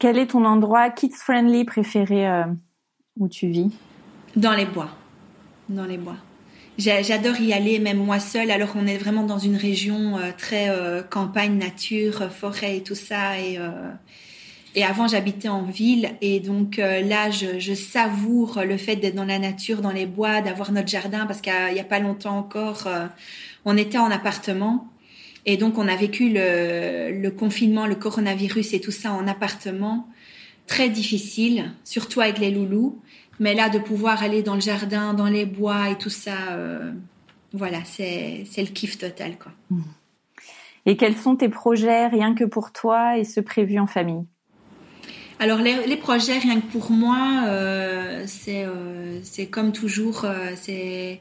Quel 0.00 0.18
est 0.18 0.28
ton 0.28 0.44
endroit 0.44 0.90
kids-friendly 0.90 1.64
préféré 1.64 2.26
où 3.16 3.28
tu 3.28 3.46
vis? 3.48 3.70
Dans 4.34 4.54
les 4.54 4.66
bois. 4.66 4.90
Dans 5.68 5.84
les 5.84 5.98
bois. 5.98 6.16
J'adore 6.76 7.40
y 7.40 7.52
aller, 7.52 7.78
même 7.78 7.98
moi 7.98 8.18
seule, 8.18 8.50
alors 8.50 8.72
qu'on 8.72 8.86
est 8.86 8.98
vraiment 8.98 9.24
dans 9.24 9.38
une 9.38 9.56
région 9.56 10.16
très 10.36 10.68
campagne, 11.10 11.58
nature, 11.58 12.30
forêt 12.30 12.78
et 12.78 12.82
tout 12.82 12.94
ça. 12.94 13.38
Et, 13.38 13.58
et 14.74 14.84
avant, 14.84 15.08
j'habitais 15.08 15.48
en 15.48 15.64
ville. 15.64 16.10
Et 16.20 16.40
donc 16.40 16.76
là, 16.76 17.30
je, 17.30 17.74
savoure 17.74 18.60
le 18.64 18.76
fait 18.76 18.96
d'être 18.96 19.14
dans 19.14 19.24
la 19.24 19.38
nature, 19.38 19.80
dans 19.80 19.90
les 19.90 20.06
bois, 20.06 20.40
d'avoir 20.40 20.72
notre 20.72 20.88
jardin, 20.88 21.26
parce 21.26 21.40
qu'il 21.40 21.52
n'y 21.72 21.80
a, 21.80 21.84
pas 21.84 21.98
longtemps 21.98 22.38
encore, 22.38 22.88
on 23.64 23.76
était 23.76 23.98
en 23.98 24.10
appartement. 24.10 24.88
Et 25.46 25.56
donc, 25.56 25.78
on 25.78 25.88
a 25.88 25.96
vécu 25.96 26.30
le, 26.30 27.28
confinement, 27.30 27.86
le 27.86 27.94
coronavirus 27.94 28.74
et 28.74 28.80
tout 28.80 28.90
ça 28.90 29.12
en 29.12 29.26
appartement. 29.26 30.06
Très 30.66 30.90
difficile, 30.90 31.72
surtout 31.84 32.20
avec 32.20 32.38
les 32.38 32.50
loulous. 32.50 33.00
Mais 33.40 33.54
là, 33.54 33.70
de 33.70 33.78
pouvoir 33.78 34.22
aller 34.22 34.42
dans 34.42 34.54
le 34.54 34.60
jardin, 34.60 35.14
dans 35.14 35.26
les 35.28 35.46
bois 35.46 35.88
et 35.90 35.96
tout 35.96 36.10
ça, 36.10 36.50
euh, 36.50 36.92
voilà, 37.52 37.78
c'est 37.84 38.44
le 38.56 38.66
kiff 38.66 38.98
total, 38.98 39.38
quoi. 39.38 39.52
Et 40.86 40.96
quels 40.96 41.16
sont 41.16 41.36
tes 41.36 41.48
projets 41.48 42.08
rien 42.08 42.34
que 42.34 42.44
pour 42.44 42.72
toi 42.72 43.16
et 43.16 43.24
ceux 43.24 43.42
prévus 43.42 43.78
en 43.78 43.86
famille? 43.86 44.26
Alors 45.38 45.58
les, 45.58 45.96
projets 45.96 46.38
rien 46.38 46.60
que 46.60 46.66
pour 46.66 46.90
moi, 46.90 47.44
euh, 47.46 48.26
euh, 48.48 49.18
c'est 49.22 49.46
comme 49.46 49.72
toujours, 49.72 50.26
c'est 50.56 51.20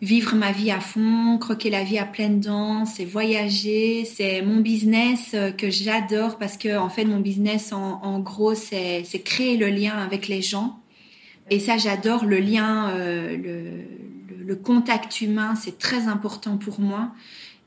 vivre 0.00 0.34
ma 0.34 0.50
vie 0.50 0.70
à 0.70 0.80
fond, 0.80 1.38
croquer 1.38 1.70
la 1.70 1.84
vie 1.84 1.98
à 1.98 2.04
pleines 2.04 2.40
dents, 2.40 2.84
c'est 2.84 3.04
voyager, 3.04 4.04
c'est 4.04 4.42
mon 4.42 4.60
business 4.60 5.36
que 5.56 5.70
j'adore 5.70 6.38
parce 6.38 6.56
que 6.56 6.76
en 6.76 6.88
fait 6.88 7.04
mon 7.04 7.20
business 7.20 7.72
en, 7.72 8.00
en 8.02 8.18
gros 8.18 8.56
c'est 8.56 9.04
créer 9.24 9.56
le 9.56 9.68
lien 9.68 9.96
avec 9.96 10.26
les 10.26 10.42
gens 10.42 10.82
et 11.50 11.58
ça, 11.58 11.76
j'adore 11.76 12.24
le 12.24 12.38
lien, 12.38 12.90
euh, 12.90 13.36
le, 13.36 14.44
le, 14.44 14.56
contact 14.56 15.20
humain, 15.20 15.54
c'est 15.54 15.78
très 15.78 16.08
important 16.08 16.56
pour 16.56 16.80
moi. 16.80 17.10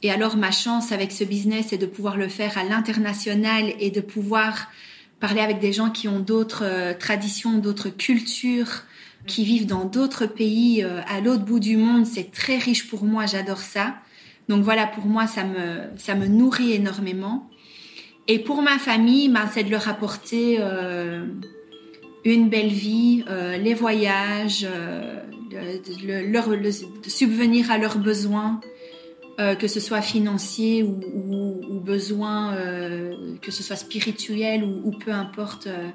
Et 0.02 0.10
alors, 0.10 0.38
ma 0.38 0.52
chance 0.52 0.92
avec 0.92 1.12
ce 1.12 1.24
business, 1.24 1.68
c'est 1.70 1.78
de 1.78 1.86
pouvoir 1.86 2.18
le 2.18 2.28
faire 2.28 2.58
à 2.58 2.64
l'international 2.64 3.74
et 3.80 3.92
de 3.92 4.02
pouvoir 4.02 4.70
parler 5.26 5.42
avec 5.42 5.60
des 5.60 5.74
gens 5.74 5.90
qui 5.90 6.08
ont 6.08 6.20
d'autres 6.20 6.64
euh, 6.64 6.94
traditions, 6.94 7.58
d'autres 7.58 7.90
cultures, 7.90 8.84
qui 9.28 9.44
vivent 9.44 9.66
dans 9.66 9.86
d'autres 9.86 10.28
pays 10.28 10.84
euh, 10.84 11.02
à 11.08 11.20
l'autre 11.22 11.44
bout 11.44 11.60
du 11.60 11.78
monde. 11.78 12.06
C'est 12.06 12.32
très 12.32 12.58
riche 12.58 12.88
pour 12.88 13.04
moi, 13.04 13.26
j'adore 13.26 13.60
ça. 13.60 13.96
Donc 14.50 14.64
voilà, 14.64 14.86
pour 14.86 15.06
moi, 15.06 15.26
ça 15.26 15.44
me, 15.44 15.98
ça 15.98 16.14
me 16.14 16.28
nourrit 16.28 16.74
énormément. 16.74 17.50
Et 18.28 18.40
pour 18.40 18.62
ma 18.62 18.78
famille, 18.78 19.30
ben, 19.30 19.50
c'est 19.52 19.64
de 19.64 19.72
leur 19.72 19.88
apporter 19.88 20.60
une 22.26 22.50
belle 22.50 22.70
vie, 22.70 23.24
euh, 23.30 23.56
les 23.58 23.76
voyages, 23.76 24.68
euh, 24.68 25.22
le, 26.04 26.26
leur, 26.30 26.50
le, 26.50 26.72
subvenir 26.72 27.70
à 27.72 27.78
leurs 27.78 28.00
besoins, 28.00 28.60
euh, 29.38 29.56
que 29.56 29.68
ce 29.68 29.82
soit 29.82 30.02
financier 30.02 30.82
ou, 30.82 31.82
besoins, 31.84 32.54
euh, 32.54 33.36
que 33.42 33.52
ce 33.52 33.64
soit 33.64 33.76
spirituel 33.76 34.64
ou, 34.64 34.92
peu 34.92 35.12
importe. 35.12 35.68
Euh, 35.68 35.90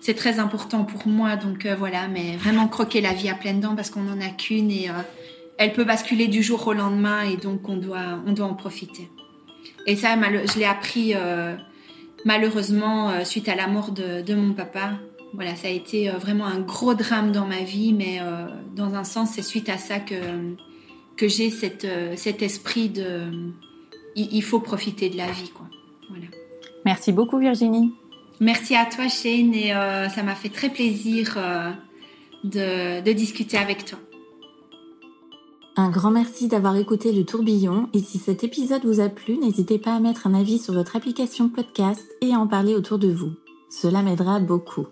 c'est 0.00 0.12
très 0.12 0.38
important 0.38 0.84
pour 0.84 1.06
moi, 1.06 1.36
donc 1.36 1.66
voilà, 1.66 2.08
mais 2.08 2.36
vraiment 2.36 2.68
croquer 2.68 3.00
la 3.00 3.14
vie 3.14 3.30
à 3.30 3.34
pleines 3.34 3.60
dents 3.60 3.74
parce 3.74 3.88
qu'on 3.88 4.02
n'en 4.02 4.20
a 4.20 4.28
qu'une 4.28 4.70
et 4.70 4.90
elle 5.56 5.72
peut 5.72 5.84
basculer 5.84 6.28
du 6.28 6.42
jour 6.42 6.66
au 6.66 6.74
lendemain 6.74 7.22
et 7.22 7.38
donc 7.38 7.66
on 7.70 7.78
doit, 7.78 8.20
on 8.26 8.32
doit 8.32 8.44
en 8.44 8.52
profiter. 8.52 9.08
Et 9.86 9.96
ça, 9.96 10.14
je 10.14 10.58
l'ai 10.58 10.66
appris 10.66 11.14
malheureusement 12.26 13.24
suite 13.24 13.48
à 13.48 13.54
la 13.54 13.66
mort 13.66 13.92
de, 13.92 14.34
mon 14.34 14.52
papa 14.52 14.92
voilà, 15.32 15.56
ça 15.56 15.68
a 15.68 15.70
été 15.70 16.10
vraiment 16.10 16.44
un 16.44 16.60
gros 16.60 16.92
drame 16.92 17.32
dans 17.32 17.46
ma 17.46 17.62
vie, 17.62 17.94
mais 17.94 18.20
dans 18.76 18.92
un 18.94 19.04
sens, 19.04 19.30
c'est 19.30 19.42
suite 19.42 19.70
à 19.70 19.78
ça 19.78 20.00
que, 20.00 20.16
que 21.16 21.28
j'ai 21.28 21.50
cette, 21.50 21.84
euh, 21.84 22.14
cet 22.16 22.42
esprit 22.42 22.88
de 22.88 23.30
il, 24.16 24.42
faut 24.42 24.60
profiter 24.60 25.08
de 25.08 25.16
la 25.16 25.30
vie. 25.30 25.50
Quoi. 25.50 25.66
Voilà. 26.08 26.26
Merci 26.84 27.12
beaucoup 27.12 27.38
Virginie. 27.38 27.92
Merci 28.40 28.76
à 28.76 28.86
toi 28.86 29.08
Shane 29.08 29.54
et 29.54 29.70
ça 29.70 30.22
m'a 30.22 30.34
fait 30.36 30.50
très 30.50 30.68
plaisir 30.68 31.36
de, 32.44 33.00
de 33.00 33.12
discuter 33.12 33.56
avec 33.56 33.84
toi. 33.84 33.98
Un 35.76 35.90
grand 35.90 36.12
merci 36.12 36.46
d'avoir 36.46 36.76
écouté 36.76 37.10
le 37.10 37.24
tourbillon 37.24 37.88
et 37.92 37.98
si 37.98 38.18
cet 38.18 38.44
épisode 38.44 38.84
vous 38.84 39.00
a 39.00 39.08
plu, 39.08 39.36
n'hésitez 39.38 39.80
pas 39.80 39.96
à 39.96 39.98
mettre 39.98 40.28
un 40.28 40.34
avis 40.34 40.60
sur 40.60 40.72
votre 40.72 40.94
application 40.94 41.48
podcast 41.48 42.06
et 42.20 42.32
à 42.32 42.38
en 42.38 42.46
parler 42.46 42.76
autour 42.76 43.00
de 43.00 43.08
vous. 43.08 43.32
Cela 43.70 44.02
m'aidera 44.02 44.38
beaucoup. 44.38 44.86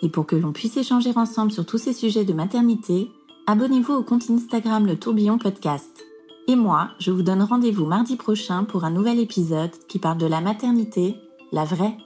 Et 0.00 0.08
pour 0.08 0.24
que 0.24 0.36
l'on 0.36 0.52
puisse 0.52 0.78
échanger 0.78 1.12
ensemble 1.16 1.52
sur 1.52 1.66
tous 1.66 1.76
ces 1.76 1.92
sujets 1.92 2.24
de 2.24 2.32
maternité, 2.32 3.10
abonnez-vous 3.46 3.92
au 3.92 4.02
compte 4.02 4.28
Instagram 4.28 4.86
Le 4.86 4.98
Tourbillon 4.98 5.38
Podcast. 5.38 6.04
Et 6.48 6.56
moi, 6.56 6.90
je 6.98 7.10
vous 7.10 7.22
donne 7.22 7.42
rendez-vous 7.42 7.86
mardi 7.86 8.16
prochain 8.16 8.64
pour 8.64 8.84
un 8.84 8.90
nouvel 8.90 9.20
épisode 9.20 9.70
qui 9.88 9.98
parle 9.98 10.18
de 10.18 10.26
la 10.26 10.40
maternité, 10.40 11.16
la 11.52 11.64
vraie. 11.64 11.96